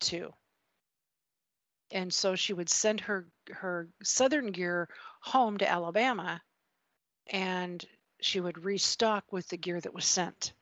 to. 0.00 0.30
And 1.92 2.12
so 2.12 2.36
she 2.36 2.52
would 2.52 2.68
send 2.68 3.00
her 3.00 3.26
her 3.50 3.88
southern 4.02 4.52
gear 4.52 4.88
home 5.22 5.58
to 5.58 5.68
Alabama, 5.68 6.40
and 7.32 7.84
she 8.20 8.40
would 8.40 8.64
restock 8.64 9.32
with 9.32 9.48
the 9.48 9.56
gear 9.56 9.80
that 9.80 9.94
was 9.94 10.04
sent. 10.04 10.52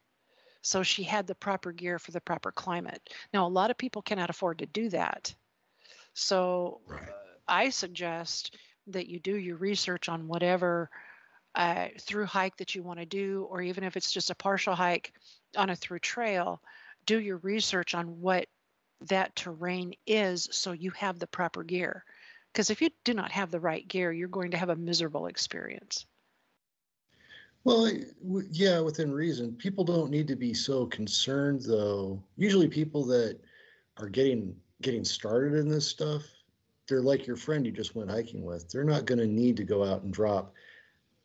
So 0.63 0.83
she 0.83 1.03
had 1.03 1.27
the 1.27 1.35
proper 1.35 1.73
gear 1.73 1.99
for 1.99 2.11
the 2.11 2.21
proper 2.21 2.53
climate. 2.53 3.09
Now, 3.33 3.47
a 3.47 3.49
lot 3.49 3.71
of 3.71 3.79
people 3.79 4.03
cannot 4.03 4.31
afford 4.31 4.59
to 4.59 4.67
do 4.67 4.89
that. 4.91 5.35
So 6.15 6.81
right. 6.87 7.01
I 7.47 7.71
suggest 7.71 8.57
that 8.89 9.09
you 9.09 9.21
do 9.21 9.37
your 9.37 9.57
research 9.57 10.09
on 10.09 10.29
whatever 10.29 10.91
uh, 11.55 11.89
through 12.01 12.27
hike 12.27 12.57
that 12.57 12.75
you 12.75 12.83
want 12.83 12.99
to 12.99 13.07
do, 13.07 13.47
or 13.51 13.63
even 13.63 13.85
if 13.85 13.97
it's 13.97 14.13
just 14.13 14.31
a 14.31 14.35
partial 14.35 14.75
hike 14.75 15.13
on 15.57 15.71
a 15.71 15.77
through 15.77 16.01
trail, 16.01 16.61
do 17.07 17.19
your 17.19 17.39
research 17.39 17.95
on 17.95 18.21
what 18.21 18.47
that 19.03 19.35
terrain 19.37 19.95
is 20.07 20.49
so 20.51 20.73
you 20.73 20.91
have 20.91 21.19
the 21.19 21.27
proper 21.27 21.63
gear. 21.63 22.05
Because 22.53 22.71
if 22.71 22.83
you 22.83 22.91
do 23.05 23.15
not 23.15 23.33
have 23.33 23.51
the 23.51 23.61
right 23.61 23.87
gear, 23.87 24.13
you're 24.13 24.29
going 24.29 24.51
to 24.51 24.57
have 24.57 24.69
a 24.71 24.77
miserable 24.77 25.27
experience. 25.27 26.07
Well, 27.65 27.91
yeah, 28.51 28.81
within 28.81 29.13
reason. 29.13 29.53
People 29.53 29.85
don't 29.85 30.11
need 30.11 30.29
to 30.29 30.37
be 30.37 30.55
so 30.55 30.87
concerned, 30.87 31.63
though. 31.63 32.23
Usually, 32.37 32.69
people 32.69 33.05
that 33.07 33.39
are 33.99 34.09
getting 34.09 34.57
getting 34.81 35.05
started 35.05 35.55
in 35.55 35.69
this 35.69 35.87
stuff, 35.87 36.23
they're 36.89 37.03
like 37.03 37.27
your 37.27 37.37
friend 37.37 37.67
you 37.67 37.73
just 37.73 37.95
went 37.95 38.11
hiking 38.11 38.45
with. 38.45 38.69
They're 38.69 38.85
not 38.85 39.07
going 39.07 39.19
to 39.19 39.27
need 39.27 39.57
to 39.57 39.65
go 39.65 39.85
out 39.85 40.03
and 40.03 40.13
drop 40.13 40.55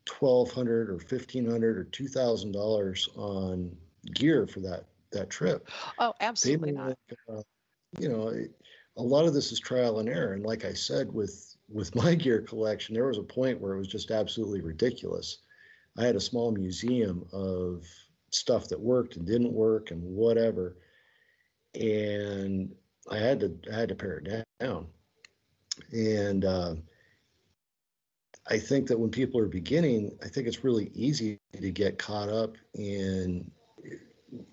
twelve 0.06 0.52
hundred 0.52 0.90
or 0.90 1.00
fifteen 1.00 1.50
hundred 1.50 1.78
or 1.78 1.86
two 1.86 2.08
thousand 2.08 2.52
dollars 2.52 3.10
on 3.16 3.76
gear 4.14 4.48
for 4.48 4.60
that 4.62 4.86
that 5.12 5.30
trip. 5.30 5.70
Oh, 6.00 6.14
absolutely 6.20 6.72
not. 6.72 6.98
uh, 7.32 7.42
you 8.00 8.10
know, 8.10 8.34
a 8.98 9.04
lot 9.04 9.26
of 9.26 9.34
this 9.34 9.52
is 9.52 9.60
trial 9.60 10.00
and 10.00 10.10
error, 10.10 10.34
and 10.34 10.44
like 10.44 10.66
I 10.66 10.74
said, 10.74 11.14
with 11.14 11.56
with 11.70 11.96
my 12.04 12.16
gear 12.16 12.42
collection, 12.42 12.96
there 12.96 13.08
was 13.08 13.20
a 13.20 13.24
point 13.24 13.62
where 13.62 13.74
it 13.74 13.78
was 13.78 13.88
just 13.88 14.12
absolutely 14.12 14.62
ridiculous 14.62 15.38
I 15.98 16.06
had 16.06 16.16
a 16.16 16.22
small 16.22 16.52
museum 16.52 17.26
of 17.32 17.86
stuff 18.32 18.68
that 18.70 18.80
worked 18.80 19.16
and 19.16 19.26
didn't 19.26 19.54
work 19.54 19.92
and 19.92 20.02
whatever. 20.04 20.78
And 21.76 22.74
I 23.10 23.18
had 23.18 23.40
to 23.42 23.58
I 23.72 23.76
had 23.76 23.90
to 23.90 23.96
pare 23.96 24.18
it 24.18 24.46
down. 24.60 24.88
And 25.92 26.46
uh, 26.46 26.76
I 28.48 28.58
think 28.58 28.88
that 28.88 29.00
when 29.00 29.10
people 29.10 29.40
are 29.40 29.48
beginning, 29.48 30.18
I 30.24 30.28
think 30.28 30.48
it's 30.48 30.64
really 30.64 30.92
easy 30.94 31.40
to 31.60 31.72
get 31.72 31.98
caught 31.98 32.30
up 32.30 32.58
in 32.74 33.50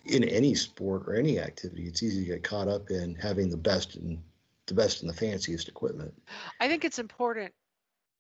in 0.05 0.25
any 0.25 0.55
sport 0.55 1.05
or 1.07 1.15
any 1.15 1.39
activity. 1.39 1.87
It's 1.87 2.03
easy 2.03 2.21
to 2.21 2.33
get 2.33 2.45
caught 2.45 2.69
up 2.69 2.91
in 2.91 3.15
having 3.15 3.49
the 3.49 3.57
best 3.57 3.97
and 3.97 4.19
the 4.67 4.75
best 4.75 5.01
and 5.01 5.11
the 5.11 5.15
fanciest 5.15 5.69
equipment. 5.69 6.13
I 6.61 6.69
think 6.69 6.85
it's 6.85 6.99
important 6.99 7.53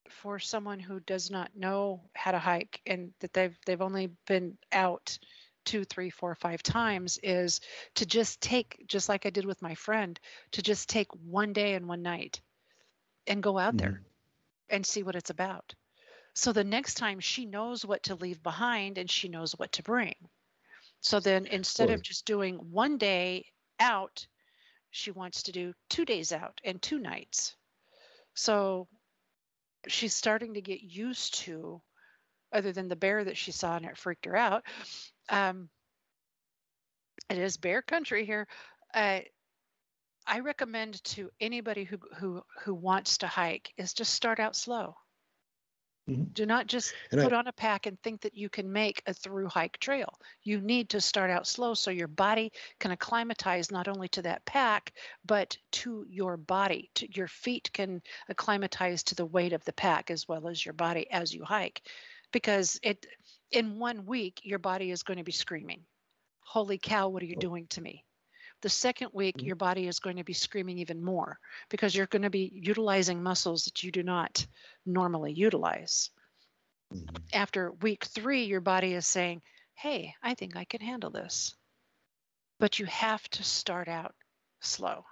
for 0.08 0.38
someone 0.38 0.80
who 0.80 1.00
does 1.00 1.30
not 1.30 1.50
know 1.56 2.00
how 2.14 2.32
to 2.32 2.38
hike 2.38 2.80
and 2.86 3.12
that 3.20 3.32
they've 3.32 3.56
they've 3.66 3.82
only 3.82 4.10
been 4.26 4.56
out 4.72 5.18
two 5.64 5.84
three 5.84 6.10
four 6.10 6.34
five 6.34 6.62
times 6.62 7.18
is 7.22 7.60
to 7.94 8.06
just 8.06 8.40
take 8.40 8.82
just 8.86 9.08
like 9.08 9.26
i 9.26 9.30
did 9.30 9.44
with 9.44 9.60
my 9.60 9.74
friend 9.74 10.18
to 10.52 10.62
just 10.62 10.88
take 10.88 11.08
one 11.24 11.52
day 11.52 11.74
and 11.74 11.86
one 11.86 12.02
night 12.02 12.40
and 13.26 13.42
go 13.42 13.58
out 13.58 13.76
mm-hmm. 13.76 13.92
there 13.92 14.02
and 14.70 14.86
see 14.86 15.02
what 15.02 15.16
it's 15.16 15.30
about. 15.30 15.74
So 16.34 16.52
the 16.52 16.64
next 16.64 16.94
time 16.94 17.20
she 17.20 17.44
knows 17.44 17.84
what 17.84 18.04
to 18.04 18.14
leave 18.14 18.42
behind 18.42 18.98
and 18.98 19.10
she 19.10 19.28
knows 19.28 19.52
what 19.52 19.72
to 19.72 19.82
bring. 19.82 20.14
So 21.00 21.20
then 21.20 21.46
instead 21.46 21.90
of 21.90 22.02
just 22.02 22.24
doing 22.24 22.56
one 22.70 22.98
day 22.98 23.46
out 23.78 24.26
she 24.90 25.12
wants 25.12 25.44
to 25.44 25.52
do 25.52 25.72
two 25.88 26.04
days 26.04 26.32
out 26.32 26.60
and 26.64 26.82
two 26.82 26.98
nights. 26.98 27.54
So 28.34 28.88
she's 29.88 30.14
starting 30.14 30.54
to 30.54 30.60
get 30.60 30.82
used 30.82 31.34
to, 31.40 31.80
other 32.52 32.72
than 32.72 32.88
the 32.88 32.96
bear 32.96 33.24
that 33.24 33.36
she 33.36 33.52
saw 33.52 33.76
and 33.76 33.86
it 33.86 33.96
freaked 33.96 34.26
her 34.26 34.36
out. 34.36 34.64
Um, 35.28 35.68
it 37.28 37.38
is 37.38 37.56
bear 37.56 37.82
country 37.82 38.24
here. 38.24 38.46
Uh, 38.92 39.20
I 40.26 40.40
recommend 40.40 41.02
to 41.04 41.30
anybody 41.40 41.84
who 41.84 41.98
who 42.18 42.42
who 42.64 42.74
wants 42.74 43.18
to 43.18 43.26
hike 43.26 43.72
is 43.76 43.94
just 43.94 44.14
start 44.14 44.38
out 44.38 44.56
slow. 44.56 44.96
Mm-hmm. 46.08 46.24
Do 46.32 46.46
not 46.46 46.66
just 46.66 46.94
and 47.12 47.20
put 47.20 47.32
I, 47.32 47.36
on 47.36 47.46
a 47.46 47.52
pack 47.52 47.86
and 47.86 48.00
think 48.00 48.22
that 48.22 48.36
you 48.36 48.48
can 48.48 48.72
make 48.72 49.02
a 49.06 49.14
through 49.14 49.48
hike 49.48 49.78
trail. 49.78 50.18
You 50.42 50.60
need 50.60 50.90
to 50.90 51.00
start 51.00 51.30
out 51.30 51.46
slow 51.46 51.74
so 51.74 51.90
your 51.90 52.08
body 52.08 52.52
can 52.78 52.90
acclimatize 52.90 53.70
not 53.70 53.86
only 53.86 54.08
to 54.08 54.22
that 54.22 54.44
pack, 54.44 54.92
but 55.24 55.56
to 55.72 56.04
your 56.08 56.36
body. 56.36 56.90
To, 56.96 57.12
your 57.14 57.28
feet 57.28 57.70
can 57.72 58.02
acclimatize 58.28 59.02
to 59.04 59.14
the 59.14 59.26
weight 59.26 59.52
of 59.52 59.64
the 59.64 59.72
pack 59.72 60.10
as 60.10 60.26
well 60.26 60.48
as 60.48 60.64
your 60.64 60.74
body 60.74 61.10
as 61.10 61.34
you 61.34 61.44
hike. 61.44 61.82
Because 62.32 62.78
it 62.82 63.06
in 63.50 63.78
one 63.78 64.06
week, 64.06 64.40
your 64.44 64.60
body 64.60 64.90
is 64.90 65.02
going 65.02 65.18
to 65.18 65.24
be 65.24 65.32
screaming, 65.32 65.82
Holy 66.40 66.78
cow, 66.78 67.08
what 67.08 67.22
are 67.22 67.26
you 67.26 67.36
oh. 67.36 67.40
doing 67.40 67.66
to 67.68 67.80
me? 67.80 68.04
The 68.62 68.68
second 68.68 69.10
week, 69.12 69.38
mm-hmm. 69.38 69.46
your 69.46 69.56
body 69.56 69.86
is 69.86 70.00
going 70.00 70.16
to 70.16 70.24
be 70.24 70.32
screaming 70.32 70.78
even 70.78 71.02
more 71.02 71.38
because 71.70 71.94
you're 71.94 72.06
going 72.06 72.22
to 72.22 72.30
be 72.30 72.52
utilizing 72.54 73.22
muscles 73.22 73.64
that 73.64 73.82
you 73.82 73.90
do 73.90 74.02
not 74.02 74.46
normally 74.84 75.32
utilize. 75.32 76.10
Mm-hmm. 76.94 77.16
After 77.32 77.72
week 77.72 78.04
three, 78.04 78.44
your 78.44 78.60
body 78.60 78.94
is 78.94 79.06
saying, 79.06 79.42
Hey, 79.74 80.14
I 80.22 80.34
think 80.34 80.56
I 80.56 80.64
can 80.64 80.80
handle 80.80 81.10
this. 81.10 81.54
But 82.58 82.78
you 82.78 82.86
have 82.86 83.26
to 83.30 83.42
start 83.42 83.88
out 83.88 84.14
slow. 84.60 85.04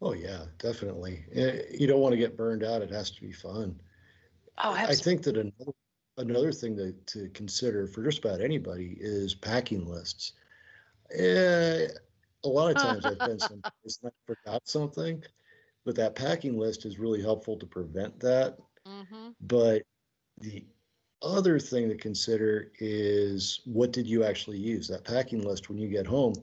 Oh 0.00 0.12
yeah, 0.12 0.44
definitely. 0.58 1.24
Eh, 1.34 1.62
you 1.72 1.86
don't 1.86 2.00
want 2.00 2.12
to 2.12 2.18
get 2.18 2.36
burned 2.36 2.62
out. 2.62 2.82
It 2.82 2.90
has 2.90 3.10
to 3.12 3.20
be 3.20 3.32
fun. 3.32 3.80
Oh, 4.62 4.76
absolutely. 4.76 4.94
I 4.94 4.96
think 4.96 5.22
that 5.22 5.36
another, 5.36 5.72
another 6.18 6.52
thing 6.52 6.76
to, 6.76 6.92
to 6.92 7.28
consider 7.30 7.86
for 7.86 8.04
just 8.04 8.18
about 8.18 8.40
anybody 8.40 8.96
is 9.00 9.34
packing 9.34 9.86
lists. 9.86 10.32
Eh, 11.12 11.88
a 12.44 12.48
lot 12.48 12.70
of 12.70 12.82
times 12.82 13.04
I've 13.04 13.18
been 13.18 13.38
someplace 13.38 13.98
and 14.02 14.12
I 14.12 14.34
forgot 14.34 14.62
something, 14.66 15.22
but 15.84 15.96
that 15.96 16.14
packing 16.14 16.58
list 16.58 16.84
is 16.84 16.98
really 16.98 17.22
helpful 17.22 17.58
to 17.58 17.66
prevent 17.66 18.18
that. 18.20 18.58
Mm-hmm. 18.86 19.30
But 19.40 19.82
the 20.40 20.64
other 21.22 21.58
thing 21.58 21.88
to 21.88 21.96
consider 21.96 22.70
is 22.78 23.60
what 23.64 23.92
did 23.92 24.06
you 24.06 24.24
actually 24.24 24.58
use? 24.58 24.88
That 24.88 25.04
packing 25.04 25.42
list 25.42 25.68
when 25.68 25.78
you 25.78 25.88
get 25.88 26.06
home, 26.06 26.34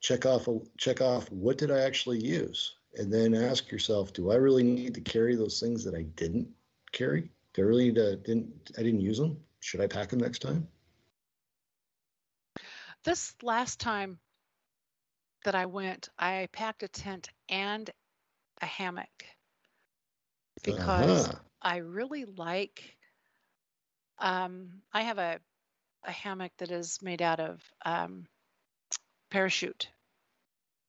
check 0.00 0.24
off 0.24 0.48
check 0.78 1.00
off 1.00 1.30
what 1.30 1.58
did 1.58 1.70
I 1.70 1.80
actually 1.80 2.18
use, 2.18 2.76
and 2.94 3.12
then 3.12 3.34
ask 3.34 3.70
yourself, 3.70 4.12
do 4.12 4.30
I 4.30 4.36
really 4.36 4.62
need 4.62 4.94
to 4.94 5.00
carry 5.00 5.34
those 5.34 5.60
things 5.60 5.84
that 5.84 5.94
I 5.94 6.02
didn't 6.02 6.48
carry? 6.92 7.30
Do 7.54 7.62
I 7.62 7.64
really 7.64 7.90
uh, 7.90 8.16
didn't 8.24 8.70
I 8.78 8.82
didn't 8.82 9.00
use 9.00 9.18
them? 9.18 9.36
Should 9.60 9.80
I 9.80 9.86
pack 9.86 10.10
them 10.10 10.20
next 10.20 10.40
time? 10.40 10.66
This 13.04 13.34
last 13.42 13.80
time 13.80 14.18
that 15.44 15.54
I 15.54 15.66
went, 15.66 16.08
I 16.18 16.48
packed 16.52 16.82
a 16.82 16.88
tent 16.88 17.28
and 17.48 17.88
a 18.60 18.66
hammock 18.66 19.24
because 20.62 21.28
uh-huh. 21.28 21.38
I 21.62 21.78
really 21.78 22.24
like. 22.24 22.96
Um, 24.18 24.82
I 24.92 25.02
have 25.02 25.18
a 25.18 25.40
a 26.04 26.10
hammock 26.10 26.52
that 26.58 26.70
is 26.70 27.00
made 27.02 27.22
out 27.22 27.40
of 27.40 27.62
um, 27.84 28.26
parachute. 29.30 29.88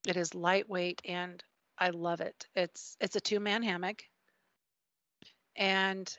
It 0.07 0.17
is 0.17 0.33
lightweight 0.33 1.01
and 1.05 1.43
I 1.77 1.89
love 1.89 2.21
it. 2.21 2.47
It's 2.55 2.95
it's 2.99 3.15
a 3.15 3.21
two 3.21 3.39
man 3.39 3.63
hammock, 3.63 4.03
and 5.55 6.13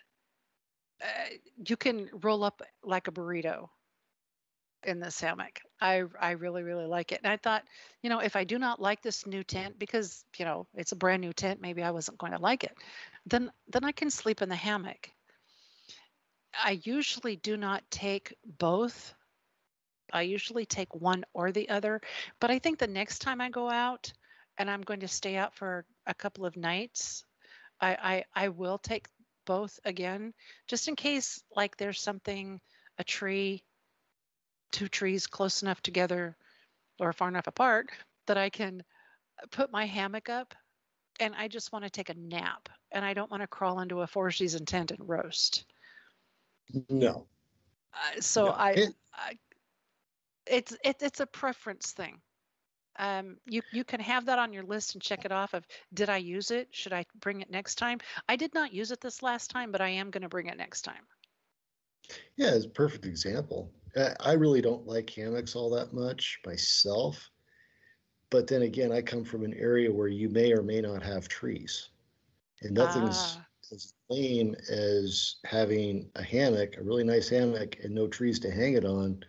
uh, 1.03 1.35
you 1.67 1.77
can 1.77 2.09
roll 2.13 2.45
up 2.45 2.63
like 2.83 3.09
a 3.09 3.13
burrito 3.13 3.69
in 4.85 5.01
this 5.01 5.21
hammock. 5.21 5.61
I 5.81 6.05
I 6.21 6.33
really 6.33 6.63
really 6.63 6.87
like 6.87 7.13
it. 7.13 7.21
And 7.23 7.33
I 7.33 7.37
thought, 7.37 7.65
you 8.03 8.11
know, 8.11 8.21
if 8.21 8.37
I 8.37 8.45
do 8.45 8.59
not 8.59 8.81
like 8.81 9.03
this 9.03 9.27
new 9.27 9.41
mm-hmm. 9.41 9.59
tent 9.59 9.79
because, 9.79 10.25
you 10.39 10.45
know, 10.45 10.67
it's 10.75 10.93
a 10.93 10.97
brand 10.97 11.21
new 11.21 11.33
tent, 11.33 11.61
maybe 11.61 11.83
I 11.83 11.91
wasn't 11.91 12.19
going 12.19 12.33
to 12.33 12.39
like 12.39 12.65
it. 12.65 12.77
Then 13.27 13.51
then 13.69 13.85
I 13.85 13.93
can 13.93 14.11
sleep 14.11 14.43
in 14.43 14.49
the 14.49 14.57
hammock. 14.57 15.11
I 16.63 16.81
usually 16.83 17.37
do 17.37 17.57
not 17.57 17.83
take 17.91 18.37
both. 18.45 19.15
I 20.13 20.23
usually 20.23 20.67
take 20.67 20.95
one 20.95 21.25
or 21.33 21.53
the 21.53 21.71
other, 21.71 22.01
but 22.39 22.51
I 22.51 22.59
think 22.59 22.79
the 22.79 22.87
next 22.87 23.21
time 23.21 23.41
I 23.41 23.49
go 23.49 23.71
out 23.71 24.13
and 24.59 24.71
I'm 24.71 24.83
going 24.83 25.01
to 25.01 25.09
stay 25.09 25.37
out 25.37 25.55
for 25.55 25.87
a 26.07 26.13
couple 26.13 26.45
of 26.45 26.57
nights, 26.57 27.25
I 27.81 28.25
I, 28.35 28.45
I 28.45 28.49
will 28.49 28.79
take 28.79 29.09
both 29.45 29.81
again 29.85 30.35
just 30.69 30.89
in 30.89 30.97
case 30.97 31.43
like 31.57 31.77
there's 31.77 32.01
something 32.01 32.61
a 32.99 33.05
tree 33.05 33.65
two 34.73 34.89
trees 34.89 35.27
close 35.27 35.63
enough 35.63 35.81
together 35.83 36.37
or 36.99 37.13
far 37.13 37.29
enough 37.29 37.47
apart 37.47 37.91
that 38.27 38.37
I 38.37 38.51
can 38.51 38.83
put 39.51 39.73
my 39.73 39.85
hammock 39.85 40.29
up 40.29 40.55
and 41.21 41.35
I 41.37 41.49
just 41.49 41.73
want 41.73 41.85
to 41.85 41.91
take 41.91 42.09
a 42.09 42.15
nap 42.15 42.69
and 42.91 43.05
I 43.05 43.15
don't 43.15 43.31
want 43.31 43.43
to 43.43 43.47
crawl 43.47 43.81
into 43.81 44.01
a 44.01 44.07
four 44.07 44.31
season 44.31 44.65
tent 44.65 44.91
and 44.91 45.09
roast. 45.09 45.65
No. 46.89 47.27
Uh, 47.93 48.21
so 48.21 48.47
no. 48.47 48.53
I, 48.53 48.87
I, 49.15 49.39
it's 50.47 50.73
it, 50.85 50.97
it's 51.01 51.21
a 51.21 51.27
preference 51.27 51.93
thing. 51.93 52.21
Um, 52.99 53.37
you 53.47 53.63
you 53.73 53.85
can 53.85 54.01
have 54.01 54.27
that 54.27 54.39
on 54.39 54.53
your 54.53 54.65
list 54.65 54.95
and 54.95 55.03
check 55.03 55.25
it 55.25 55.33
off. 55.33 55.55
Of 55.55 55.65
did 55.95 56.11
I 56.11 56.19
use 56.19 56.51
it? 56.51 56.69
Should 56.73 56.93
I 56.93 57.05
bring 57.21 57.41
it 57.41 57.51
next 57.51 57.77
time? 57.77 57.99
I 58.29 58.37
did 58.37 58.53
not 58.55 58.73
use 58.73 58.91
it 58.91 59.01
this 59.01 59.23
last 59.23 59.51
time, 59.51 59.73
but 59.73 59.81
I 59.81 59.89
am 59.89 60.11
going 60.11 60.23
to 60.23 60.29
bring 60.29 60.47
it 60.47 60.59
next 60.59 60.83
time. 60.83 61.07
Yeah, 62.37 62.55
it's 62.55 62.67
a 62.67 62.71
perfect 62.71 63.07
example. 63.07 63.71
I 63.97 64.33
really 64.33 64.63
don't 64.63 64.87
like 64.87 65.11
hammocks 65.11 65.55
all 65.55 65.71
that 65.71 65.93
much 65.93 66.41
myself. 66.47 67.31
But 68.31 68.47
then 68.47 68.63
again, 68.63 68.93
I 68.93 69.03
come 69.03 69.25
from 69.25 69.45
an 69.45 69.55
area 69.55 69.93
where 69.93 70.09
you 70.09 70.31
may 70.31 70.53
or 70.53 70.63
may 70.63 70.81
not 70.81 71.03
have 71.03 71.29
trees. 71.29 71.91
And 72.63 72.73
nothing's 72.73 73.37
ah. 73.39 73.47
as 73.73 73.93
lame 74.09 74.55
as 74.71 75.37
having 75.45 76.11
a 76.17 76.23
hammock, 76.23 76.79
a 76.79 76.83
really 76.83 77.05
nice 77.05 77.29
hammock, 77.29 77.77
and 77.83 77.95
no 77.95 78.07
trees 78.07 78.39
to 78.41 78.51
hang 78.51 78.75
it 78.75 78.87
on. 78.87 79.23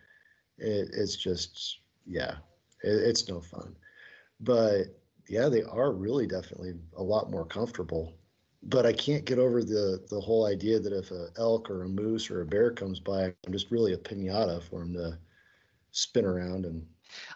It, 0.56 0.88
it's 0.94 1.16
just, 1.16 1.80
yeah, 2.06 2.36
it, 2.82 2.94
it's 2.94 3.28
no 3.28 3.40
fun. 3.40 3.76
But 4.40 4.84
yeah, 5.28 5.48
they 5.50 5.62
are 5.62 5.92
really 5.92 6.26
definitely 6.26 6.74
a 6.96 7.02
lot 7.02 7.30
more 7.30 7.44
comfortable 7.44 8.14
but 8.64 8.86
I 8.86 8.92
can't 8.92 9.24
get 9.24 9.38
over 9.38 9.62
the 9.62 10.04
the 10.08 10.20
whole 10.20 10.46
idea 10.46 10.80
that 10.80 10.92
if 10.92 11.10
a 11.10 11.28
elk 11.36 11.70
or 11.70 11.82
a 11.82 11.88
moose 11.88 12.30
or 12.30 12.42
a 12.42 12.46
bear 12.46 12.70
comes 12.70 13.00
by, 13.00 13.24
I'm 13.46 13.52
just 13.52 13.70
really 13.70 13.92
a 13.92 13.98
pinata 13.98 14.62
for 14.62 14.80
them 14.80 14.94
to 14.94 15.18
spin 15.90 16.24
around 16.24 16.66
and. 16.66 16.86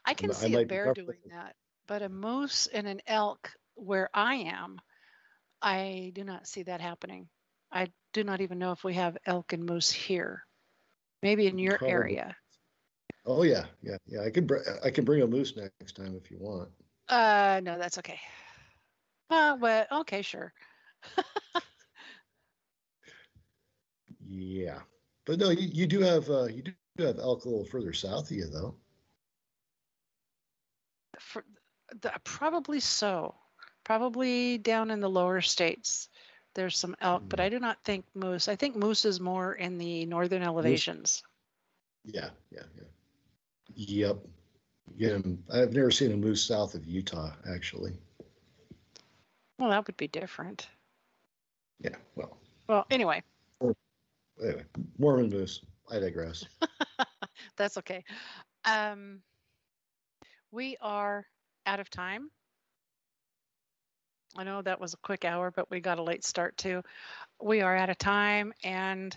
I 0.05 0.15
can 0.15 0.33
see 0.33 0.55
a 0.55 0.65
bear 0.65 0.93
doing 0.95 1.19
that, 1.31 1.55
but 1.87 2.03
a 2.03 2.09
moose 2.09 2.67
and 2.73 2.87
an 2.87 3.01
elk 3.07 3.51
where 3.75 4.09
I 4.13 4.35
am, 4.37 4.81
I 5.61 6.13
do 6.15 6.25
not 6.25 6.47
see 6.47 6.63
that 6.65 6.81
happening. 6.81 7.29
I 7.71 7.89
do 8.13 8.25
not 8.25 8.41
even 8.41 8.59
know 8.59 8.73
if 8.73 8.85
we 8.85 8.95
have 8.95 9.19
elk 9.27 9.53
and 9.53 9.65
moose 9.65 9.91
here. 9.91 10.45
Maybe 11.23 11.47
in 11.47 11.59
your 11.59 11.77
Probably. 11.79 11.93
area. 11.93 12.37
Oh 13.27 13.43
yeah, 13.43 13.67
yeah, 13.83 13.97
yeah. 14.07 14.23
I 14.23 14.31
can 14.31 14.47
br- 14.47 14.67
I 14.83 14.91
can 14.91 15.05
bring 15.05 15.23
a 15.23 15.27
moose 15.27 15.55
next 15.57 15.97
time 15.97 16.19
if 16.23 16.31
you 16.31 16.39
want. 16.39 16.71
Uh, 17.09 17.61
no, 17.63 17.79
that's 17.79 17.99
okay. 17.99 18.19
Uh, 19.31 19.57
well, 19.61 19.87
okay, 19.93 20.23
sure. 20.23 20.53
Yeah, 24.29 24.81
but 25.25 25.39
no, 25.39 25.51
you, 25.51 25.69
you 25.73 25.87
do 25.87 26.01
have 26.01 26.29
uh, 26.29 26.45
you 26.45 26.63
do 26.63 26.73
have 26.99 27.19
elk 27.19 27.45
a 27.45 27.49
little 27.49 27.65
further 27.65 27.93
south 27.93 28.31
of 28.31 28.37
you, 28.37 28.47
though. 28.47 28.75
For 31.19 31.45
the, 32.01 32.13
probably 32.25 32.81
so, 32.81 33.35
probably 33.85 34.59
down 34.59 34.91
in 34.91 35.01
the 35.01 35.11
lower 35.11 35.41
states. 35.41 36.09
There's 36.55 36.77
some 36.77 36.97
elk, 37.01 37.23
mm. 37.23 37.29
but 37.29 37.41
I 37.41 37.49
do 37.49 37.61
not 37.61 37.83
think 37.85 38.05
moose. 38.15 38.49
I 38.49 38.57
think 38.57 38.75
moose 38.75 39.05
is 39.05 39.21
more 39.21 39.55
in 39.55 39.79
the 39.79 40.07
northern 40.07 40.43
elevations. 40.43 41.23
Moose. 42.05 42.15
Yeah, 42.15 42.31
yeah, 42.51 42.63
yeah. 42.77 42.85
Yep. 43.75 44.17
Yeah, 44.97 45.19
I've 45.53 45.73
never 45.73 45.91
seen 45.91 46.13
a 46.13 46.17
moose 46.17 46.43
south 46.45 46.75
of 46.75 46.87
Utah, 46.87 47.33
actually. 47.55 47.93
Well, 49.59 49.71
that 49.71 49.87
would 49.87 49.97
be 49.97 50.09
different. 50.09 50.69
Yeah, 51.81 51.97
well. 52.15 52.39
Well, 52.69 52.87
anyway. 52.91 53.23
Anyway, 54.43 54.65
Mormon 54.99 55.29
moose. 55.29 55.65
I 55.91 55.99
digress. 55.99 56.45
That's 57.57 57.79
okay. 57.79 58.05
Um, 58.65 59.21
we 60.51 60.77
are 60.81 61.27
out 61.67 61.81
of 61.81 61.91
time. 61.91 62.31
I 64.37 64.45
know 64.45 64.63
that 64.63 64.81
was 64.81 64.95
a 64.95 64.99
quick 64.99 65.25
hour, 65.25 65.51
but 65.51 65.71
we 65.71 65.81
got 65.81 65.99
a 65.99 66.03
late 66.03 66.25
start 66.25 66.57
too. 66.57 66.83
We 67.41 67.61
are 67.63 67.77
out 67.77 67.91
of 67.91 67.99
time, 67.99 68.53
and 68.63 69.17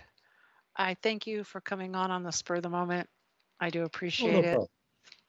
I 0.76 0.95
thank 0.95 1.28
you 1.28 1.43
for 1.43 1.62
coming 1.62 1.95
on 1.95 2.12
on 2.12 2.24
the 2.24 2.32
spur 2.32 2.55
of 2.55 2.64
the 2.64 2.70
moment. 2.70 3.09
I 3.59 3.70
do 3.70 3.84
appreciate 3.84 4.36
oh, 4.36 4.41
no 4.41 4.64
it. 4.64 4.70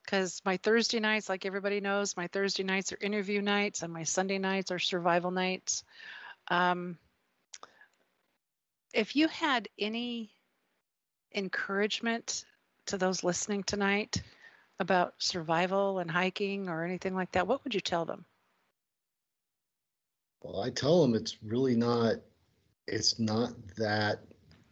Because 0.04 0.40
my 0.44 0.56
Thursday 0.56 1.00
nights, 1.00 1.28
like 1.28 1.46
everybody 1.46 1.80
knows, 1.80 2.16
my 2.16 2.26
Thursday 2.28 2.62
nights 2.62 2.92
are 2.92 2.98
interview 3.00 3.40
nights, 3.40 3.82
and 3.82 3.92
my 3.92 4.02
Sunday 4.02 4.38
nights 4.38 4.70
are 4.70 4.78
survival 4.78 5.30
nights. 5.30 5.84
Um, 6.48 6.98
if 8.92 9.16
you 9.16 9.28
had 9.28 9.68
any 9.78 10.30
encouragement 11.34 12.44
to 12.86 12.98
those 12.98 13.24
listening 13.24 13.62
tonight 13.62 14.22
about 14.80 15.14
survival 15.18 15.98
and 16.00 16.10
hiking 16.10 16.68
or 16.68 16.84
anything 16.84 17.14
like 17.14 17.32
that, 17.32 17.46
what 17.46 17.62
would 17.64 17.74
you 17.74 17.80
tell 17.80 18.04
them? 18.04 18.24
Well, 20.42 20.60
I 20.60 20.70
tell 20.70 21.00
them 21.00 21.14
it's 21.14 21.42
really 21.42 21.76
not 21.76 22.16
it's 22.88 23.20
not 23.20 23.52
that 23.76 24.20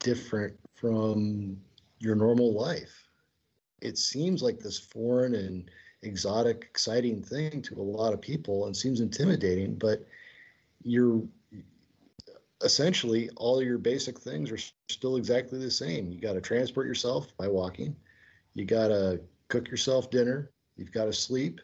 different 0.00 0.58
from 0.74 1.56
your 2.00 2.16
normal 2.16 2.52
life. 2.52 3.08
It 3.80 3.96
seems 3.96 4.42
like 4.42 4.58
this 4.58 4.78
foreign 4.78 5.34
and 5.36 5.70
exotic, 6.02 6.62
exciting 6.62 7.22
thing 7.22 7.62
to 7.62 7.80
a 7.80 7.82
lot 7.82 8.12
of 8.12 8.20
people 8.20 8.66
and 8.66 8.76
seems 8.76 9.00
intimidating, 9.00 9.76
but 9.76 10.04
you're 10.82 11.22
essentially 12.62 13.30
all 13.36 13.62
your 13.62 13.78
basic 13.78 14.18
things 14.18 14.50
are 14.50 14.58
still 14.88 15.16
exactly 15.16 15.58
the 15.58 15.70
same. 15.70 16.10
You 16.10 16.20
got 16.20 16.34
to 16.34 16.40
transport 16.40 16.86
yourself 16.86 17.28
by 17.36 17.48
walking. 17.48 17.96
You 18.54 18.64
got 18.64 18.88
to 18.88 19.20
cook 19.48 19.68
yourself 19.68 20.10
dinner. 20.10 20.50
You've 20.76 20.92
got 20.92 21.04
to 21.06 21.12
sleep. 21.12 21.60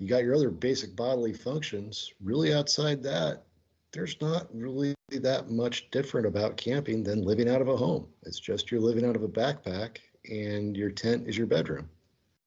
You 0.00 0.08
got 0.08 0.24
your 0.24 0.34
other 0.34 0.50
basic 0.50 0.96
bodily 0.96 1.32
functions. 1.32 2.12
Really, 2.22 2.54
outside 2.54 3.02
that, 3.02 3.44
there's 3.92 4.20
not 4.20 4.48
really 4.54 4.94
that 5.10 5.50
much 5.50 5.90
different 5.90 6.26
about 6.26 6.56
camping 6.56 7.02
than 7.02 7.24
living 7.24 7.48
out 7.48 7.60
of 7.60 7.68
a 7.68 7.76
home. 7.76 8.06
It's 8.22 8.40
just 8.40 8.70
you're 8.70 8.80
living 8.80 9.04
out 9.04 9.16
of 9.16 9.22
a 9.22 9.28
backpack 9.28 9.98
and 10.30 10.76
your 10.76 10.90
tent 10.90 11.28
is 11.28 11.36
your 11.36 11.46
bedroom. 11.46 11.88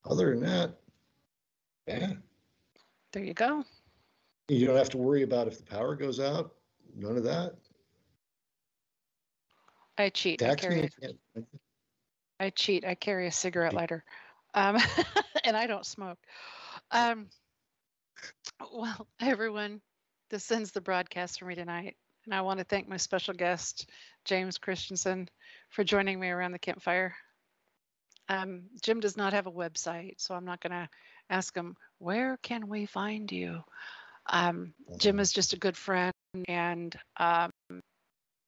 Other 0.06 0.32
than 0.32 0.42
that, 0.42 0.76
yeah. 1.88 2.14
There 3.12 3.24
you 3.24 3.34
go. 3.34 3.64
You 4.48 4.66
don't 4.66 4.78
have 4.78 4.90
to 4.90 4.98
worry 4.98 5.24
about 5.24 5.48
if 5.48 5.58
the 5.58 5.64
power 5.64 5.96
goes 5.96 6.20
out. 6.20 6.56
None 6.96 7.18
of 7.18 7.24
that. 7.24 7.56
I 9.98 10.10
cheat. 10.10 10.42
I, 10.42 10.56
carry 10.56 10.90
a, 11.36 11.42
I 12.40 12.50
cheat. 12.50 12.86
I 12.86 12.96
carry 12.96 13.28
a 13.28 13.32
cigarette 13.32 13.74
lighter, 13.74 14.04
um, 14.54 14.78
and 15.44 15.56
I 15.56 15.68
don't 15.68 15.86
smoke. 15.86 16.18
Um, 16.92 17.28
well, 18.74 19.08
everyone, 19.20 19.82
this 20.30 20.52
ends 20.52 20.72
the 20.72 20.82
broadcast 20.82 21.40
for 21.40 21.46
me 21.46 21.56
tonight. 21.56 21.96
And 22.26 22.34
I 22.34 22.42
want 22.42 22.60
to 22.60 22.66
thank 22.66 22.88
my 22.88 22.98
special 22.98 23.34
guest, 23.34 23.90
James 24.26 24.58
Christensen, 24.58 25.30
for 25.70 25.84
joining 25.84 26.20
me 26.20 26.30
around 26.30 26.54
the 26.54 26.60
campfire. 26.60 27.16
Um, 28.28 28.64
Jim 28.82 29.00
does 29.00 29.16
not 29.16 29.34
have 29.34 29.48
a 29.48 29.52
website, 29.52 30.16
so 30.18 30.34
I'm 30.34 30.46
not 30.46 30.60
going 30.60 30.72
to 30.72 30.90
ask 31.30 31.56
him, 31.56 31.76
where 32.00 32.38
can 32.42 32.68
we 32.68 32.88
find 32.88 33.32
you? 33.32 33.62
Um, 34.28 34.74
Jim 34.98 35.20
is 35.20 35.32
just 35.32 35.54
a 35.54 35.60
good 35.60 35.78
friend 35.78 36.15
and 36.48 36.96
um, 37.18 37.52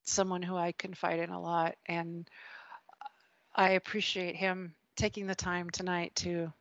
someone 0.06 0.42
who 0.42 0.56
I 0.56 0.72
confide 0.74 1.20
in 1.20 1.30
a 1.30 1.40
lot. 1.40 1.76
And 1.86 2.28
I 3.56 3.72
appreciate 3.72 4.36
him 4.36 4.76
taking 4.96 5.28
the 5.28 5.36
time 5.36 5.70
tonight 5.70 6.16
to 6.18 6.54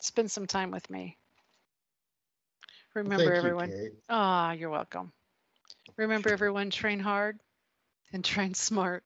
spend 0.00 0.30
some 0.30 0.46
time 0.46 0.70
with 0.70 0.88
me. 0.90 1.18
Remember, 2.94 3.32
Thank 3.32 3.36
everyone. 3.36 3.74
Ah, 4.08 4.50
you, 4.50 4.56
oh, 4.56 4.58
you're 4.58 4.70
welcome. 4.70 5.12
Remember, 5.96 6.30
everyone, 6.30 6.70
train 6.70 6.98
hard 7.00 7.40
and 8.12 8.24
train 8.24 8.54
smart 8.54 9.04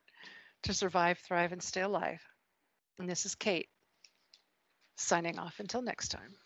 to 0.62 0.72
survive, 0.74 1.18
thrive, 1.18 1.53
and 1.53 1.62
stay 1.62 1.80
alive. 1.82 2.22
And 2.98 3.09
this 3.09 3.24
is 3.26 3.34
Kate 3.34 3.68
signing 4.96 5.38
off 5.38 5.61
until 5.61 5.82
next 5.82 6.09
time. 6.09 6.36